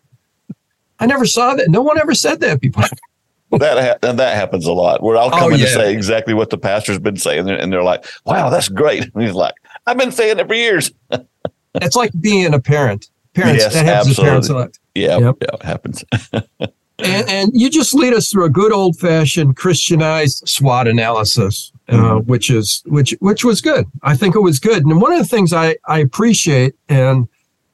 I 1.00 1.06
never 1.06 1.26
saw 1.26 1.54
that. 1.56 1.69
No 1.69 1.82
one 1.82 2.00
ever 2.00 2.15
said 2.15 2.39
that 2.39 2.62
before. 2.62 2.86
that 3.52 4.00
ha- 4.02 4.13
that 4.13 4.36
happens 4.36 4.65
a 4.65 4.74
lot 4.74 5.04
where 5.04 5.17
I'll 5.17 5.30
come 5.30 5.43
oh, 5.43 5.50
in 5.50 5.60
yeah. 5.60 5.65
to 5.65 5.72
say 5.72 5.93
exactly 5.93 6.34
what 6.34 6.50
the 6.50 6.58
pastor's 6.58 7.00
been 7.00 7.17
saying 7.17 7.50
and 7.50 7.72
they're 7.72 7.84
like, 7.84 8.06
wow, 8.26 8.50
that's 8.50 8.69
great. 8.69 9.04
And 9.13 9.24
he's 9.24 9.34
like, 9.34 9.54
I've 9.86 9.98
been 9.98 10.12
saying 10.12 10.39
it 10.39 10.48
for 10.48 10.56
years. 10.56 10.91
it's 11.76 11.96
like 11.96 12.12
being 12.19 12.54
a 12.54 12.60
parent. 12.60 13.10
Parents, 13.34 13.63
yes, 13.63 13.74
that 13.74 13.86
happens 13.86 14.19
absolutely. 14.19 14.30
parents 14.30 14.50
a 14.50 14.54
lot. 14.54 14.80
Yeah, 14.96 15.17
yep. 15.17 15.36
yeah, 15.41 15.56
it 15.56 15.63
happens. 15.63 16.06
And, 17.00 17.28
and 17.30 17.52
you 17.54 17.70
just 17.70 17.94
lead 17.94 18.14
us 18.14 18.32
through 18.32 18.46
a 18.46 18.50
good 18.50 18.72
old 18.72 18.98
fashioned 19.00 19.56
Christianized 19.56 20.48
SWOT 20.48 20.88
analysis 20.88 21.74
uh, 21.90 21.96
mm-hmm. 21.96 22.30
which 22.30 22.50
is 22.50 22.82
which 22.86 23.16
which 23.20 23.44
was 23.44 23.62
good. 23.62 23.86
I 24.04 24.16
think 24.16 24.36
it 24.36 24.40
was 24.40 24.60
good. 24.60 24.86
And 24.86 25.02
one 25.02 25.12
of 25.12 25.20
the 25.20 25.26
things 25.26 25.54
I 25.54 25.76
I 25.86 26.00
appreciate 26.00 26.76
and 26.90 27.28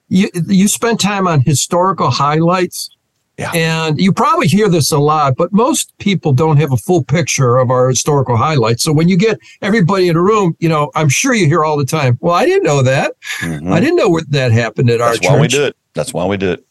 you 0.08 0.30
you 0.48 0.68
spent 0.68 1.00
time 1.00 1.28
on 1.28 1.42
historical 1.42 2.10
highlights. 2.10 2.90
Yeah. 3.38 3.52
And 3.54 4.02
you 4.02 4.12
probably 4.12 4.48
hear 4.48 4.68
this 4.68 4.92
a 4.92 4.98
lot, 4.98 5.38
but 5.38 5.54
most 5.54 5.98
people 5.98 6.34
don't 6.34 6.58
have 6.58 6.74
a 6.74 6.78
full 6.78 7.06
picture 7.06 7.56
of 7.56 7.72
our 7.72 7.88
historical 7.88 8.36
highlights. 8.36 8.84
So 8.84 8.92
when 8.92 9.08
you 9.08 9.16
get 9.16 9.40
everybody 9.62 10.10
in 10.10 10.18
a 10.18 10.22
room, 10.22 10.58
you 10.60 10.68
know, 10.68 10.92
I'm 10.94 11.08
sure 11.08 11.34
you 11.34 11.46
hear 11.46 11.64
all 11.64 11.78
the 11.78 11.86
time, 11.86 12.18
well, 12.20 12.36
I 12.36 12.46
didn't 12.46 12.64
know 12.64 12.82
that. 12.82 13.14
Mm-hmm. 13.40 13.72
I 13.72 13.80
didn't 13.80 13.96
know 13.96 14.10
what 14.10 14.30
that 14.32 14.52
happened 14.52 14.90
at 14.90 14.98
That's 14.98 15.08
our 15.08 15.14
church. 15.14 15.22
That's 15.22 15.32
why 15.32 15.40
we 15.40 15.48
do 15.48 15.64
it. 15.64 15.78
That's 15.94 16.14
why 16.14 16.26
we 16.26 16.36
do 16.36 16.52
it. 16.52 16.66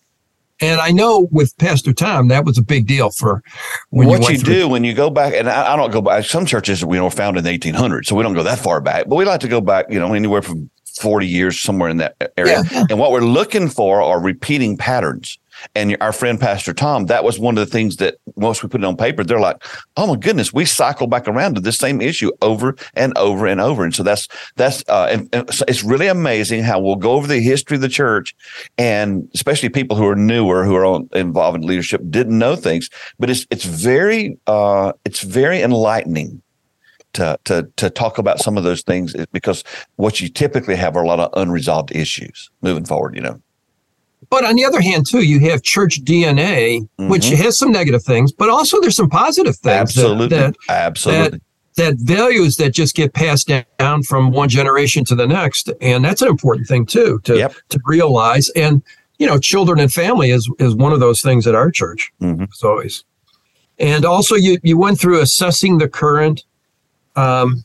And 0.60 0.80
I 0.80 0.90
know 0.90 1.28
with 1.30 1.56
Pastor 1.58 1.92
Tom, 1.92 2.28
that 2.28 2.44
was 2.44 2.58
a 2.58 2.62
big 2.62 2.86
deal 2.86 3.10
for 3.10 3.42
what 3.90 4.28
you, 4.28 4.36
you 4.36 4.42
do 4.42 4.68
when 4.68 4.84
you 4.84 4.92
go 4.92 5.08
back. 5.08 5.34
And 5.34 5.48
I, 5.48 5.74
I, 5.74 5.76
don't 5.76 5.90
go 5.90 6.02
back. 6.02 6.24
Some 6.24 6.46
churches, 6.46 6.84
we 6.84 6.96
know, 6.96 7.10
founded 7.10 7.46
in 7.46 7.60
the 7.60 7.72
1800s, 7.72 8.06
so 8.06 8.16
we 8.16 8.22
don't 8.22 8.34
go 8.34 8.42
that 8.42 8.58
far 8.58 8.80
back. 8.80 9.08
But 9.08 9.16
we 9.16 9.24
like 9.24 9.40
to 9.40 9.48
go 9.48 9.60
back, 9.60 9.86
you 9.88 10.00
know, 10.00 10.14
anywhere 10.14 10.42
from 10.42 10.68
40 11.00 11.26
years, 11.26 11.60
somewhere 11.60 11.88
in 11.88 11.98
that 11.98 12.32
area. 12.36 12.62
Yeah. 12.70 12.86
And 12.90 12.98
what 12.98 13.12
we're 13.12 13.20
looking 13.20 13.68
for 13.68 14.02
are 14.02 14.20
repeating 14.20 14.76
patterns. 14.76 15.38
And 15.74 15.96
our 16.00 16.12
friend 16.12 16.40
Pastor 16.40 16.72
Tom, 16.72 17.06
that 17.06 17.24
was 17.24 17.38
one 17.38 17.58
of 17.58 17.66
the 17.66 17.70
things 17.70 17.96
that 17.96 18.16
once 18.36 18.62
we 18.62 18.68
put 18.68 18.80
it 18.80 18.84
on 18.84 18.96
paper, 18.96 19.24
they're 19.24 19.40
like, 19.40 19.62
"Oh 19.96 20.06
my 20.06 20.16
goodness, 20.16 20.52
we 20.52 20.64
cycle 20.64 21.06
back 21.06 21.28
around 21.28 21.54
to 21.54 21.60
this 21.60 21.78
same 21.78 22.00
issue 22.00 22.30
over 22.42 22.76
and 22.94 23.16
over 23.16 23.46
and 23.46 23.60
over." 23.60 23.84
And 23.84 23.94
so 23.94 24.02
that's 24.02 24.28
that's 24.56 24.84
uh, 24.88 25.08
and, 25.10 25.28
and 25.32 25.52
so 25.52 25.64
it's 25.68 25.82
really 25.84 26.08
amazing 26.08 26.62
how 26.62 26.80
we'll 26.80 26.96
go 26.96 27.12
over 27.12 27.26
the 27.26 27.40
history 27.40 27.76
of 27.76 27.80
the 27.80 27.88
church, 27.88 28.34
and 28.76 29.28
especially 29.34 29.68
people 29.68 29.96
who 29.96 30.06
are 30.06 30.16
newer, 30.16 30.64
who 30.64 30.74
are 30.74 30.86
on, 30.86 31.08
involved 31.12 31.56
in 31.56 31.66
leadership, 31.66 32.00
didn't 32.10 32.38
know 32.38 32.56
things, 32.56 32.90
but 33.18 33.30
it's 33.30 33.46
it's 33.50 33.64
very 33.64 34.38
uh, 34.46 34.92
it's 35.04 35.20
very 35.20 35.62
enlightening 35.62 36.42
to 37.14 37.38
to 37.44 37.68
to 37.76 37.90
talk 37.90 38.18
about 38.18 38.38
some 38.38 38.56
of 38.56 38.64
those 38.64 38.82
things 38.82 39.14
because 39.32 39.64
what 39.96 40.20
you 40.20 40.28
typically 40.28 40.76
have 40.76 40.96
are 40.96 41.02
a 41.02 41.06
lot 41.06 41.20
of 41.20 41.30
unresolved 41.36 41.94
issues 41.94 42.50
moving 42.62 42.84
forward. 42.84 43.14
You 43.14 43.22
know. 43.22 43.42
But 44.30 44.44
on 44.44 44.56
the 44.56 44.64
other 44.64 44.80
hand, 44.80 45.06
too, 45.08 45.22
you 45.22 45.40
have 45.50 45.62
church 45.62 46.02
DNA, 46.02 46.80
mm-hmm. 46.80 47.08
which 47.08 47.28
has 47.30 47.58
some 47.58 47.72
negative 47.72 48.02
things, 48.02 48.30
but 48.30 48.50
also 48.50 48.80
there's 48.80 48.96
some 48.96 49.08
positive 49.08 49.56
things. 49.56 49.76
Absolutely. 49.76 50.28
That, 50.28 50.56
that, 50.68 50.74
Absolutely. 50.74 51.30
That, 51.30 51.40
that 51.76 51.94
values 51.98 52.56
that 52.56 52.70
just 52.70 52.94
get 52.94 53.14
passed 53.14 53.50
down 53.78 54.02
from 54.02 54.32
one 54.32 54.48
generation 54.48 55.04
to 55.06 55.14
the 55.14 55.26
next. 55.26 55.70
And 55.80 56.04
that's 56.04 56.20
an 56.20 56.28
important 56.28 56.66
thing, 56.66 56.84
too, 56.84 57.20
to, 57.24 57.38
yep. 57.38 57.54
to 57.70 57.80
realize. 57.86 58.50
And, 58.50 58.82
you 59.18 59.26
know, 59.26 59.38
children 59.38 59.78
and 59.78 59.90
family 59.90 60.30
is, 60.30 60.50
is 60.58 60.74
one 60.74 60.92
of 60.92 61.00
those 61.00 61.22
things 61.22 61.46
at 61.46 61.54
our 61.54 61.70
church. 61.70 62.12
Mm-hmm. 62.20 62.42
It's 62.44 62.64
always. 62.64 63.04
And 63.78 64.04
also, 64.04 64.34
you, 64.34 64.58
you 64.62 64.76
went 64.76 64.98
through 64.98 65.20
assessing 65.20 65.78
the 65.78 65.88
current. 65.88 66.44
Um, 67.16 67.64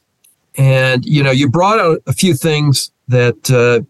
and, 0.55 1.03
you 1.03 1.24
know, 1.24 1.32
you 1.32 1.49
brought 1.49 1.80
out 1.80 1.99
a 2.05 2.14
few 2.14 2.36
things 2.36 2.91
that, 3.07 3.49
uh, 3.51 3.84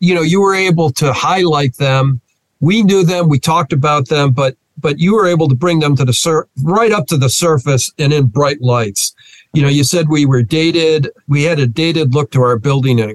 you 0.00 0.14
know, 0.14 0.22
you 0.22 0.40
were 0.40 0.54
able 0.54 0.90
to 0.92 1.12
highlight 1.12 1.76
them. 1.76 2.20
We 2.60 2.82
knew 2.82 3.04
them, 3.04 3.28
we 3.28 3.38
talked 3.38 3.72
about 3.72 4.08
them, 4.08 4.32
but 4.32 4.56
but 4.78 4.98
you 4.98 5.14
were 5.14 5.26
able 5.26 5.48
to 5.48 5.54
bring 5.54 5.80
them 5.80 5.96
to 5.96 6.04
the 6.04 6.12
sur- 6.12 6.48
right 6.62 6.92
up 6.92 7.06
to 7.06 7.16
the 7.16 7.30
surface 7.30 7.90
and 7.98 8.12
in 8.12 8.26
bright 8.26 8.60
lights. 8.60 9.14
You 9.54 9.62
know, 9.62 9.68
you 9.68 9.84
said 9.84 10.10
we 10.10 10.26
were 10.26 10.42
dated. 10.42 11.08
We 11.28 11.44
had 11.44 11.58
a 11.58 11.66
dated 11.66 12.14
look 12.14 12.30
to 12.32 12.42
our 12.42 12.58
building 12.58 13.00
and, 13.00 13.10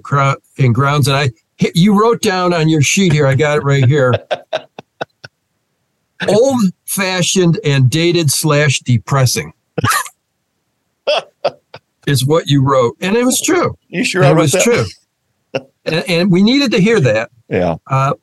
in 0.58 0.74
grounds, 0.74 1.08
and 1.08 1.16
I 1.16 1.30
you 1.76 2.00
wrote 2.00 2.22
down 2.22 2.54
on 2.54 2.70
your 2.70 2.82
sheet 2.82 3.14
here. 3.14 3.28
I 3.28 3.36
got 3.36 3.60
it 3.60 3.64
right 3.64 3.86
here. 3.86 4.14
Old 6.28 6.62
fashioned 6.86 7.60
and 7.64 7.90
dated 7.90 8.32
slash 8.32 8.80
depressing 8.80 9.54
is 12.08 12.26
what 12.26 12.48
you 12.48 12.64
wrote, 12.64 12.96
and 13.02 13.16
it 13.16 13.24
was 13.24 13.42
true. 13.42 13.78
You 13.88 14.04
sure 14.04 14.24
it 14.24 14.36
was 14.36 14.52
that? 14.52 14.64
true. 14.64 14.86
And, 15.86 16.04
and, 16.08 16.32
we 16.32 16.44
needed 16.44 16.72
to 16.72 16.80
hear 16.80 17.00
that. 17.00 17.32
Yeah. 17.50 17.76
Uh, 17.88 18.14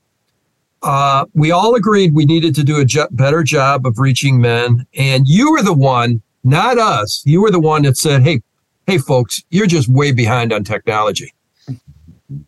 uh, 0.82 1.24
we 1.34 1.50
all 1.50 1.74
agreed 1.74 2.14
we 2.14 2.24
needed 2.24 2.54
to 2.54 2.64
do 2.64 2.78
a 2.78 2.84
jo- 2.84 3.08
better 3.10 3.42
job 3.42 3.86
of 3.86 3.98
reaching 3.98 4.40
men, 4.40 4.86
and 4.96 5.26
you 5.26 5.50
were 5.50 5.62
the 5.62 5.74
one, 5.74 6.22
not 6.44 6.78
us. 6.78 7.22
You 7.26 7.42
were 7.42 7.50
the 7.50 7.60
one 7.60 7.82
that 7.82 7.96
said, 7.96 8.22
"Hey, 8.22 8.42
hey, 8.86 8.98
folks, 8.98 9.42
you're 9.50 9.66
just 9.66 9.88
way 9.88 10.12
behind 10.12 10.52
on 10.52 10.62
technology." 10.62 11.32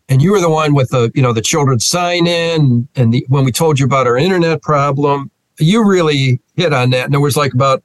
and 0.09 0.21
you 0.21 0.31
were 0.31 0.39
the 0.39 0.49
one 0.49 0.73
with 0.73 0.89
the 0.89 1.11
you 1.15 1.21
know 1.21 1.33
the 1.33 1.41
children's 1.41 1.85
sign 1.85 2.27
in 2.27 2.87
and 2.95 3.13
the, 3.13 3.25
when 3.29 3.43
we 3.43 3.51
told 3.51 3.79
you 3.79 3.85
about 3.85 4.07
our 4.07 4.17
internet 4.17 4.61
problem 4.61 5.31
you 5.59 5.83
really 5.83 6.39
hit 6.55 6.73
on 6.73 6.91
that 6.91 7.05
and 7.05 7.13
there 7.13 7.19
was 7.19 7.35
like 7.35 7.53
about 7.53 7.83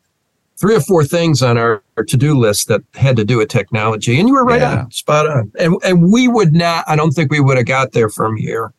three 0.59 0.75
or 0.75 0.81
four 0.81 1.05
things 1.05 1.43
on 1.43 1.59
our, 1.59 1.83
our 1.97 2.05
to-do 2.05 2.39
list 2.39 2.69
that 2.69 2.81
had 2.95 3.17
to 3.17 3.25
do 3.25 3.39
with 3.39 3.49
technology 3.49 4.19
and 4.19 4.29
you 4.29 4.35
were 4.35 4.45
right 4.45 4.61
yeah. 4.61 4.81
on 4.81 4.91
spot 4.91 5.29
on 5.29 5.51
and 5.59 5.77
and 5.85 6.11
we 6.13 6.29
would 6.29 6.53
not 6.53 6.85
i 6.89 6.97
don't 6.97 7.13
think 7.13 7.31
we 7.31 7.41
would 7.41 7.57
have 7.57 7.67
got 7.67 7.93
there 7.93 8.09
from 8.09 8.37
here 8.37 8.73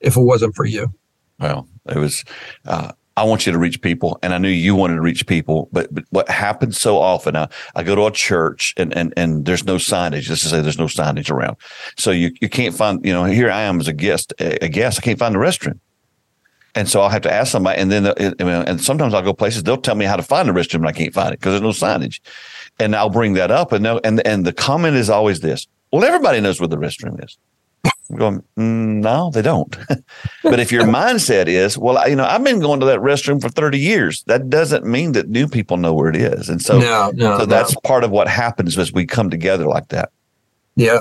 if 0.00 0.16
it 0.16 0.22
wasn't 0.22 0.54
for 0.54 0.64
you 0.64 0.92
well 1.38 1.68
it 1.86 1.96
was 1.96 2.24
uh, 2.66 2.92
I 3.18 3.24
want 3.24 3.46
you 3.46 3.52
to 3.52 3.58
reach 3.58 3.80
people. 3.80 4.16
And 4.22 4.32
I 4.32 4.38
knew 4.38 4.48
you 4.48 4.76
wanted 4.76 4.94
to 4.94 5.00
reach 5.00 5.26
people. 5.26 5.68
But, 5.72 5.92
but 5.92 6.04
what 6.10 6.28
happens 6.28 6.80
so 6.80 6.98
often, 6.98 7.34
I, 7.34 7.48
I 7.74 7.82
go 7.82 7.96
to 7.96 8.06
a 8.06 8.12
church 8.12 8.74
and, 8.76 8.96
and, 8.96 9.12
and 9.16 9.44
there's 9.44 9.64
no 9.64 9.74
signage. 9.74 10.22
Just 10.22 10.44
to 10.44 10.48
say 10.48 10.62
there's 10.62 10.78
no 10.78 10.86
signage 10.86 11.28
around. 11.28 11.56
So 11.96 12.12
you, 12.12 12.30
you 12.40 12.48
can't 12.48 12.76
find, 12.76 13.04
you 13.04 13.12
know, 13.12 13.24
here 13.24 13.50
I 13.50 13.62
am 13.62 13.80
as 13.80 13.88
a 13.88 13.92
guest, 13.92 14.32
a 14.38 14.68
guest. 14.68 14.98
I 14.98 15.02
can't 15.02 15.18
find 15.18 15.34
the 15.34 15.40
restroom. 15.40 15.80
And 16.78 16.88
so 16.88 17.00
I'll 17.00 17.08
have 17.08 17.22
to 17.22 17.32
ask 17.32 17.50
somebody. 17.50 17.80
And 17.80 17.90
then, 17.90 18.06
and 18.06 18.80
sometimes 18.80 19.12
I'll 19.12 19.20
go 19.20 19.32
places, 19.32 19.64
they'll 19.64 19.78
tell 19.78 19.96
me 19.96 20.04
how 20.04 20.14
to 20.14 20.22
find 20.22 20.48
the 20.48 20.52
restroom 20.52 20.76
and 20.76 20.86
I 20.86 20.92
can't 20.92 21.12
find 21.12 21.34
it 21.34 21.40
because 21.40 21.60
there's 21.60 21.60
no 21.60 21.88
signage. 21.88 22.20
And 22.78 22.94
I'll 22.94 23.10
bring 23.10 23.32
that 23.32 23.50
up. 23.50 23.72
And, 23.72 23.84
and, 23.84 24.24
and 24.24 24.46
the 24.46 24.52
comment 24.52 24.94
is 24.94 25.10
always 25.10 25.40
this. 25.40 25.66
Well, 25.90 26.04
everybody 26.04 26.40
knows 26.40 26.60
where 26.60 26.68
the 26.68 26.76
restroom 26.76 27.22
is. 27.24 27.36
I'm 27.84 28.16
going, 28.16 28.38
mm, 28.56 29.02
no, 29.02 29.32
they 29.32 29.42
don't. 29.42 29.76
but 30.44 30.60
if 30.60 30.70
your 30.70 30.84
mindset 30.84 31.48
is, 31.48 31.76
well, 31.76 31.98
I, 31.98 32.06
you 32.06 32.14
know, 32.14 32.24
I've 32.24 32.44
been 32.44 32.60
going 32.60 32.78
to 32.78 32.86
that 32.86 33.00
restroom 33.00 33.42
for 33.42 33.48
30 33.48 33.76
years, 33.76 34.22
that 34.28 34.48
doesn't 34.48 34.86
mean 34.86 35.12
that 35.12 35.28
new 35.28 35.48
people 35.48 35.78
know 35.78 35.92
where 35.92 36.08
it 36.08 36.16
is. 36.16 36.48
And 36.48 36.62
so, 36.62 36.78
no, 36.78 37.10
no, 37.12 37.38
so 37.38 37.46
that's 37.46 37.74
no. 37.74 37.80
part 37.82 38.04
of 38.04 38.12
what 38.12 38.28
happens 38.28 38.78
as 38.78 38.92
we 38.92 39.04
come 39.04 39.30
together 39.30 39.66
like 39.66 39.88
that. 39.88 40.12
Yeah. 40.76 41.00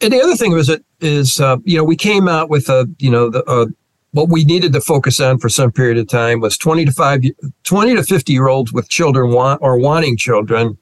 And 0.00 0.12
the 0.12 0.20
other 0.20 0.34
thing 0.34 0.50
was 0.50 0.68
it 0.68 0.84
is, 1.00 1.38
uh, 1.38 1.58
you 1.62 1.78
know, 1.78 1.84
we 1.84 1.96
came 1.96 2.26
out 2.26 2.50
with 2.50 2.68
a, 2.68 2.90
you 2.98 3.10
know, 3.10 3.30
the, 3.30 3.44
uh, 3.44 3.66
what 4.14 4.28
we 4.28 4.44
needed 4.44 4.72
to 4.72 4.80
focus 4.80 5.18
on 5.18 5.38
for 5.38 5.48
some 5.48 5.72
period 5.72 5.98
of 5.98 6.06
time 6.06 6.38
was 6.38 6.56
20 6.56 6.84
to 6.84 6.92
5, 6.92 7.22
20 7.64 7.96
to 7.96 8.02
50 8.04 8.32
year 8.32 8.46
olds 8.46 8.72
with 8.72 8.88
children 8.88 9.32
want 9.32 9.60
or 9.60 9.76
wanting 9.76 10.16
children. 10.16 10.78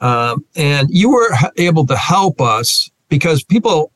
Um, 0.00 0.46
and 0.56 0.88
you 0.90 1.10
were 1.10 1.28
able 1.58 1.86
to 1.86 1.96
help 1.96 2.40
us 2.40 2.90
because 3.10 3.44
people 3.44 3.92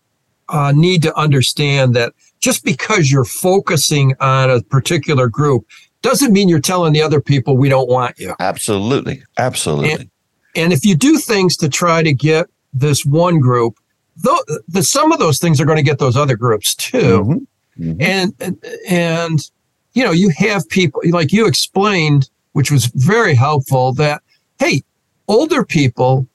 uh, 0.51 0.73
need 0.77 1.03
to 1.03 1.17
understand 1.17 1.97
that 1.97 2.13
just 2.41 2.63
because 2.63 3.11
you're 3.11 3.25
focusing 3.25 4.15
on 4.21 4.51
a 4.51 4.61
particular 4.61 5.29
group 5.29 5.67
doesn't 6.03 6.35
mean 6.35 6.47
you're 6.47 6.61
telling 6.61 6.93
the 6.93 7.03
other 7.03 7.23
people 7.23 7.57
we 7.57 7.71
don't 7.71 7.89
want 7.89 8.19
you. 8.19 8.35
Absolutely. 8.39 9.23
Absolutely. 9.39 9.93
And, 9.93 10.11
and 10.55 10.73
if 10.75 10.85
you 10.85 10.95
do 10.95 11.17
things 11.17 11.57
to 11.57 11.71
try 11.71 12.03
to 12.03 12.13
get 12.13 12.49
this 12.75 13.07
one 13.07 13.41
group, 13.41 13.79
though, 14.15 14.39
the, 14.69 14.83
some 14.83 15.11
of 15.11 15.19
those 15.19 15.39
things 15.39 15.59
are 15.59 15.65
going 15.65 15.79
to 15.79 15.83
get 15.83 15.99
those 15.99 16.19
other 16.19 16.37
groups 16.37 16.75
too. 16.75 16.99
Mm-hmm. 16.99 17.45
Mm-hmm. 17.79 18.01
And, 18.01 18.65
and, 18.89 19.51
you 19.95 20.05
know, 20.05 20.13
you 20.13 20.31
have 20.37 20.69
people 20.69 21.01
like 21.11 21.33
you 21.33 21.47
explained, 21.47 22.29
which 22.53 22.71
was 22.71 22.87
very 22.87 23.35
helpful 23.35 23.93
that, 23.95 24.23
hey, 24.59 24.83
older 25.29 25.65
people 25.65 26.27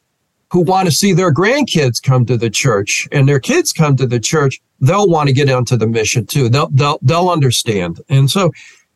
who 0.52 0.62
want 0.62 0.88
to 0.88 0.92
see 0.92 1.14
their 1.14 1.34
grandkids 1.34 2.02
come 2.02 2.26
to 2.28 2.38
the 2.38 2.50
church 2.50 3.08
and 3.12 3.28
their 3.28 3.40
kids 3.40 3.74
come 3.74 3.96
to 3.96 4.06
the 4.06 4.20
church, 4.20 4.62
they'll 4.80 5.10
want 5.10 5.28
to 5.28 5.34
get 5.34 5.50
into 5.50 5.76
the 5.76 5.88
mission 5.88 6.26
too. 6.26 6.48
They'll 6.48 6.70
they'll 6.70 7.00
they'll 7.02 7.30
understand. 7.30 8.00
And 8.10 8.30
so 8.30 8.52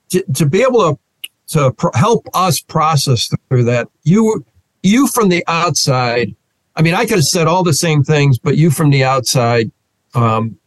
to, 0.09 0.23
to 0.35 0.45
be 0.45 0.61
able 0.61 0.95
to 0.95 0.99
to 1.47 1.91
help 1.95 2.27
us 2.33 2.59
process 2.59 3.29
through 3.49 3.63
that, 3.63 3.89
you 4.03 4.45
you 4.83 5.07
from 5.07 5.29
the 5.29 5.43
outside, 5.47 6.35
I 6.75 6.81
mean, 6.83 6.93
I 6.93 7.05
could 7.05 7.17
have 7.17 7.25
said 7.25 7.47
all 7.47 7.63
the 7.63 7.73
same 7.73 8.03
things, 8.03 8.37
but 8.37 8.55
you 8.55 8.69
from 8.69 8.91
the 8.91 9.03
outside, 9.03 9.71
um, 10.13 10.57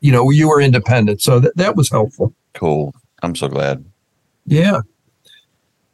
you 0.00 0.12
know, 0.12 0.30
you 0.30 0.48
were 0.48 0.60
independent, 0.60 1.20
so 1.20 1.40
that 1.40 1.56
that 1.56 1.76
was 1.76 1.90
helpful. 1.90 2.34
Cool. 2.54 2.94
I'm 3.22 3.34
so 3.34 3.48
glad. 3.48 3.84
Yeah. 4.46 4.80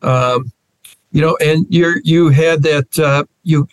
Um, 0.03 0.53
you 1.13 1.21
know, 1.21 1.37
and 1.41 1.67
you're 1.69 2.01
you 2.05 2.29
had 2.29 2.63
that 2.63 2.99
uh, 2.99 3.25
you 3.43 3.69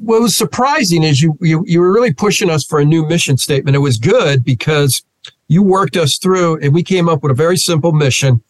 what 0.00 0.20
was 0.20 0.36
surprising 0.36 1.02
is 1.02 1.22
you, 1.22 1.36
you 1.40 1.64
you 1.66 1.80
were 1.80 1.92
really 1.92 2.12
pushing 2.12 2.50
us 2.50 2.64
for 2.64 2.78
a 2.78 2.84
new 2.84 3.06
mission 3.06 3.36
statement. 3.36 3.74
It 3.74 3.80
was 3.80 3.98
good 3.98 4.44
because 4.44 5.02
you 5.48 5.62
worked 5.62 5.96
us 5.96 6.18
through, 6.18 6.60
and 6.60 6.74
we 6.74 6.82
came 6.82 7.08
up 7.08 7.22
with 7.22 7.32
a 7.32 7.34
very 7.34 7.56
simple 7.56 7.92
mission. 7.92 8.42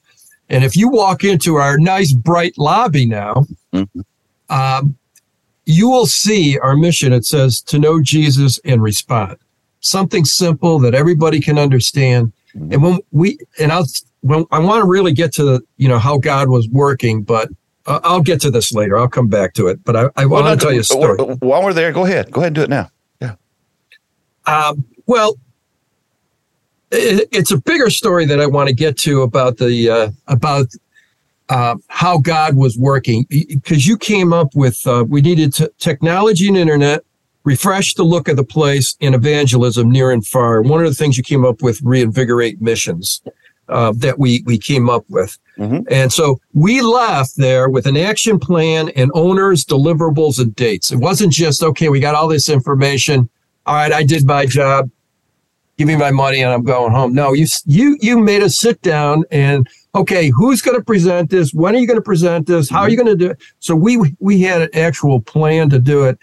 And 0.48 0.64
if 0.64 0.76
you 0.76 0.88
walk 0.88 1.24
into 1.24 1.56
our 1.56 1.78
nice 1.78 2.12
bright 2.12 2.58
lobby 2.58 3.06
now, 3.06 3.46
mm-hmm. 3.72 4.00
um, 4.50 4.96
you 5.64 5.88
will 5.88 6.06
see 6.06 6.58
our 6.58 6.76
mission. 6.76 7.12
It 7.12 7.24
says 7.24 7.62
to 7.62 7.78
know 7.78 8.02
Jesus 8.02 8.60
and 8.64 8.82
respond. 8.82 9.36
Something 9.84 10.24
simple 10.24 10.78
that 10.80 10.94
everybody 10.94 11.40
can 11.40 11.58
understand. 11.58 12.32
Mm-hmm. 12.54 12.72
And 12.72 12.82
when 12.82 12.98
we 13.12 13.38
and 13.58 13.70
I'll 13.70 13.86
when 14.22 14.46
I 14.50 14.58
want 14.58 14.82
to 14.82 14.88
really 14.88 15.12
get 15.12 15.32
to 15.34 15.60
you 15.76 15.88
know 15.88 15.98
how 15.98 16.18
God 16.18 16.48
was 16.48 16.68
working, 16.68 17.22
but 17.22 17.50
uh, 17.86 18.00
I'll 18.02 18.22
get 18.22 18.40
to 18.42 18.50
this 18.50 18.72
later. 18.72 18.96
I'll 18.96 19.08
come 19.08 19.28
back 19.28 19.54
to 19.54 19.66
it, 19.66 19.84
but 19.84 19.94
I, 19.94 20.08
I 20.16 20.26
want 20.26 20.44
well, 20.44 20.56
to 20.56 20.62
tell 20.62 20.72
you 20.72 20.80
a 20.80 20.84
story. 20.84 21.18
While 21.18 21.62
we're 21.62 21.74
there, 21.74 21.92
go 21.92 22.04
ahead. 22.06 22.30
Go 22.30 22.40
ahead 22.40 22.48
and 22.48 22.54
do 22.54 22.62
it 22.62 22.70
now. 22.70 22.90
Yeah. 23.20 23.34
Um, 24.46 24.86
well, 25.06 25.36
it, 26.90 27.28
it's 27.30 27.50
a 27.50 27.58
bigger 27.58 27.90
story 27.90 28.24
that 28.26 28.40
I 28.40 28.46
want 28.46 28.68
to 28.68 28.74
get 28.74 28.96
to 28.98 29.22
about 29.22 29.58
the 29.58 29.90
uh, 29.90 30.10
about 30.28 30.68
uh, 31.48 31.76
how 31.88 32.18
God 32.18 32.56
was 32.56 32.78
working 32.78 33.26
because 33.28 33.86
you 33.86 33.98
came 33.98 34.32
up 34.32 34.54
with 34.54 34.86
uh, 34.86 35.04
we 35.06 35.20
needed 35.20 35.54
t- 35.54 35.68
technology 35.78 36.48
and 36.48 36.56
internet, 36.56 37.04
refresh 37.44 37.94
the 37.94 38.04
look 38.04 38.28
of 38.28 38.36
the 38.36 38.44
place, 38.44 38.96
in 39.00 39.14
evangelism 39.14 39.90
near 39.90 40.10
and 40.10 40.26
far. 40.26 40.62
One 40.62 40.82
of 40.82 40.88
the 40.88 40.94
things 40.94 41.16
you 41.16 41.22
came 41.22 41.44
up 41.44 41.62
with 41.62 41.80
reinvigorate 41.82 42.60
missions 42.60 43.22
uh, 43.68 43.92
that 43.96 44.18
we 44.18 44.42
we 44.46 44.58
came 44.58 44.90
up 44.90 45.04
with. 45.08 45.38
Mm-hmm. 45.58 45.82
And 45.90 46.12
so 46.12 46.40
we 46.52 46.82
left 46.82 47.36
there 47.36 47.68
with 47.68 47.86
an 47.86 47.96
action 47.96 48.38
plan 48.38 48.90
and 48.90 49.10
owners, 49.14 49.64
deliverables, 49.64 50.40
and 50.40 50.54
dates. 50.56 50.90
It 50.90 50.98
wasn't 50.98 51.32
just 51.32 51.62
okay. 51.62 51.88
We 51.88 52.00
got 52.00 52.14
all 52.14 52.28
this 52.28 52.48
information. 52.48 53.28
All 53.66 53.74
right, 53.74 53.92
I 53.92 54.02
did 54.02 54.26
my 54.26 54.46
job. 54.46 54.90
Give 55.76 55.88
me 55.88 55.96
my 55.96 56.12
money, 56.12 56.40
and 56.40 56.52
I'm 56.52 56.62
going 56.62 56.92
home. 56.92 57.14
No, 57.14 57.32
you 57.32 57.46
you 57.66 57.96
you 58.00 58.18
made 58.18 58.42
us 58.42 58.58
sit 58.58 58.80
down 58.82 59.24
and 59.30 59.66
okay, 59.94 60.30
who's 60.30 60.62
going 60.62 60.76
to 60.76 60.84
present 60.84 61.30
this? 61.30 61.52
When 61.52 61.74
are 61.74 61.78
you 61.78 61.86
going 61.86 61.98
to 61.98 62.02
present 62.02 62.46
this? 62.46 62.68
How 62.68 62.80
are 62.80 62.88
you 62.88 62.96
mm-hmm. 62.96 63.06
going 63.06 63.18
to 63.18 63.24
do 63.24 63.30
it? 63.30 63.38
So 63.58 63.74
we 63.74 64.14
we 64.20 64.40
had 64.40 64.62
an 64.62 64.68
actual 64.74 65.20
plan 65.20 65.70
to 65.70 65.78
do 65.78 66.04
it. 66.04 66.18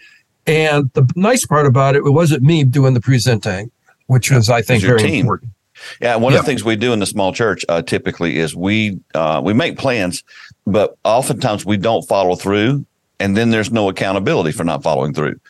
And 0.46 0.90
the 0.94 1.08
nice 1.14 1.46
part 1.46 1.66
about 1.66 1.94
it, 1.94 1.98
it 1.98 2.10
wasn't 2.10 2.42
me 2.42 2.64
doing 2.64 2.94
the 2.94 3.00
presenting, 3.00 3.70
which 4.06 4.30
was, 4.30 4.50
I 4.50 4.62
think, 4.62 4.82
very 4.82 4.98
team. 4.98 5.20
important. 5.20 5.52
Yeah, 6.00 6.16
one 6.16 6.32
yep. 6.32 6.40
of 6.40 6.46
the 6.46 6.50
things 6.50 6.64
we 6.64 6.76
do 6.76 6.92
in 6.92 6.98
the 6.98 7.06
small 7.06 7.32
church 7.32 7.64
uh, 7.68 7.82
typically 7.82 8.38
is 8.38 8.54
we 8.54 9.00
uh, 9.14 9.40
we 9.42 9.52
make 9.52 9.78
plans, 9.78 10.22
but 10.66 10.96
oftentimes 11.04 11.64
we 11.64 11.76
don't 11.76 12.02
follow 12.02 12.36
through, 12.36 12.84
and 13.18 13.36
then 13.36 13.50
there's 13.50 13.70
no 13.70 13.88
accountability 13.88 14.52
for 14.52 14.64
not 14.64 14.82
following 14.82 15.12
through. 15.12 15.40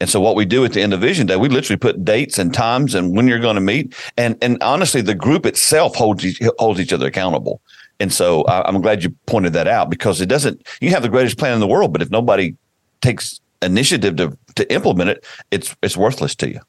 And 0.00 0.10
so 0.10 0.20
what 0.20 0.34
we 0.34 0.44
do 0.44 0.64
at 0.64 0.72
the 0.72 0.82
end 0.82 0.92
of 0.92 1.00
Vision 1.00 1.26
Day, 1.26 1.36
we 1.36 1.48
literally 1.48 1.78
put 1.78 2.04
dates 2.04 2.38
and 2.38 2.52
times 2.52 2.94
and 2.94 3.16
when 3.16 3.28
you're 3.28 3.38
going 3.38 3.54
to 3.54 3.60
meet, 3.60 3.94
and 4.16 4.36
and 4.42 4.62
honestly, 4.62 5.00
the 5.00 5.14
group 5.14 5.46
itself 5.46 5.94
holds 5.94 6.24
each, 6.24 6.40
holds 6.58 6.80
each 6.80 6.92
other 6.92 7.06
accountable. 7.06 7.60
And 8.00 8.12
so 8.12 8.42
I, 8.44 8.66
I'm 8.66 8.80
glad 8.80 9.04
you 9.04 9.14
pointed 9.26 9.52
that 9.52 9.68
out 9.68 9.90
because 9.90 10.20
it 10.20 10.26
doesn't. 10.26 10.66
You 10.80 10.90
have 10.90 11.02
the 11.02 11.08
greatest 11.08 11.38
plan 11.38 11.54
in 11.54 11.60
the 11.60 11.68
world, 11.68 11.92
but 11.92 12.02
if 12.02 12.10
nobody 12.10 12.56
takes 13.00 13.40
initiative 13.62 14.16
to 14.16 14.36
to 14.56 14.72
implement 14.72 15.10
it, 15.10 15.24
it's 15.50 15.74
it's 15.82 15.96
worthless 15.96 16.34
to 16.36 16.50
you. 16.50 16.60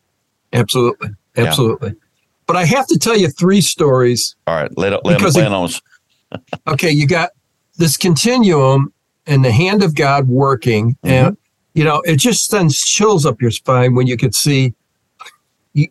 Absolutely, 0.54 1.10
absolutely. 1.36 1.90
Yeah. 1.90 1.96
But 2.46 2.58
I 2.58 2.66
have 2.66 2.88
to 2.88 3.00
tell 3.00 3.18
you 3.18 3.30
three 3.30 3.62
stories. 3.62 4.36
All 4.48 4.56
right, 4.56 4.72
let, 4.78 5.06
let 5.06 5.20
them 5.20 5.32
plan 5.32 5.54
on 5.54 5.70
okay, 6.68 6.92
you 6.92 7.08
got 7.08 7.32
this 7.78 7.98
continuum 7.98 8.94
and 9.26 9.44
the 9.44 9.52
hand 9.52 9.84
of 9.84 9.96
God 9.96 10.28
working, 10.28 10.96
mm-hmm. 11.04 11.10
and 11.10 11.38
you 11.74 11.84
know 11.84 12.02
it 12.06 12.18
just 12.18 12.50
sends 12.50 12.78
chills 12.78 13.26
up 13.26 13.42
your 13.42 13.52
spine 13.52 13.96
when 13.96 14.08
you 14.08 14.18
could 14.18 14.36
see 14.36 14.74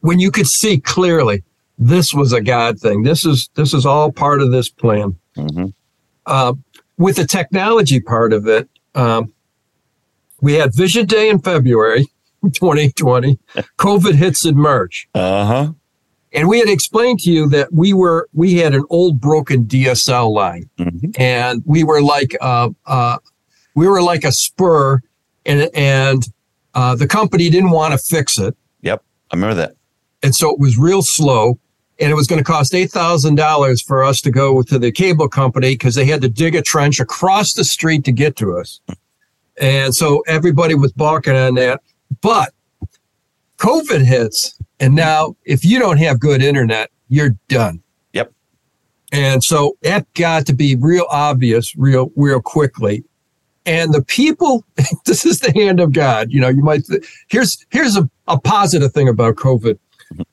when 0.00 0.18
you 0.18 0.30
could 0.30 0.46
see 0.46 0.78
clearly 0.78 1.42
this 1.78 2.14
was 2.14 2.32
a 2.32 2.40
God 2.40 2.78
thing. 2.78 3.02
This 3.02 3.24
is 3.24 3.48
this 3.54 3.74
is 3.74 3.86
all 3.86 4.12
part 4.12 4.40
of 4.40 4.50
this 4.50 4.68
plan. 4.68 5.16
Mm-hmm. 5.36 5.66
Uh, 6.26 6.54
with 6.98 7.16
the 7.16 7.26
technology 7.26 7.98
part 7.98 8.32
of 8.32 8.46
it, 8.46 8.68
um, 8.94 9.32
we 10.42 10.54
had 10.54 10.74
Vision 10.74 11.06
Day 11.06 11.30
in 11.30 11.38
February 11.38 12.08
2020. 12.42 13.38
COVID 13.78 14.14
hits 14.14 14.44
in 14.44 14.58
March. 14.58 15.08
Uh 15.14 15.46
huh 15.46 15.72
And 16.32 16.48
we 16.48 16.58
had 16.58 16.68
explained 16.68 17.20
to 17.20 17.30
you 17.30 17.48
that 17.48 17.72
we 17.72 17.94
were 17.94 18.28
we 18.34 18.56
had 18.56 18.74
an 18.74 18.84
old 18.90 19.20
broken 19.20 19.64
DSL 19.64 20.30
line, 20.30 20.68
mm-hmm. 20.78 21.10
and 21.18 21.62
we 21.64 21.84
were 21.84 22.02
like 22.02 22.36
uh, 22.42 22.70
uh, 22.86 23.18
we 23.74 23.88
were 23.88 24.02
like 24.02 24.24
a 24.24 24.32
spur, 24.32 25.00
and 25.46 25.70
and 25.74 26.24
uh, 26.74 26.94
the 26.96 27.06
company 27.06 27.48
didn't 27.48 27.70
want 27.70 27.92
to 27.92 27.98
fix 27.98 28.38
it. 28.38 28.56
Yep, 28.82 29.02
I 29.30 29.36
remember 29.36 29.54
that. 29.54 29.76
And 30.24 30.34
so 30.34 30.50
it 30.50 30.58
was 30.58 30.78
real 30.78 31.02
slow, 31.02 31.58
and 32.00 32.10
it 32.10 32.14
was 32.14 32.26
going 32.26 32.38
to 32.38 32.44
cost 32.44 32.74
eight 32.74 32.90
thousand 32.90 33.36
dollars 33.36 33.80
for 33.80 34.02
us 34.02 34.20
to 34.22 34.30
go 34.30 34.62
to 34.62 34.78
the 34.78 34.90
cable 34.90 35.28
company 35.28 35.74
because 35.74 35.94
they 35.94 36.06
had 36.06 36.22
to 36.22 36.28
dig 36.28 36.54
a 36.56 36.62
trench 36.62 36.98
across 36.98 37.52
the 37.52 37.64
street 37.64 38.04
to 38.04 38.12
get 38.12 38.36
to 38.36 38.56
us. 38.56 38.80
And 39.60 39.94
so 39.94 40.22
everybody 40.26 40.74
was 40.74 40.92
balking 40.92 41.34
on 41.34 41.54
that, 41.54 41.82
but 42.20 42.52
COVID 43.58 44.02
hits, 44.04 44.58
and 44.80 44.94
now 44.94 45.36
if 45.44 45.64
you 45.64 45.78
don't 45.78 45.98
have 45.98 46.18
good 46.18 46.42
internet, 46.42 46.90
you're 47.08 47.36
done. 47.48 47.82
Yep. 48.12 48.32
And 49.12 49.44
so 49.44 49.76
that 49.82 50.12
got 50.14 50.46
to 50.46 50.54
be 50.54 50.74
real 50.76 51.06
obvious 51.10 51.76
real 51.76 52.10
real 52.16 52.40
quickly. 52.40 53.04
And 53.64 53.94
the 53.94 54.02
people, 54.02 54.64
this 55.06 55.24
is 55.24 55.40
the 55.40 55.52
hand 55.52 55.78
of 55.78 55.92
God. 55.92 56.32
You 56.32 56.40
know, 56.40 56.48
you 56.48 56.62
might 56.62 56.82
here's 57.28 57.64
here's 57.70 57.96
a, 57.96 58.08
a 58.26 58.40
positive 58.40 58.92
thing 58.92 59.08
about 59.08 59.36
COVID 59.36 59.78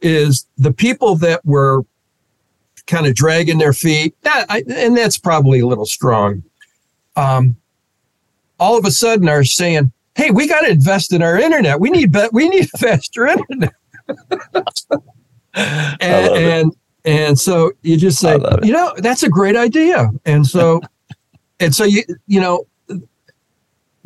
is 0.01 0.45
the 0.57 0.73
people 0.73 1.15
that 1.17 1.45
were 1.45 1.83
kind 2.89 3.05
of 3.05 3.15
dragging 3.15 3.59
their 3.59 3.73
feet, 3.73 4.15
that, 4.23 4.45
I, 4.49 4.63
and 4.67 4.97
that's 4.97 5.17
probably 5.17 5.59
a 5.59 5.67
little 5.67 5.85
strong. 5.85 6.43
Um, 7.15 7.55
all 8.59 8.77
of 8.77 8.85
a 8.85 8.91
sudden 8.91 9.29
are 9.29 9.43
saying, 9.43 9.91
hey, 10.15 10.31
we 10.31 10.47
got 10.47 10.61
to 10.61 10.69
invest 10.69 11.13
in 11.13 11.21
our 11.21 11.37
internet. 11.37 11.79
We 11.79 11.89
need 11.89 12.15
we 12.31 12.49
need 12.49 12.69
faster 12.77 13.27
internet. 13.27 13.73
and, 15.53 16.01
and 16.01 16.75
and 17.05 17.39
so 17.39 17.71
you 17.81 17.97
just 17.97 18.19
say, 18.19 18.37
you 18.63 18.73
know, 18.73 18.93
that's 18.97 19.23
a 19.23 19.29
great 19.29 19.55
idea. 19.55 20.09
And 20.25 20.45
so 20.45 20.81
and 21.59 21.73
so 21.73 21.83
you 21.83 22.03
you 22.27 22.41
know, 22.41 22.67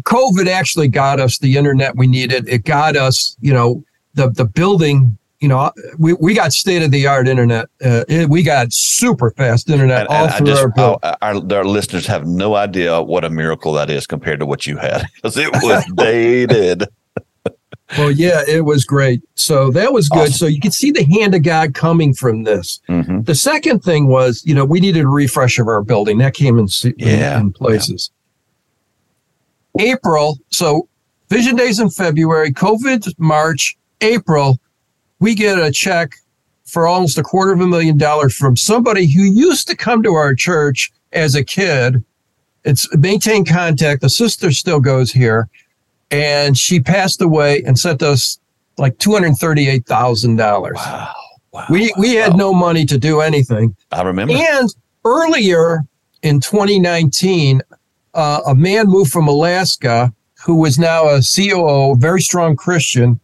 COVID 0.03 0.47
actually 0.47 0.87
got 0.87 1.19
us 1.19 1.39
the 1.39 1.57
internet 1.57 1.95
we 1.95 2.07
needed. 2.07 2.47
It 2.47 2.65
got 2.65 2.95
us, 2.95 3.35
you 3.41 3.53
know, 3.53 3.83
the 4.13 4.29
the 4.29 4.45
building 4.45 5.17
you 5.43 5.49
know, 5.49 5.69
we, 5.99 6.13
we 6.13 6.33
got 6.33 6.53
state 6.53 6.83
of 6.83 6.91
the 6.91 7.05
art 7.05 7.27
internet. 7.27 7.65
Uh, 7.83 8.05
it, 8.07 8.29
we 8.29 8.43
got 8.43 8.71
super 8.71 9.31
fast 9.31 9.69
internet 9.69 9.99
and, 9.99 10.07
all 10.07 10.25
and 10.27 10.35
through 10.35 10.47
just, 10.47 10.79
our, 10.79 10.97
our, 11.03 11.17
our, 11.21 11.53
our 11.53 11.65
listeners 11.65 12.07
have 12.07 12.25
no 12.25 12.55
idea 12.55 13.01
what 13.01 13.25
a 13.25 13.29
miracle 13.29 13.73
that 13.73 13.89
is 13.89 14.07
compared 14.07 14.39
to 14.39 14.45
what 14.45 14.65
you 14.65 14.77
had 14.77 15.03
because 15.15 15.35
it 15.35 15.51
was 15.51 15.83
dated. 15.95 16.85
well, 17.97 18.09
yeah, 18.09 18.41
it 18.47 18.63
was 18.63 18.85
great. 18.85 19.21
So 19.35 19.69
that 19.71 19.91
was 19.91 20.07
good. 20.07 20.29
Awesome. 20.29 20.31
So 20.31 20.45
you 20.45 20.61
could 20.61 20.73
see 20.73 20.91
the 20.91 21.03
hand 21.03 21.35
of 21.35 21.43
God 21.43 21.73
coming 21.73 22.13
from 22.13 22.43
this. 22.43 22.79
Mm-hmm. 22.87 23.23
The 23.23 23.35
second 23.35 23.81
thing 23.81 24.07
was, 24.07 24.41
you 24.45 24.55
know, 24.55 24.63
we 24.63 24.79
needed 24.79 25.03
a 25.03 25.09
refresh 25.09 25.59
of 25.59 25.67
our 25.67 25.83
building. 25.83 26.19
That 26.19 26.35
came 26.35 26.57
in, 26.57 26.69
yeah, 26.95 27.37
in 27.37 27.51
places. 27.51 28.11
Yeah. 29.77 29.91
April. 29.91 30.37
So 30.51 30.87
Vision 31.27 31.57
Days 31.57 31.81
in 31.81 31.89
February, 31.89 32.53
COVID 32.53 33.13
March, 33.19 33.75
April 33.99 34.57
we 35.23 35.33
get 35.33 35.57
a 35.57 35.71
check 35.71 36.15
for 36.65 36.85
almost 36.85 37.17
a 37.17 37.23
quarter 37.23 37.53
of 37.53 37.61
a 37.61 37.67
million 37.67 37.97
dollars 37.97 38.35
from 38.35 38.57
somebody 38.57 39.07
who 39.07 39.23
used 39.23 39.69
to 39.69 39.75
come 39.75 40.03
to 40.03 40.13
our 40.13 40.35
church 40.35 40.91
as 41.13 41.33
a 41.33 41.43
kid. 41.45 42.03
It's 42.65 42.93
maintain 42.97 43.45
contact. 43.45 44.01
The 44.01 44.09
sister 44.09 44.51
still 44.51 44.81
goes 44.81 45.13
here, 45.13 45.47
and 46.11 46.57
she 46.57 46.81
passed 46.81 47.21
away 47.21 47.63
and 47.65 47.79
sent 47.79 48.03
us 48.03 48.37
like 48.77 48.97
two 48.97 49.13
hundred 49.13 49.35
thirty-eight 49.37 49.85
thousand 49.85 50.35
dollars. 50.35 50.75
Wow. 50.75 51.13
Wow, 51.53 51.65
we 51.69 51.81
wow, 51.95 52.01
we 52.01 52.15
had 52.15 52.35
no 52.35 52.53
money 52.53 52.85
to 52.85 52.97
do 52.97 53.21
anything. 53.21 53.75
I 53.93 54.01
remember. 54.01 54.33
And 54.33 54.69
earlier 55.05 55.83
in 56.23 56.41
2019, 56.41 57.61
uh, 58.13 58.41
a 58.45 58.55
man 58.55 58.87
moved 58.87 59.11
from 59.11 59.27
Alaska 59.29 60.11
who 60.43 60.55
was 60.55 60.77
now 60.77 61.07
a 61.07 61.21
COO, 61.21 61.95
very 61.95 62.21
strong 62.21 62.57
Christian, 62.57 63.19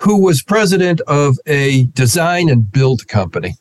who 0.00 0.20
was 0.20 0.42
president 0.42 1.00
of 1.02 1.38
a 1.46 1.84
design 1.92 2.48
and 2.48 2.70
build 2.72 3.06
company. 3.06 3.54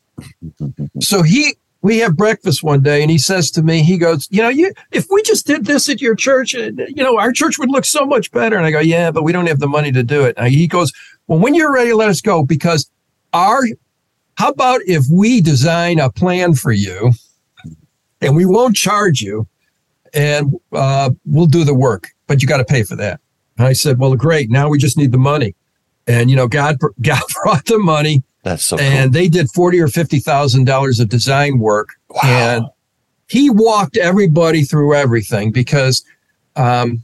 So 1.01 1.21
he, 1.21 1.55
we 1.81 1.97
have 1.99 2.15
breakfast 2.15 2.63
one 2.63 2.81
day 2.81 3.01
and 3.01 3.11
he 3.11 3.17
says 3.17 3.51
to 3.51 3.61
me, 3.61 3.83
he 3.83 3.97
goes, 3.97 4.27
you 4.31 4.41
know, 4.41 4.49
you, 4.49 4.73
if 4.91 5.07
we 5.09 5.21
just 5.21 5.45
did 5.45 5.65
this 5.65 5.89
at 5.89 6.01
your 6.01 6.15
church, 6.15 6.55
uh, 6.55 6.71
you 6.87 7.03
know, 7.03 7.19
our 7.19 7.31
church 7.31 7.59
would 7.59 7.69
look 7.69 7.85
so 7.85 8.05
much 8.05 8.31
better. 8.31 8.55
And 8.55 8.65
I 8.65 8.71
go, 8.71 8.79
yeah, 8.79 9.11
but 9.11 9.23
we 9.23 9.33
don't 9.33 9.47
have 9.47 9.59
the 9.59 9.67
money 9.67 9.91
to 9.91 10.03
do 10.03 10.23
it. 10.23 10.33
And 10.37 10.53
he 10.53 10.67
goes, 10.67 10.93
well, 11.27 11.39
when 11.39 11.55
you're 11.55 11.73
ready, 11.73 11.93
let 11.93 12.09
us 12.09 12.21
go 12.21 12.43
because 12.43 12.89
our, 13.33 13.61
how 14.35 14.49
about 14.49 14.81
if 14.85 15.05
we 15.11 15.41
design 15.41 15.99
a 15.99 16.09
plan 16.09 16.53
for 16.53 16.71
you 16.71 17.11
and 18.21 18.35
we 18.35 18.45
won't 18.45 18.75
charge 18.75 19.21
you 19.21 19.45
and 20.13 20.55
uh, 20.71 21.09
we'll 21.25 21.45
do 21.45 21.65
the 21.65 21.75
work, 21.75 22.07
but 22.27 22.41
you 22.41 22.47
got 22.47 22.57
to 22.57 22.65
pay 22.65 22.83
for 22.83 22.95
that. 22.95 23.19
And 23.57 23.67
I 23.67 23.73
said, 23.73 23.99
well, 23.99 24.15
great. 24.15 24.49
Now 24.49 24.69
we 24.69 24.77
just 24.77 24.97
need 24.97 25.11
the 25.11 25.17
money. 25.17 25.53
And 26.07 26.29
you 26.29 26.35
know, 26.35 26.47
God 26.47 26.77
God 27.01 27.21
brought 27.43 27.65
the 27.65 27.79
money. 27.79 28.23
That's 28.43 28.65
so. 28.65 28.77
And 28.77 29.13
cool. 29.13 29.21
they 29.21 29.27
did 29.27 29.49
forty 29.51 29.79
or 29.79 29.87
fifty 29.87 30.19
thousand 30.19 30.65
dollars 30.65 30.99
of 30.99 31.09
design 31.09 31.59
work. 31.59 31.89
Wow. 32.09 32.21
And 32.23 32.65
he 33.27 33.49
walked 33.49 33.97
everybody 33.97 34.63
through 34.63 34.95
everything 34.95 35.51
because, 35.51 36.03
um, 36.55 36.99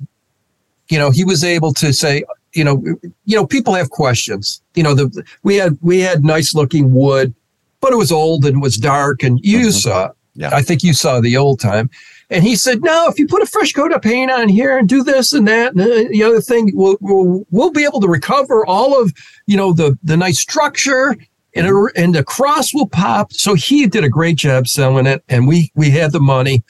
you 0.89 0.97
know, 0.97 1.11
he 1.11 1.23
was 1.23 1.43
able 1.43 1.71
to 1.73 1.93
say, 1.93 2.23
you 2.53 2.63
know, 2.63 2.81
you 3.25 3.35
know, 3.35 3.45
people 3.45 3.73
have 3.73 3.89
questions. 3.91 4.61
You 4.73 4.83
know, 4.83 4.95
the 4.95 5.23
we 5.43 5.55
had 5.55 5.77
we 5.81 5.99
had 5.99 6.23
nice 6.23 6.55
looking 6.55 6.93
wood, 6.93 7.33
but 7.81 7.93
it 7.93 7.97
was 7.97 8.11
old 8.11 8.45
and 8.45 8.61
was 8.61 8.77
dark, 8.77 9.23
and 9.23 9.39
you 9.43 9.59
mm-hmm. 9.59 9.69
saw. 9.69 10.09
Yeah. 10.37 10.49
I 10.53 10.63
think 10.63 10.83
you 10.83 10.93
saw 10.93 11.21
the 11.21 11.37
old 11.37 11.61
time. 11.61 11.89
And 12.30 12.43
he 12.43 12.55
said, 12.55 12.82
no, 12.82 13.07
if 13.07 13.19
you 13.19 13.28
put 13.28 13.43
a 13.43 13.45
fresh 13.45 13.71
coat 13.71 13.91
of 13.91 14.01
paint 14.01 14.32
on 14.32 14.49
here 14.49 14.78
and 14.78 14.89
do 14.89 15.03
this 15.03 15.34
and 15.34 15.47
that 15.47 15.73
and 15.73 15.82
uh, 15.82 16.09
the 16.09 16.23
other 16.23 16.41
thing, 16.41 16.71
we'll, 16.73 16.97
we'll, 16.99 17.45
we'll 17.51 17.71
be 17.71 17.84
able 17.84 18.01
to 18.01 18.07
recover 18.07 18.65
all 18.65 18.99
of, 18.99 19.13
you 19.45 19.55
know, 19.55 19.73
the, 19.73 19.97
the 20.03 20.17
nice 20.17 20.39
structure 20.39 21.15
and, 21.53 21.67
and 21.95 22.15
the 22.15 22.23
cross 22.23 22.73
will 22.73 22.88
pop. 22.88 23.32
So 23.32 23.53
he 23.53 23.86
did 23.86 24.03
a 24.03 24.09
great 24.09 24.38
job 24.38 24.67
selling 24.67 25.05
it 25.05 25.23
and 25.30 25.47
we, 25.47 25.71
we 25.76 25.91
had 25.91 26.11
the 26.11 26.19
money 26.19 26.63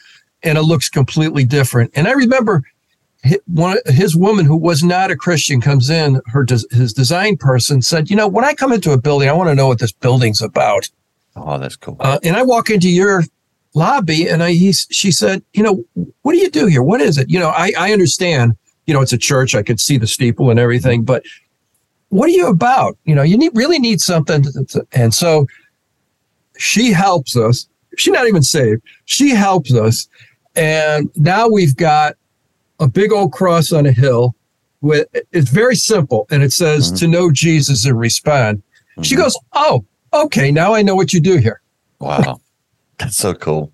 and 0.43 0.57
it 0.57 0.63
looks 0.63 0.89
completely 0.89 1.45
different. 1.45 1.91
And 1.95 2.07
I 2.07 2.11
remember 2.11 2.63
one, 3.47 3.77
his 3.87 4.15
woman 4.15 4.45
who 4.45 4.57
was 4.57 4.83
not 4.83 5.09
a 5.09 5.15
Christian 5.15 5.61
comes 5.61 5.89
in, 5.89 6.21
her, 6.27 6.45
his 6.71 6.93
design 6.93 7.37
person 7.37 7.81
said, 7.81 8.09
you 8.09 8.15
know, 8.15 8.27
when 8.27 8.45
I 8.45 8.53
come 8.53 8.71
into 8.71 8.91
a 8.91 8.97
building, 8.97 9.29
I 9.29 9.33
want 9.33 9.49
to 9.49 9.55
know 9.55 9.67
what 9.67 9.79
this 9.79 9.91
building's 9.91 10.41
about. 10.41 10.89
Oh, 11.35 11.57
that's 11.57 11.75
cool. 11.75 11.97
Uh, 11.99 12.19
and 12.23 12.35
I 12.35 12.43
walk 12.43 12.69
into 12.69 12.89
your 12.89 13.23
lobby 13.75 14.27
and 14.27 14.41
I, 14.41 14.51
he, 14.51 14.71
she 14.71 15.11
said, 15.11 15.43
you 15.53 15.61
know, 15.61 15.83
what 16.21 16.31
do 16.31 16.37
you 16.39 16.49
do 16.49 16.65
here? 16.65 16.81
What 16.81 17.01
is 17.01 17.17
it? 17.17 17.29
You 17.29 17.39
know, 17.39 17.49
I, 17.49 17.71
I 17.77 17.91
understand, 17.93 18.55
you 18.87 18.93
know, 18.93 19.01
it's 19.01 19.13
a 19.13 19.17
church. 19.17 19.53
I 19.53 19.61
could 19.61 19.79
see 19.79 19.97
the 19.97 20.07
steeple 20.07 20.49
and 20.49 20.59
everything, 20.59 21.03
but 21.03 21.23
what 22.09 22.27
are 22.29 22.33
you 22.33 22.47
about? 22.47 22.97
You 23.03 23.13
know, 23.13 23.23
you 23.23 23.37
need 23.37 23.51
really 23.53 23.79
need 23.79 23.99
something. 23.99 24.43
To, 24.43 24.65
to, 24.65 24.87
and 24.93 25.13
so 25.13 25.47
she 26.57 26.91
helps 26.91 27.35
us. 27.35 27.67
She's 27.97 28.13
not 28.13 28.27
even 28.27 28.41
saved. 28.41 28.81
She 29.05 29.29
helps 29.29 29.73
us. 29.73 30.07
And 30.55 31.09
now 31.15 31.49
we've 31.49 31.75
got 31.75 32.15
a 32.79 32.87
big 32.87 33.11
old 33.11 33.33
cross 33.33 33.71
on 33.71 33.85
a 33.85 33.91
hill 33.91 34.35
with, 34.81 35.07
it's 35.31 35.49
very 35.49 35.75
simple. 35.75 36.27
And 36.29 36.43
it 36.43 36.53
says 36.53 36.87
mm-hmm. 36.87 36.97
to 36.97 37.07
know 37.07 37.31
Jesus 37.31 37.85
and 37.85 37.99
respond. 37.99 38.59
Mm-hmm. 38.59 39.01
She 39.01 39.15
goes, 39.15 39.37
Oh, 39.53 39.83
okay. 40.13 40.51
Now 40.51 40.73
I 40.73 40.81
know 40.81 40.95
what 40.95 41.11
you 41.11 41.19
do 41.19 41.37
here. 41.37 41.61
Wow. 41.99 42.39
That's 42.97 43.17
so 43.17 43.33
cool. 43.33 43.71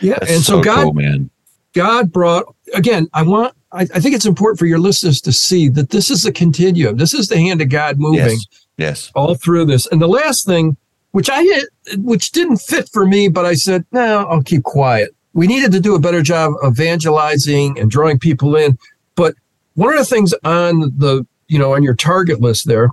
Yeah, 0.00 0.18
That's 0.20 0.32
and 0.32 0.42
so, 0.42 0.58
so 0.58 0.62
God, 0.62 0.82
cool, 0.84 0.92
man. 0.94 1.30
God 1.72 2.12
brought 2.12 2.54
again. 2.74 3.08
I 3.14 3.22
want. 3.22 3.54
I, 3.72 3.82
I, 3.82 4.00
think 4.00 4.14
it's 4.14 4.26
important 4.26 4.58
for 4.58 4.66
your 4.66 4.78
listeners 4.78 5.20
to 5.22 5.32
see 5.32 5.68
that 5.70 5.90
this 5.90 6.10
is 6.10 6.24
a 6.24 6.32
continuum. 6.32 6.96
This 6.96 7.12
is 7.12 7.28
the 7.28 7.36
hand 7.36 7.60
of 7.60 7.68
God 7.68 7.98
moving. 7.98 8.20
Yes. 8.20 8.46
yes. 8.76 9.12
All 9.14 9.34
through 9.34 9.66
this, 9.66 9.86
and 9.88 10.00
the 10.00 10.08
last 10.08 10.46
thing, 10.46 10.76
which 11.10 11.28
I 11.30 11.44
which 11.96 12.32
didn't 12.32 12.58
fit 12.58 12.88
for 12.88 13.06
me, 13.06 13.28
but 13.28 13.44
I 13.44 13.54
said, 13.54 13.84
no, 13.92 14.26
I'll 14.26 14.42
keep 14.42 14.62
quiet. 14.62 15.14
We 15.32 15.46
needed 15.46 15.72
to 15.72 15.80
do 15.80 15.94
a 15.94 15.98
better 15.98 16.22
job 16.22 16.54
evangelizing 16.66 17.78
and 17.78 17.90
drawing 17.90 18.18
people 18.18 18.56
in. 18.56 18.78
But 19.14 19.34
one 19.74 19.92
of 19.92 19.98
the 19.98 20.04
things 20.04 20.34
on 20.44 20.80
the 20.96 21.26
you 21.48 21.58
know 21.58 21.74
on 21.74 21.82
your 21.82 21.94
target 21.94 22.40
list 22.40 22.66
there 22.66 22.90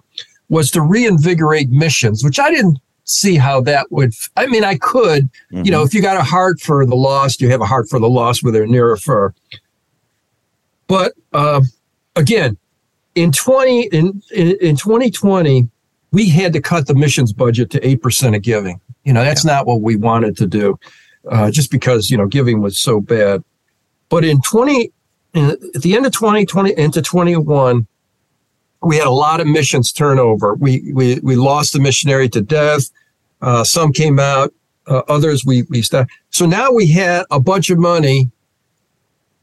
was 0.50 0.70
to 0.72 0.82
reinvigorate 0.82 1.70
missions, 1.70 2.24
which 2.24 2.40
I 2.40 2.50
didn't 2.52 2.80
see 3.06 3.36
how 3.36 3.62
that 3.62 3.92
would. 3.92 4.14
I 4.38 4.48
mean, 4.48 4.64
I 4.64 4.78
could, 4.78 5.26
mm-hmm. 5.26 5.64
you 5.66 5.72
know, 5.72 5.80
mm-hmm. 5.80 5.88
if 5.88 5.94
you 5.94 6.02
got 6.02 6.18
a 6.18 6.24
heart 6.24 6.60
for 6.60 6.86
the 6.86 6.96
lost, 6.96 7.42
you 7.42 7.50
have 7.50 7.62
a 7.62 7.66
heart 7.66 7.90
for 7.90 8.00
the 8.00 8.10
lost 8.10 8.44
with 8.44 8.56
a 8.56 8.66
nearer 8.66 8.98
fur. 8.98 9.34
But 10.88 11.14
uh, 11.34 11.62
again, 12.16 12.58
in 13.16 13.32
twenty 13.32 13.84
in, 13.88 14.22
in 14.34 14.58
in 14.62 14.76
2020, 14.76 15.70
we 16.12 16.30
had 16.30 16.54
to 16.54 16.62
cut 16.62 16.88
the 16.88 16.96
missions 16.96 17.34
budget 17.34 17.70
to 17.72 17.88
eight 17.88 18.02
percent 18.02 18.36
of 18.36 18.42
giving. 18.42 18.80
You 19.04 19.14
know, 19.14 19.24
that's 19.24 19.46
yeah. 19.46 19.54
not 19.54 19.68
what 19.68 19.82
we 19.82 19.96
wanted 19.96 20.38
to 20.38 20.48
do, 20.48 20.80
uh, 21.30 21.52
just 21.52 21.72
because 21.72 22.10
you 22.10 22.18
know 22.18 22.28
giving 22.28 22.62
was 22.62 22.78
so 22.78 23.00
bad. 23.00 23.44
But 24.10 24.24
in 24.24 24.42
20, 24.42 24.92
in, 25.34 25.50
at 25.74 25.82
the 25.82 25.96
end 25.96 26.06
of 26.06 26.12
2020 26.12 26.78
into 26.78 27.02
21, 27.02 27.88
we 28.84 28.98
had 28.98 29.08
a 29.08 29.12
lot 29.12 29.40
of 29.40 29.48
missions 29.48 29.92
turnover. 29.92 30.56
We 30.56 30.92
we 30.94 31.20
we 31.24 31.36
lost 31.36 31.76
a 31.76 31.80
missionary 31.80 32.30
to 32.30 32.42
death. 32.42 32.90
Uh, 33.42 33.64
some 33.64 33.92
came 33.94 34.20
out, 34.20 34.54
uh, 34.88 35.02
others 35.08 35.46
we 35.46 35.64
we 35.70 35.82
stopped. 35.82 36.12
So 36.30 36.46
now 36.46 36.72
we 36.72 36.88
had 36.88 37.26
a 37.32 37.40
bunch 37.40 37.70
of 37.70 37.78
money 37.80 38.30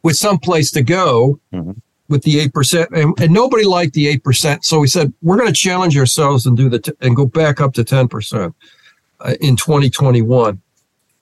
with 0.02 0.16
some 0.16 0.38
place 0.38 0.70
to 0.72 0.82
go 0.82 1.38
Mhm. 1.52 1.76
with 2.08 2.22
the 2.22 2.40
eight 2.40 2.52
percent, 2.54 2.90
and, 2.92 3.18
and 3.20 3.32
nobody 3.32 3.64
liked 3.64 3.94
the 3.94 4.08
eight 4.08 4.24
percent. 4.24 4.64
So 4.64 4.78
we 4.80 4.88
said 4.88 5.12
we're 5.22 5.36
going 5.36 5.52
to 5.52 5.54
challenge 5.54 5.96
ourselves 5.98 6.46
and 6.46 6.56
do 6.56 6.68
the 6.68 6.78
t- 6.78 6.92
and 7.00 7.14
go 7.16 7.26
back 7.26 7.60
up 7.60 7.74
to 7.74 7.84
ten 7.84 8.08
percent 8.08 8.54
uh, 9.20 9.34
in 9.40 9.56
2021. 9.56 10.60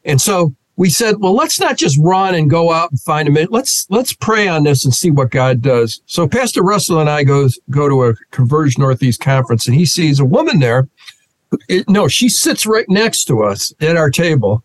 And 0.05 0.21
so 0.21 0.55
we 0.79 0.89
said, 0.89 1.17
well, 1.19 1.35
let's 1.35 1.59
not 1.59 1.77
just 1.77 1.99
run 2.01 2.37
and 2.37 2.49
go 2.49 2.71
out 2.73 2.93
and 2.93 3.01
find 3.01 3.27
a 3.27 3.33
minute. 3.33 3.51
Let's 3.51 3.85
let's 3.91 4.13
pray 4.13 4.47
on 4.47 4.63
this 4.63 4.85
and 4.85 4.95
see 4.95 5.11
what 5.11 5.31
God 5.33 5.61
does. 5.61 6.01
So 6.07 6.29
Pastor 6.29 6.63
Russell 6.63 7.01
and 7.01 7.11
I 7.11 7.25
goes 7.25 7.59
go 7.69 7.89
to 7.89 8.05
a 8.05 8.15
Converge 8.31 8.79
Northeast 8.79 9.21
conference, 9.21 9.67
and 9.67 9.75
he 9.77 9.85
sees 9.85 10.21
a 10.21 10.25
woman 10.25 10.61
there. 10.61 10.89
It- 11.69 11.89
no, 11.89 12.07
she 12.07 12.29
sits 12.29 12.65
right 12.65 12.89
next 12.89 13.25
to 13.25 13.43
us 13.43 13.73
at 13.81 13.97
our 13.97 14.09
table, 14.09 14.63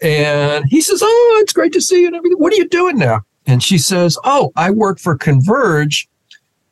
and 0.00 0.64
he 0.68 0.80
says, 0.80 1.00
"Oh, 1.02 1.38
it's 1.42 1.52
great 1.52 1.72
to 1.72 1.80
see 1.80 2.02
you." 2.02 2.06
And 2.06 2.16
everything. 2.16 2.38
What 2.38 2.52
are 2.52 2.56
you 2.56 2.68
doing 2.68 2.96
now? 2.96 3.22
And 3.46 3.60
she 3.60 3.76
says, 3.76 4.16
"Oh, 4.22 4.52
I 4.54 4.70
work 4.70 5.00
for 5.00 5.16
Converge, 5.16 6.08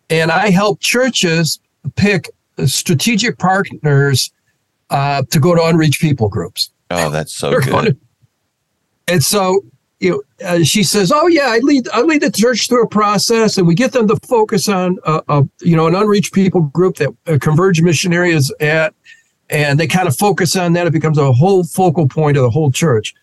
and 0.09 0.31
I 0.31 0.51
help 0.51 0.79
churches 0.79 1.59
pick 1.97 2.31
strategic 2.67 3.39
partners 3.39 4.31
uh, 4.91 5.23
to 5.31 5.41
go 5.41 5.57
to 5.57 5.65
unreached 5.65 6.01
people 6.01 6.29
groups." 6.29 6.71
Oh, 6.93 7.11
that's 7.11 7.33
so 7.35 7.59
good. 7.61 7.99
And 9.09 9.23
so 9.23 9.63
you 10.01 10.11
know, 10.11 10.47
uh, 10.47 10.63
she 10.63 10.85
says, 10.85 11.11
"Oh 11.13 11.27
yeah, 11.27 11.49
I 11.49 11.59
lead 11.59 11.89
I 11.93 12.03
lead 12.03 12.23
the 12.23 12.31
church 12.31 12.69
through 12.69 12.85
a 12.85 12.89
process, 12.89 13.59
and 13.59 13.67
we 13.67 13.75
get 13.75 13.93
them 13.93 14.07
to 14.09 14.17
focus 14.29 14.69
on 14.69 14.99
uh, 15.05 15.23
uh, 15.29 15.43
you 15.61 15.77
know 15.77 15.87
an 15.87 15.95
unreached 15.95 16.33
people 16.33 16.63
group 16.63 16.97
that 16.97 17.11
uh, 17.27 17.39
Converge 17.41 17.83
Missionary 17.83 18.31
is 18.31 18.55
at, 18.61 18.95
and 19.51 19.79
they 19.79 19.89
kind 19.89 20.07
of 20.07 20.17
focus 20.17 20.55
on 20.57 20.75
that. 20.75 20.87
It 20.87 20.93
becomes 20.93 21.19
a 21.19 21.33
whole 21.33 21.65
focal 21.65 22.07
point 22.07 22.37
of 22.37 22.45
the 22.45 22.51
whole 22.51 22.71
church. 22.71 23.15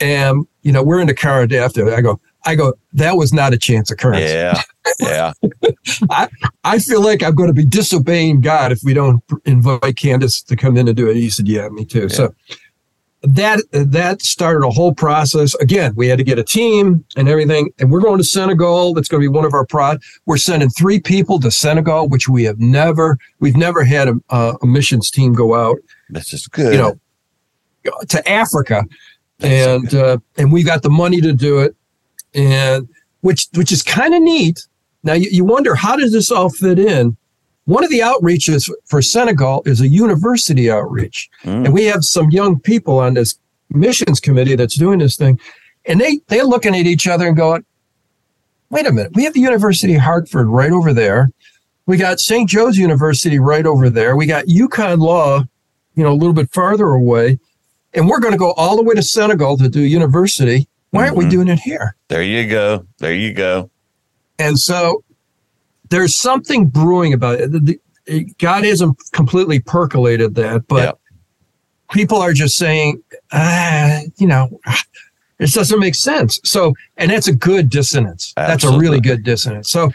And 0.00 0.46
you 0.62 0.72
know, 0.72 0.82
we're 0.82 1.00
in 1.00 1.06
the 1.06 1.14
car 1.14 1.46
after. 1.50 1.94
I 1.94 2.00
go, 2.00 2.20
I 2.44 2.54
go, 2.54 2.74
that 2.92 3.16
was 3.16 3.32
not 3.32 3.52
a 3.52 3.58
chance 3.58 3.90
occurrence. 3.90 4.30
Yeah. 4.30 4.62
Yeah. 5.00 5.32
I 6.64 6.78
feel 6.78 7.02
like 7.02 7.22
I'm 7.22 7.34
going 7.34 7.48
to 7.48 7.54
be 7.54 7.64
disobeying 7.64 8.40
God 8.40 8.72
if 8.72 8.80
we 8.84 8.94
don't 8.94 9.22
invite 9.44 9.96
Candace 9.96 10.42
to 10.42 10.56
come 10.56 10.76
in 10.76 10.86
and 10.86 10.96
do 10.96 11.10
it. 11.10 11.16
He 11.16 11.28
said, 11.28 11.48
"Yeah, 11.48 11.68
me 11.68 11.84
too." 11.84 12.08
So 12.08 12.34
that 13.22 13.60
that 13.72 14.22
started 14.22 14.64
a 14.64 14.70
whole 14.70 14.94
process. 14.94 15.54
Again, 15.56 15.94
we 15.96 16.06
had 16.06 16.18
to 16.18 16.24
get 16.24 16.38
a 16.38 16.44
team 16.44 17.04
and 17.16 17.28
everything, 17.28 17.72
and 17.78 17.90
we're 17.90 18.00
going 18.00 18.18
to 18.18 18.24
Senegal. 18.24 18.94
That's 18.94 19.08
going 19.08 19.20
to 19.20 19.24
be 19.24 19.34
one 19.34 19.44
of 19.44 19.54
our 19.54 19.66
prod. 19.66 20.00
We're 20.26 20.36
sending 20.36 20.68
three 20.70 21.00
people 21.00 21.40
to 21.40 21.50
Senegal, 21.50 22.08
which 22.08 22.28
we 22.28 22.44
have 22.44 22.58
never 22.60 23.18
we've 23.40 23.56
never 23.56 23.84
had 23.84 24.08
a, 24.08 24.20
a 24.30 24.66
missions 24.66 25.10
team 25.10 25.32
go 25.32 25.54
out. 25.54 25.78
This 26.10 26.32
is 26.32 26.46
good. 26.46 26.74
You 26.74 26.78
know, 26.78 28.00
to 28.08 28.28
Africa, 28.28 28.84
and 29.40 29.94
uh, 29.94 30.18
and 30.36 30.52
we 30.52 30.62
got 30.62 30.82
the 30.82 30.90
money 30.90 31.20
to 31.20 31.32
do 31.32 31.60
it, 31.60 31.74
and 32.34 32.88
which 33.22 33.48
which 33.54 33.72
is 33.72 33.82
kind 33.82 34.14
of 34.14 34.22
neat. 34.22 34.66
Now 35.02 35.14
you, 35.14 35.28
you 35.30 35.44
wonder 35.44 35.74
how 35.74 35.96
does 35.96 36.12
this 36.12 36.30
all 36.30 36.50
fit 36.50 36.78
in? 36.78 37.16
One 37.66 37.84
of 37.84 37.90
the 37.90 37.98
outreaches 38.00 38.70
for 38.86 39.02
Senegal 39.02 39.62
is 39.66 39.80
a 39.80 39.88
university 39.88 40.70
outreach, 40.70 41.28
Mm. 41.44 41.66
and 41.66 41.74
we 41.74 41.84
have 41.84 42.04
some 42.04 42.30
young 42.30 42.58
people 42.58 42.98
on 42.98 43.14
this 43.14 43.36
missions 43.70 44.20
committee 44.20 44.54
that's 44.56 44.76
doing 44.76 45.00
this 45.00 45.16
thing, 45.16 45.38
and 45.84 46.00
they 46.00 46.20
they're 46.28 46.44
looking 46.44 46.74
at 46.76 46.86
each 46.86 47.06
other 47.08 47.26
and 47.26 47.36
going, 47.36 47.64
"Wait 48.70 48.86
a 48.86 48.92
minute, 48.92 49.12
we 49.14 49.24
have 49.24 49.34
the 49.34 49.40
University 49.40 49.94
of 49.96 50.00
Hartford 50.02 50.46
right 50.46 50.70
over 50.72 50.92
there." 50.92 51.30
We 51.86 51.96
got 51.96 52.18
St. 52.20 52.48
Joe's 52.48 52.76
University 52.78 53.38
right 53.38 53.64
over 53.66 53.88
there. 53.90 54.16
We 54.16 54.26
got 54.26 54.46
UConn 54.46 54.98
Law, 54.98 55.44
you 55.94 56.02
know, 56.02 56.10
a 56.12 56.14
little 56.18 56.32
bit 56.32 56.52
farther 56.52 56.88
away. 56.88 57.38
And 57.94 58.08
we're 58.08 58.18
going 58.20 58.32
to 58.32 58.38
go 58.38 58.52
all 58.54 58.76
the 58.76 58.82
way 58.82 58.94
to 58.94 59.02
Senegal 59.02 59.56
to 59.58 59.68
do 59.68 59.80
university. 59.80 60.68
Why 60.90 61.04
aren't 61.04 61.16
we 61.16 61.24
Mhm. 61.26 61.30
doing 61.30 61.48
it 61.48 61.60
here? 61.60 61.94
There 62.08 62.22
you 62.22 62.48
go. 62.48 62.84
There 62.98 63.14
you 63.14 63.32
go. 63.32 63.70
And 64.38 64.58
so 64.58 65.04
there's 65.90 66.18
something 66.18 66.66
brewing 66.66 67.12
about 67.12 67.40
it. 67.40 67.52
The- 67.52 67.60
the- 68.06 68.34
God 68.38 68.64
hasn't 68.64 68.96
completely 69.12 69.58
percolated 69.60 70.34
that, 70.36 70.68
but 70.68 70.84
people 71.90 72.18
are 72.18 72.32
just 72.32 72.56
saying, 72.56 73.02
ah, 73.32 74.00
you 74.16 74.26
know, 74.26 74.60
this 75.38 75.52
doesn't 75.54 75.80
make 75.80 75.94
sense. 75.94 76.40
So, 76.44 76.74
and 76.96 77.10
that's 77.10 77.28
a 77.28 77.34
good 77.34 77.68
dissonance. 77.68 78.32
That's 78.36 78.64
a 78.64 78.78
really 78.78 79.00
good 79.00 79.24
dissonance. 79.24 79.70
So, 79.70 79.90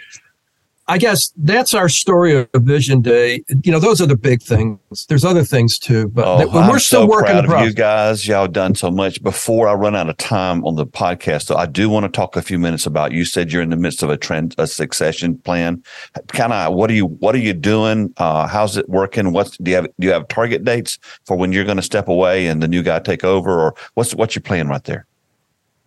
I 0.92 0.98
guess 0.98 1.32
that's 1.38 1.74
our 1.74 1.88
story 1.88 2.36
of 2.36 2.50
Vision 2.54 3.00
Day. 3.00 3.46
You 3.64 3.72
know, 3.72 3.80
those 3.80 4.02
are 4.02 4.06
the 4.06 4.18
big 4.18 4.42
things. 4.42 4.78
There's 5.08 5.24
other 5.24 5.46
things 5.46 5.80
too, 5.80 6.10
but 6.10 6.28
Oh, 6.28 6.38
that- 6.40 6.52
we're 6.52 6.60
I'm 6.60 6.80
still 6.80 7.04
so 7.04 7.08
working 7.08 7.32
proud 7.32 7.48
the 7.48 7.56
of 7.56 7.66
you 7.66 7.74
guys. 7.74 8.28
Y'all 8.28 8.50
done 8.50 8.76
so 8.76 8.92
much. 8.92 9.24
Before 9.24 9.70
I 9.70 9.74
run 9.74 9.96
out 9.96 10.10
of 10.10 10.18
time 10.18 10.66
on 10.66 10.76
the 10.76 10.86
podcast, 10.86 11.48
though, 11.48 11.56
I 11.56 11.66
do 11.66 11.90
want 11.90 12.04
to 12.04 12.10
talk 12.10 12.36
a 12.36 12.42
few 12.42 12.60
minutes 12.60 12.86
about. 12.86 13.14
You 13.14 13.24
said 13.24 13.54
you're 13.54 13.62
in 13.62 13.70
the 13.70 13.78
midst 13.78 14.04
of 14.04 14.10
a 14.10 14.18
trend, 14.18 14.54
a 14.58 14.68
succession 14.68 15.38
plan. 15.38 15.82
Kind 16.28 16.52
of, 16.52 16.74
what 16.74 16.92
are 16.92 16.94
you, 16.94 17.06
what 17.06 17.36
are 17.36 17.40
you 17.40 17.54
doing? 17.54 18.14
Uh, 18.18 18.46
how's 18.48 18.76
it 18.76 18.90
working? 18.90 19.32
What's 19.32 19.56
do 19.60 19.72
you 19.72 19.78
have? 19.78 19.86
Do 19.98 20.08
you 20.08 20.12
have 20.12 20.28
target 20.28 20.66
dates 20.66 21.00
for 21.26 21.38
when 21.38 21.54
you're 21.54 21.64
going 21.64 21.78
to 21.78 21.84
step 21.84 22.10
away 22.10 22.48
and 22.48 22.62
the 22.62 22.68
new 22.68 22.84
guy 22.84 23.00
take 23.00 23.24
over, 23.24 23.58
or 23.62 23.76
what's 23.94 24.14
what's 24.14 24.36
your 24.36 24.42
plan 24.44 24.68
right 24.68 24.84
there? 24.84 25.06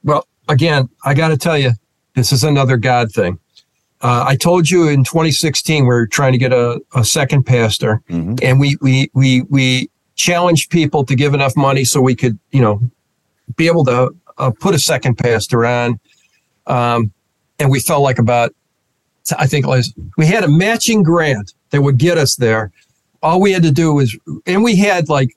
Well, 0.02 0.26
again, 0.48 0.88
I 1.04 1.12
got 1.12 1.28
to 1.28 1.36
tell 1.36 1.58
you, 1.58 1.72
this 2.14 2.32
is 2.32 2.42
another 2.42 2.78
God 2.78 3.12
thing. 3.12 3.38
Uh, 4.00 4.24
I 4.26 4.36
told 4.36 4.68
you 4.70 4.88
in 4.88 5.04
2016 5.04 5.84
we 5.84 5.86
were 5.88 6.06
trying 6.06 6.32
to 6.32 6.38
get 6.38 6.52
a, 6.52 6.80
a 6.94 7.04
second 7.04 7.44
pastor, 7.44 8.02
Mhm. 8.10 8.38
and 8.42 8.60
we 8.60 8.76
we 8.80 9.10
we 9.14 9.42
we 9.48 9.90
challenged 10.14 10.70
people 10.70 11.04
to 11.06 11.14
give 11.14 11.32
enough 11.34 11.56
money 11.56 11.84
so 11.84 12.00
we 12.00 12.14
could, 12.14 12.38
you 12.52 12.60
know, 12.60 12.80
be 13.56 13.66
able 13.66 13.84
to 13.86 14.10
uh, 14.38 14.50
put 14.60 14.74
a 14.74 14.78
second 14.78 15.16
pastor 15.16 15.64
on. 15.64 15.98
Um, 16.66 17.12
and 17.58 17.70
we 17.70 17.80
felt 17.80 18.02
like 18.02 18.18
about, 18.18 18.52
I 19.38 19.46
think 19.46 19.66
was, 19.66 19.92
we 20.16 20.26
had 20.26 20.44
a 20.44 20.48
matching 20.48 21.02
grant 21.02 21.52
that 21.70 21.82
would 21.82 21.98
get 21.98 22.16
us 22.18 22.36
there. 22.36 22.72
All 23.22 23.40
we 23.40 23.52
had 23.52 23.62
to 23.64 23.70
do 23.70 23.94
was, 23.94 24.16
and 24.46 24.62
we 24.64 24.76
had 24.76 25.08
like 25.08 25.36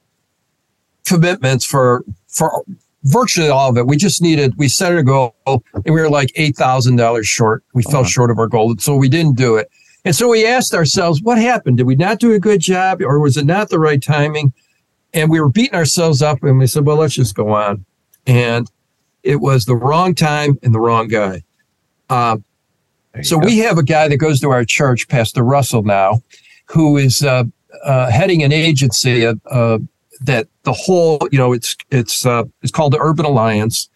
commitments 1.05 1.63
for 1.65 2.03
for 2.27 2.63
virtually 3.07 3.49
all 3.49 3.69
of 3.69 3.77
it. 3.77 3.87
We 3.87 3.97
just 3.97 4.21
needed, 4.21 4.53
we 4.57 4.67
set 4.67 4.95
a 4.95 5.03
goal 5.03 5.35
and 5.45 5.61
we 5.85 5.91
were 5.91 6.09
like 6.09 6.29
$8,000 6.37 7.23
short. 7.23 7.63
We 7.73 7.83
fell 7.83 8.01
Uh-huh. 8.01 8.09
short 8.09 8.31
of 8.31 8.39
our 8.39 8.47
goal. 8.47 8.75
So 8.79 8.95
we 8.95 9.09
didn't 9.09 9.35
do 9.37 9.55
it. 9.55 9.69
And 10.05 10.15
so 10.15 10.29
we 10.29 10.45
asked 10.45 10.73
ourselves, 10.73 11.21
what 11.21 11.37
happened? 11.37 11.77
Did 11.77 11.87
we 11.87 11.95
not 11.95 12.19
do 12.19 12.31
a 12.33 12.39
good 12.39 12.61
job 12.61 13.01
or 13.01 13.19
was 13.19 13.35
it 13.37 13.45
not 13.45 13.69
the 13.69 13.79
right 13.79 14.01
timing? 14.01 14.53
And 15.13 15.29
we 15.29 15.39
were 15.41 15.49
beating 15.49 15.75
ourselves 15.75 16.21
up 16.21 16.43
and 16.43 16.59
we 16.59 16.67
said, 16.67 16.85
well, 16.85 16.97
let's 16.97 17.15
just 17.15 17.35
go 17.35 17.49
on. 17.53 17.85
And 18.25 18.69
it 19.23 19.37
was 19.37 19.65
the 19.65 19.75
wrong 19.75 20.15
time 20.15 20.57
and 20.63 20.73
the 20.73 20.79
wrong 20.79 21.07
guy. 21.07 21.43
Um, 22.09 22.43
so 23.23 23.39
go. 23.39 23.45
we 23.47 23.57
have 23.59 23.77
a 23.77 23.83
guy 23.83 24.07
that 24.07 24.17
goes 24.17 24.39
to 24.41 24.49
our 24.51 24.63
church, 24.63 25.07
Pastor 25.07 25.43
Russell 25.43 25.83
now, 25.83 26.21
who 26.65 26.97
is 26.97 27.23
uh, 27.23 27.43
uh, 27.83 28.09
heading 28.11 28.43
an 28.43 28.51
agency 28.53 29.25
uh, 29.25 29.35
uh, 29.49 29.79
that 30.21 30.47
the 30.63 30.73
whole, 30.73 31.19
you 31.31 31.37
know, 31.37 31.53
it's 31.53 31.75
it's 31.91 32.25
uh, 32.25 32.43
it's 32.61 32.71
called 32.71 32.93
the 32.93 32.99
Urban 32.99 33.25
Alliance, 33.25 33.89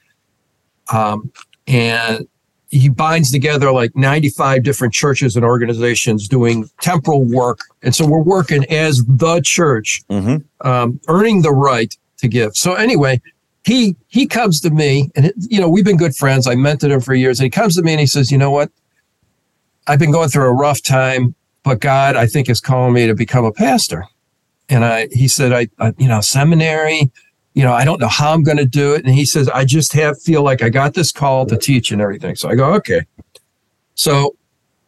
um, 0.91 1.31
and 1.67 2.27
he 2.69 2.87
binds 2.89 3.31
together 3.31 3.71
like 3.71 3.93
95 3.95 4.63
different 4.63 4.93
churches 4.93 5.35
and 5.35 5.43
organizations 5.43 6.27
doing 6.27 6.69
temporal 6.79 7.23
work, 7.25 7.59
and 7.83 7.93
so 7.93 8.05
we're 8.07 8.21
working 8.21 8.63
as 8.71 9.03
the 9.05 9.41
church, 9.41 10.01
Mhm. 10.09 10.43
um, 10.61 10.99
earning 11.09 11.41
the 11.41 11.51
right 11.51 11.95
to 12.17 12.27
give. 12.27 12.55
So 12.55 12.73
anyway, 12.75 13.19
he 13.65 13.95
he 14.07 14.25
comes 14.25 14.61
to 14.61 14.69
me, 14.69 15.09
and 15.15 15.25
it, 15.27 15.35
you 15.37 15.59
know 15.59 15.67
we've 15.69 15.85
been 15.85 15.97
good 15.97 16.15
friends. 16.15 16.47
I 16.47 16.55
mentored 16.55 16.91
him 16.91 17.01
for 17.01 17.13
years, 17.13 17.39
and 17.39 17.45
he 17.45 17.49
comes 17.49 17.75
to 17.75 17.81
me 17.81 17.91
and 17.91 17.99
he 17.99 18.07
says, 18.07 18.31
"You 18.31 18.37
know 18.37 18.51
what? 18.51 18.71
I've 19.87 19.99
been 19.99 20.11
going 20.11 20.29
through 20.29 20.45
a 20.45 20.53
rough 20.53 20.81
time, 20.81 21.35
but 21.63 21.79
God, 21.79 22.15
I 22.15 22.25
think, 22.27 22.49
is 22.49 22.61
calling 22.61 22.93
me 22.93 23.05
to 23.07 23.15
become 23.15 23.43
a 23.45 23.51
pastor." 23.51 24.05
And 24.69 24.85
I, 24.85 25.07
he 25.11 25.27
said, 25.27 25.51
I, 25.51 25.67
I 25.79 25.93
you 25.97 26.07
know, 26.07 26.21
seminary, 26.21 27.11
you 27.53 27.63
know, 27.63 27.73
I 27.73 27.83
don't 27.83 27.99
know 27.99 28.07
how 28.07 28.33
I'm 28.33 28.43
going 28.43 28.57
to 28.57 28.65
do 28.65 28.93
it. 28.93 29.05
And 29.05 29.13
he 29.13 29.25
says, 29.25 29.49
I 29.49 29.65
just 29.65 29.93
have 29.93 30.21
feel 30.21 30.43
like 30.43 30.61
I 30.61 30.69
got 30.69 30.93
this 30.93 31.11
call 31.11 31.45
to 31.47 31.57
teach 31.57 31.91
and 31.91 32.01
everything. 32.01 32.35
So 32.35 32.49
I 32.49 32.55
go, 32.55 32.73
okay. 32.75 33.01
So 33.95 34.35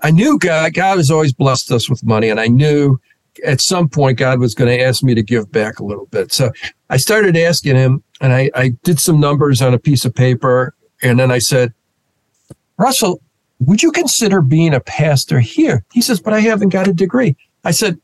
I 0.01 0.11
knew 0.11 0.39
God, 0.39 0.73
God 0.73 0.97
has 0.97 1.11
always 1.11 1.33
blessed 1.33 1.71
us 1.71 1.89
with 1.89 2.03
money. 2.03 2.29
And 2.29 2.39
I 2.39 2.47
knew 2.47 2.99
at 3.45 3.59
some 3.59 3.89
point 3.89 4.17
God 4.17 4.39
was 4.39 4.55
going 4.55 4.69
to 4.69 4.83
ask 4.83 5.03
me 5.03 5.13
to 5.15 5.23
give 5.23 5.51
back 5.51 5.79
a 5.79 5.83
little 5.83 6.05
bit. 6.05 6.31
So 6.31 6.51
I 6.89 6.97
started 6.97 7.35
asking 7.35 7.75
him 7.75 8.03
and 8.21 8.31
I, 8.31 8.49
I 8.55 8.69
did 8.83 8.99
some 8.99 9.19
numbers 9.19 9.61
on 9.61 9.73
a 9.73 9.79
piece 9.79 10.05
of 10.05 10.15
paper. 10.15 10.73
And 11.01 11.19
then 11.19 11.31
I 11.31 11.39
said, 11.39 11.73
Russell, 12.77 13.21
would 13.59 13.83
you 13.83 13.91
consider 13.91 14.41
being 14.41 14.73
a 14.73 14.79
pastor 14.79 15.39
here? 15.39 15.83
He 15.91 16.01
says, 16.01 16.19
but 16.19 16.33
I 16.33 16.39
haven't 16.39 16.69
got 16.69 16.87
a 16.87 16.93
degree. 16.93 17.35
I 17.63 17.71
said, 17.71 17.99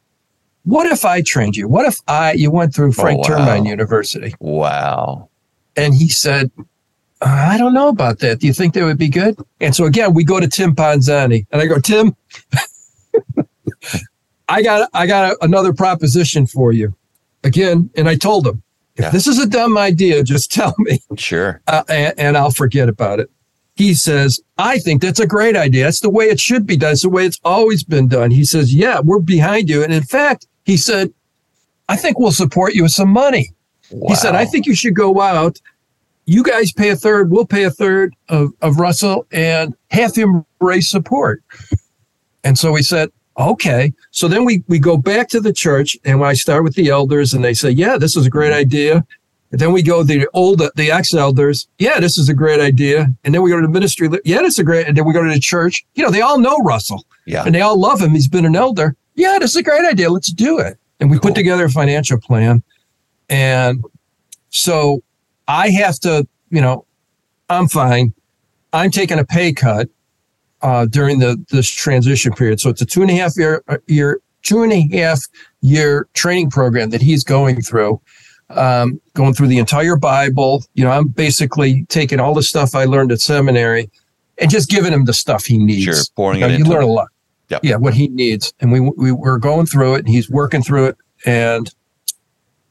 what 0.64 0.86
if 0.88 1.06
I 1.06 1.22
trained 1.22 1.56
you? 1.56 1.68
What 1.68 1.86
if 1.86 2.00
I, 2.08 2.34
you 2.34 2.52
went 2.52 2.74
through 2.76 2.92
Frank 2.94 3.20
wow. 3.20 3.38
Termine 3.38 3.66
University? 3.66 4.36
Wow. 4.40 5.30
And 5.76 5.94
he 5.94 6.10
said, 6.10 6.52
I 7.22 7.58
don't 7.58 7.74
know 7.74 7.88
about 7.90 8.20
that. 8.20 8.40
Do 8.40 8.48
you 8.48 8.54
think 8.54 8.74
that 8.74 8.84
would 8.84 8.98
be 8.98 9.10
good? 9.10 9.38
And 9.60 9.76
so 9.76 9.86
again, 9.86 10.14
we 10.14 10.24
go 10.24 10.40
to 10.40 10.48
Tim 10.48 10.76
Ponzani 10.76 11.46
and 11.52 11.62
I 11.62 11.66
go, 11.66 11.80
Tim, 11.80 12.16
I 14.50 14.62
got, 14.62 14.90
I 14.94 15.06
got 15.08 15.38
another 15.42 15.74
proposition 15.74 16.48
for 16.48 16.72
you 16.72 16.96
again. 17.44 17.90
And 17.96 18.08
I 18.10 18.16
told 18.16 18.48
him, 18.48 18.64
If 18.96 19.06
Yeah. 19.06 19.10
this 19.12 19.28
is 19.28 19.38
a 19.40 19.48
dumb 19.48 19.78
idea, 19.78 20.24
just 20.24 20.52
tell 20.60 20.76
me 20.80 21.00
Sure. 21.18 21.62
uh, 21.68 21.84
and, 21.90 22.14
and 22.18 22.38
I'll 22.38 22.52
forget 22.52 22.90
about 22.90 23.20
it. 23.20 23.30
He 23.80 23.94
says, 23.94 24.42
I 24.58 24.78
think 24.78 25.02
that's 25.02 25.22
a 25.22 25.26
great 25.26 25.56
idea. 25.56 25.86
That's 25.86 26.02
the 26.02 26.10
way 26.10 26.26
it 26.26 26.38
should 26.38 26.68
be 26.68 26.76
done. 26.76 26.92
It's 26.92 27.04
the 27.04 27.10
way 27.10 27.26
it's 27.26 27.40
always 27.46 27.82
been 27.82 28.10
done. 28.10 28.30
He 28.30 28.44
says, 28.44 28.74
Yeah, 28.74 29.00
we're 29.00 29.20
behind 29.20 29.70
you. 29.70 29.86
And 29.86 29.94
in 29.94 30.04
fact, 30.04 30.48
he 30.66 30.76
said, 30.76 31.14
I 31.88 31.96
think 31.96 32.20
we'll 32.20 32.34
support 32.34 32.74
you 32.74 32.84
with 32.84 32.92
some 32.92 33.08
money. 33.08 33.54
He 33.90 34.16
said, 34.16 34.36
I 34.36 34.44
think 34.44 34.66
you 34.66 34.76
should 34.76 34.96
go 34.96 35.22
out. 35.22 35.62
You 36.26 36.44
guys 36.44 36.74
pay 36.74 36.90
a 36.90 36.96
third, 36.98 37.32
we'll 37.32 37.46
pay 37.46 37.64
a 37.64 37.72
third 37.72 38.14
of, 38.28 38.52
of 38.62 38.82
Russell 38.82 39.26
and 39.32 39.74
have 39.92 40.14
him 40.14 40.46
raise 40.60 40.90
support. 40.90 41.42
And 42.44 42.60
so 42.60 42.74
we 42.74 42.82
said, 42.82 43.10
okay. 43.40 43.94
So 44.12 44.28
then 44.28 44.44
we, 44.44 44.62
we 44.68 44.80
go 44.80 44.98
back 44.98 45.30
to 45.30 45.40
the 45.40 45.54
church 45.54 45.96
and 46.04 46.22
I 46.22 46.34
start 46.34 46.66
with 46.66 46.76
the 46.76 46.90
elders 46.90 47.34
and 47.34 47.46
they 47.46 47.54
say, 47.54 47.70
yeah, 47.70 47.98
this 47.98 48.18
is 48.18 48.26
a 48.26 48.30
great 48.30 48.52
idea. 48.52 49.06
And 49.52 49.60
then 49.60 49.72
we 49.74 49.82
go 49.82 50.04
the 50.04 50.28
old, 50.34 50.60
the 50.76 50.92
ex 50.92 51.14
elders. 51.14 51.68
Yeah, 51.80 52.00
this 52.00 52.18
is 52.18 52.30
a 52.30 52.34
great 52.34 52.60
idea. 52.60 53.08
And 53.24 53.34
then 53.34 53.42
we 53.42 53.50
go 53.50 53.56
to 53.60 53.66
the 53.66 53.72
ministry. 53.74 54.08
Yeah, 54.24 54.40
this 54.42 54.54
is 54.54 54.60
a 54.60 54.64
great. 54.64 54.88
And 54.88 54.96
then 54.96 55.06
we 55.06 55.14
go 55.14 55.24
to 55.24 55.30
the 55.34 55.40
church. 55.40 55.84
You 55.96 56.04
know, 56.04 56.12
they 56.12 56.22
all 56.22 56.38
know 56.38 56.58
Russell 56.58 57.04
Yeah. 57.26 57.44
and 57.46 57.56
they 57.56 57.62
all 57.62 57.80
love 57.80 58.00
him. 58.02 58.12
He's 58.12 58.28
been 58.28 58.46
an 58.46 58.56
elder. 58.56 58.96
Yeah, 59.16 59.38
this 59.40 59.52
is 59.52 59.56
a 59.58 59.64
great 59.64 59.86
idea. 59.86 60.10
Let's 60.12 60.32
do 60.32 60.60
it. 60.60 60.78
And 61.00 61.10
we 61.10 61.18
Cool. 61.18 61.30
put 61.30 61.36
together 61.36 61.66
a 61.66 61.70
financial 61.70 62.20
plan. 62.20 62.62
And 63.30 63.84
so 64.50 65.02
I 65.48 65.70
have 65.70 66.00
to, 66.02 66.28
you 66.52 66.62
know, 66.62 66.86
I'm 67.50 67.68
fine. 67.68 68.14
I'm 68.74 68.92
taking 68.92 69.18
a 69.18 69.26
pay 69.26 69.52
cut 69.52 69.90
uh, 70.62 70.86
during 70.86 71.20
the 71.20 71.44
this 71.50 71.68
transition 71.70 72.34
period. 72.34 72.60
So 72.60 72.70
it's 72.70 72.82
a 72.82 72.86
two 72.86 73.02
and 73.02 73.10
a 73.10 73.16
half 73.16 73.36
year 73.38 73.64
uh, 73.68 73.78
year 73.88 74.20
two 74.44 74.62
and 74.62 74.72
a 74.72 74.88
half 74.96 75.22
year 75.62 76.08
training 76.14 76.50
program 76.52 76.90
that 76.92 77.02
he's 77.02 77.24
going 77.24 77.62
through. 77.62 78.00
Um, 78.52 79.00
going 79.14 79.36
through 79.36 79.48
the 79.48 79.60
entire 79.60 79.96
Bible. 79.96 80.64
You 80.74 80.84
know, 80.84 80.92
I'm 80.92 81.08
basically 81.08 81.86
taking 81.90 82.20
all 82.20 82.34
the 82.34 82.42
stuff 82.42 82.74
I 82.74 82.86
learned 82.86 83.12
at 83.12 83.22
seminary 83.22 83.92
and 84.40 84.50
just 84.50 84.70
giving 84.70 84.92
him 84.92 85.06
the 85.06 85.14
stuff 85.14 85.46
he 85.46 85.58
needs. 85.58 85.84
Sure. 85.84 85.96
Pouring 86.16 86.40
You, 86.40 86.48
know, 86.48 86.54
it 86.54 86.60
you 86.60 86.66
learn 86.66 86.84
a 86.84 86.88
lot. 86.88 87.10
Yep. 87.50 87.62
Yeah, 87.64 87.76
what 87.78 87.96
he 87.96 88.08
needs, 88.10 88.54
and 88.60 88.72
we 88.72 88.80
we 88.80 89.12
were 89.12 89.40
going 89.40 89.66
through 89.66 89.96
it, 89.96 90.00
and 90.00 90.10
he's 90.10 90.30
working 90.30 90.62
through 90.62 90.86
it, 90.86 90.98
and 91.26 91.74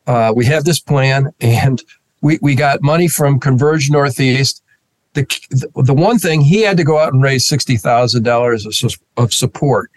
uh, 0.06 0.32
we 0.34 0.46
have 0.46 0.64
this 0.64 0.78
plan, 0.78 1.32
and 1.40 1.82
we 2.22 2.38
we 2.42 2.54
got 2.54 2.80
money 2.80 3.08
from 3.08 3.40
Converge 3.40 3.90
Northeast. 3.90 4.62
The 5.14 5.26
the 5.74 5.94
one 5.94 6.18
thing 6.18 6.42
he 6.42 6.62
had 6.62 6.76
to 6.76 6.84
go 6.84 6.98
out 6.98 7.12
and 7.12 7.20
raise 7.20 7.48
sixty 7.48 7.76
thousand 7.76 8.22
dollars 8.22 8.66
of 8.66 8.94
of 9.16 9.32
support 9.32 9.90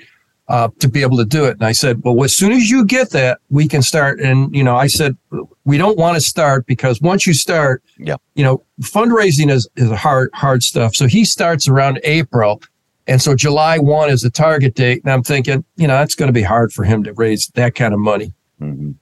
uh, 0.53 0.67
to 0.79 0.87
be 0.89 1.01
able 1.01 1.15
to 1.17 1.25
do 1.25 1.45
it, 1.45 1.53
and 1.53 1.63
I 1.63 1.71
said, 1.71 2.01
well, 2.03 2.21
as 2.25 2.35
soon 2.35 2.51
as 2.51 2.69
you 2.69 2.83
get 2.85 3.11
that, 3.11 3.39
we 3.49 3.67
can 3.69 3.81
start. 3.81 4.19
And 4.19 4.53
you 4.53 4.63
know, 4.63 4.75
I 4.75 4.87
said 4.87 5.15
we 5.63 5.77
don't 5.77 5.97
want 5.97 6.15
to 6.15 6.21
start 6.21 6.65
because 6.65 6.99
once 7.01 7.25
you 7.25 7.33
start, 7.33 7.81
Yeah. 7.97 8.17
you 8.35 8.43
know, 8.43 8.63
fundraising 8.81 9.49
is 9.49 9.67
is 9.77 9.89
hard 9.91 10.29
hard 10.33 10.61
stuff. 10.63 10.93
So 10.95 11.07
he 11.07 11.23
starts 11.25 11.67
around 11.69 11.99
April. 12.03 12.61
And 13.07 13.19
so 13.21 13.33
July 13.35 13.79
1 13.79 14.09
is 14.11 14.21
the 14.21 14.29
target 14.29 14.75
date. 14.75 15.01
And 15.03 15.11
I'm 15.11 15.23
thinking, 15.23 15.63
you 15.75 15.87
know, 15.87 15.95
that's 15.95 16.15
going 16.15 16.27
to 16.29 16.33
be 16.33 16.43
hard 16.43 16.71
for 16.71 16.83
him 16.83 17.03
to 17.05 17.13
raise 17.13 17.47
that 17.55 17.73
kind 17.75 17.93
of 17.93 17.99
money. 17.99 18.33
Mhm. 18.61 18.95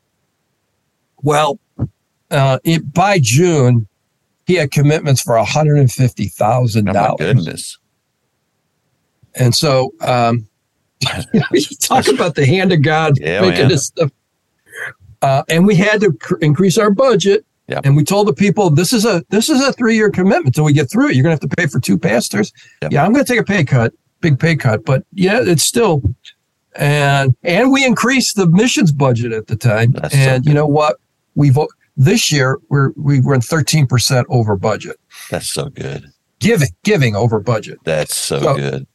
Well, 1.21 1.59
uh, 2.31 2.59
it, 2.63 2.93
by 2.93 3.19
June, 3.19 3.87
he 4.45 4.55
had 4.55 4.71
commitments 4.71 5.21
for 5.21 5.37
Oh, 5.37 5.43
my 5.43 5.47
$150,000. 5.47 7.17
goodness. 7.17 7.77
And 9.35 9.53
so, 9.53 9.93
um, 10.01 10.33
you 10.33 10.37
know, 10.37 10.39
you 10.39 10.48
talk 11.79 12.07
about 12.07 12.35
the 12.35 12.45
hand 12.45 12.71
of 12.71 12.81
God 12.81 13.17
Yeah, 13.19 13.41
making 13.41 13.59
man. 13.61 13.67
this 13.69 13.85
stuff. 13.87 14.11
Uh, 15.21 15.43
and 15.49 15.65
we 15.67 15.75
had 15.75 15.99
to 16.01 16.13
cr- 16.13 16.37
increase 16.37 16.77
our 16.77 16.91
budget. 16.91 17.45
Yep. 17.67 17.81
And 17.85 17.95
we 17.95 18.03
told 18.03 18.27
the 18.27 18.33
people 18.33 18.69
this 18.71 18.93
is 18.93 19.05
a 19.05 19.23
this 19.29 19.47
is 19.49 19.61
a 19.61 19.71
three 19.73 19.95
year 19.95 20.09
commitment 20.09 20.55
till 20.55 20.63
we 20.63 20.73
get 20.73 20.89
through 20.89 21.09
it. 21.09 21.15
You're 21.15 21.23
gonna 21.23 21.33
have 21.33 21.39
to 21.41 21.47
pay 21.55 21.67
for 21.67 21.79
two 21.79 21.97
pastors. 21.99 22.51
Yep. 22.81 22.91
Yeah, 22.91 23.05
I'm 23.05 23.11
gonna 23.13 23.23
take 23.25 23.39
a 23.39 23.43
pay 23.43 23.63
cut, 23.63 23.93
big 24.21 24.39
pay 24.39 24.55
cut, 24.55 24.85
but 24.85 25.03
yeah, 25.13 25.39
it's 25.43 25.61
still 25.63 26.01
and 26.75 27.35
and 27.43 27.71
we 27.71 27.85
increased 27.85 28.37
the 28.37 28.47
missions 28.47 28.91
budget 28.91 29.31
at 29.33 29.47
the 29.47 29.55
time. 29.55 29.91
That's 29.91 30.13
so 30.15 30.19
and 30.19 30.45
you 30.45 30.53
know 30.53 30.65
what? 30.65 30.97
We've 31.35 31.57
this 31.95 32.31
year 32.31 32.59
we're 32.69 32.91
we 32.95 33.19
were 33.21 33.39
13 33.39 33.85
percent 33.85 34.25
over 34.29 34.55
budget. 34.55 34.95
That's 35.29 35.49
so 35.49 35.69
good. 35.69 36.05
Giving 36.39 36.69
giving 36.83 37.15
over 37.15 37.39
budget. 37.39 37.77
That's 37.83 38.15
so, 38.15 38.39
So- 38.41 38.55
good. 38.55 38.87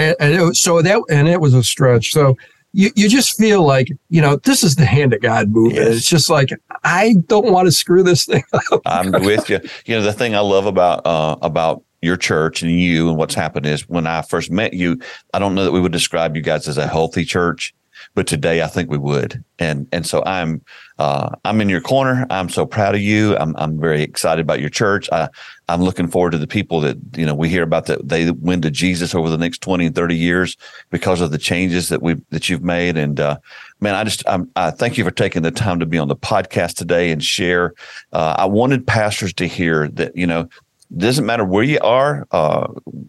And, 0.00 0.16
and 0.18 0.34
it 0.34 0.42
was, 0.42 0.60
so 0.60 0.80
that 0.82 1.02
and 1.10 1.28
it 1.28 1.40
was 1.40 1.54
a 1.54 1.62
stretch. 1.62 2.12
So 2.12 2.36
you 2.72 2.90
you 2.94 3.08
just 3.08 3.36
feel 3.36 3.64
like 3.64 3.88
you 4.08 4.20
know 4.20 4.36
this 4.36 4.62
is 4.62 4.76
the 4.76 4.86
hand 4.86 5.12
of 5.12 5.20
God 5.20 5.50
moving. 5.50 5.76
Yes. 5.76 5.96
It's 5.96 6.08
just 6.08 6.30
like 6.30 6.50
I 6.84 7.16
don't 7.26 7.52
want 7.52 7.66
to 7.66 7.72
screw 7.72 8.02
this 8.02 8.24
thing 8.24 8.44
up. 8.72 8.80
I'm 8.86 9.12
with 9.12 9.48
you. 9.50 9.60
You 9.86 9.96
know, 9.96 10.02
the 10.02 10.12
thing 10.12 10.34
I 10.34 10.40
love 10.40 10.66
about 10.66 11.04
uh, 11.06 11.36
about 11.42 11.82
your 12.02 12.16
church 12.16 12.62
and 12.62 12.70
you 12.70 13.08
and 13.08 13.18
what's 13.18 13.34
happened 13.34 13.66
is 13.66 13.88
when 13.88 14.06
I 14.06 14.22
first 14.22 14.50
met 14.50 14.72
you, 14.72 14.98
I 15.34 15.38
don't 15.38 15.54
know 15.54 15.64
that 15.64 15.72
we 15.72 15.80
would 15.80 15.92
describe 15.92 16.34
you 16.34 16.42
guys 16.42 16.66
as 16.66 16.78
a 16.78 16.86
healthy 16.86 17.26
church, 17.26 17.74
but 18.14 18.26
today 18.26 18.62
I 18.62 18.68
think 18.68 18.90
we 18.90 18.98
would. 18.98 19.44
And 19.58 19.86
and 19.92 20.06
so 20.06 20.22
I'm 20.24 20.62
uh, 20.98 21.30
I'm 21.44 21.60
in 21.60 21.68
your 21.68 21.80
corner. 21.80 22.26
I'm 22.30 22.48
so 22.48 22.66
proud 22.66 22.94
of 22.94 23.00
you. 23.00 23.36
I'm 23.36 23.54
I'm 23.56 23.78
very 23.80 24.02
excited 24.02 24.42
about 24.42 24.60
your 24.60 24.70
church. 24.70 25.08
I 25.12 25.28
I'm 25.70 25.82
looking 25.82 26.08
forward 26.08 26.32
to 26.32 26.38
the 26.38 26.46
people 26.46 26.80
that 26.80 26.98
you 27.16 27.24
know 27.24 27.34
we 27.34 27.48
hear 27.48 27.62
about 27.62 27.86
that 27.86 28.08
they 28.08 28.30
win 28.30 28.60
to 28.62 28.70
Jesus 28.70 29.14
over 29.14 29.28
the 29.28 29.38
next 29.38 29.62
20 29.62 29.86
and 29.86 29.94
30 29.94 30.16
years 30.16 30.56
because 30.90 31.20
of 31.20 31.30
the 31.30 31.38
changes 31.38 31.88
that 31.88 32.02
we 32.02 32.16
that 32.30 32.48
you've 32.48 32.64
made. 32.64 32.96
And 32.96 33.20
uh, 33.20 33.38
man, 33.80 33.94
I 33.94 34.04
just 34.04 34.22
I'm, 34.26 34.50
I 34.56 34.70
thank 34.70 34.98
you 34.98 35.04
for 35.04 35.10
taking 35.10 35.42
the 35.42 35.50
time 35.50 35.80
to 35.80 35.86
be 35.86 35.98
on 35.98 36.08
the 36.08 36.16
podcast 36.16 36.74
today 36.74 37.10
and 37.10 37.22
share. 37.22 37.74
Uh, 38.12 38.34
I 38.38 38.46
wanted 38.46 38.86
pastors 38.86 39.32
to 39.34 39.46
hear 39.46 39.88
that 39.88 40.16
you 40.16 40.26
know 40.26 40.48
doesn't 40.96 41.24
matter 41.24 41.44
where 41.44 41.62
you 41.62 41.78
are, 41.82 42.26
uh, 42.32 42.66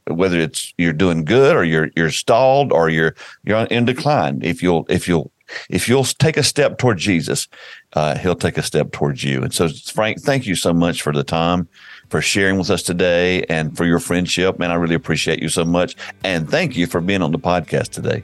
whether 0.07 0.39
it's 0.39 0.73
you're 0.77 0.93
doing 0.93 1.25
good 1.25 1.55
or 1.55 1.63
you're 1.63 1.89
you're 1.95 2.11
stalled 2.11 2.71
or 2.71 2.89
you're 2.89 3.15
you're 3.43 3.65
in 3.65 3.85
decline. 3.85 4.39
If 4.43 4.61
you'll 4.61 4.85
if 4.87 5.07
you'll 5.07 5.31
if 5.69 5.87
you'll 5.87 6.03
take 6.03 6.37
a 6.37 6.43
step 6.43 6.77
toward 6.77 6.97
Jesus, 6.97 7.47
uh, 7.93 8.17
he'll 8.17 8.35
take 8.35 8.57
a 8.57 8.63
step 8.63 8.91
towards 8.91 9.23
you. 9.23 9.43
And 9.43 9.53
so, 9.53 9.67
Frank, 9.69 10.21
thank 10.21 10.45
you 10.45 10.55
so 10.55 10.73
much 10.73 11.01
for 11.01 11.13
the 11.13 11.23
time, 11.23 11.67
for 12.11 12.21
sharing 12.21 12.57
with 12.57 12.69
us 12.69 12.83
today, 12.83 13.41
and 13.43 13.75
for 13.75 13.85
your 13.85 13.99
friendship. 13.99 14.59
Man, 14.59 14.69
I 14.69 14.75
really 14.75 14.95
appreciate 14.95 15.41
you 15.41 15.49
so 15.49 15.63
much. 15.63 15.95
And 16.23 16.47
thank 16.47 16.75
you 16.75 16.85
for 16.85 17.01
being 17.01 17.21
on 17.21 17.31
the 17.31 17.39
podcast 17.39 17.89
today. 17.89 18.23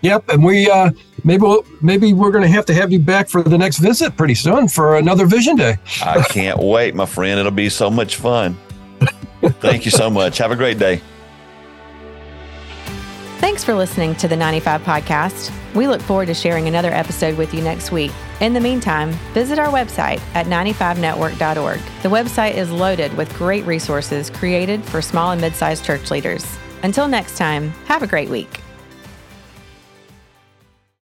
Yep, 0.00 0.30
and 0.30 0.42
we 0.42 0.68
uh, 0.68 0.90
maybe 1.22 1.42
we'll, 1.42 1.64
maybe 1.80 2.12
we're 2.12 2.32
going 2.32 2.42
to 2.42 2.50
have 2.50 2.66
to 2.66 2.74
have 2.74 2.90
you 2.90 2.98
back 2.98 3.28
for 3.28 3.42
the 3.42 3.56
next 3.56 3.78
visit 3.78 4.16
pretty 4.16 4.34
soon 4.34 4.66
for 4.66 4.96
another 4.96 5.26
Vision 5.26 5.54
Day. 5.54 5.76
I 6.04 6.22
can't 6.22 6.58
wait, 6.58 6.96
my 6.96 7.06
friend. 7.06 7.38
It'll 7.38 7.52
be 7.52 7.68
so 7.68 7.88
much 7.88 8.16
fun. 8.16 8.58
Thank 9.60 9.84
you 9.84 9.92
so 9.92 10.10
much. 10.10 10.38
Have 10.38 10.50
a 10.50 10.56
great 10.56 10.78
day. 10.78 11.02
Thanks 13.42 13.64
for 13.64 13.74
listening 13.74 14.14
to 14.14 14.28
the 14.28 14.36
95 14.36 14.82
podcast. 14.82 15.50
We 15.74 15.88
look 15.88 16.00
forward 16.00 16.26
to 16.26 16.34
sharing 16.34 16.68
another 16.68 16.92
episode 16.92 17.36
with 17.36 17.52
you 17.52 17.60
next 17.60 17.90
week. 17.90 18.12
In 18.40 18.52
the 18.52 18.60
meantime, 18.60 19.10
visit 19.34 19.58
our 19.58 19.66
website 19.66 20.20
at 20.36 20.46
95network.org. 20.46 21.80
The 22.04 22.08
website 22.08 22.54
is 22.54 22.70
loaded 22.70 23.12
with 23.16 23.34
great 23.34 23.66
resources 23.66 24.30
created 24.30 24.84
for 24.84 25.02
small 25.02 25.32
and 25.32 25.40
mid 25.40 25.56
sized 25.56 25.84
church 25.84 26.12
leaders. 26.12 26.46
Until 26.84 27.08
next 27.08 27.36
time, 27.36 27.70
have 27.86 28.04
a 28.04 28.06
great 28.06 28.30
week. 28.30 28.60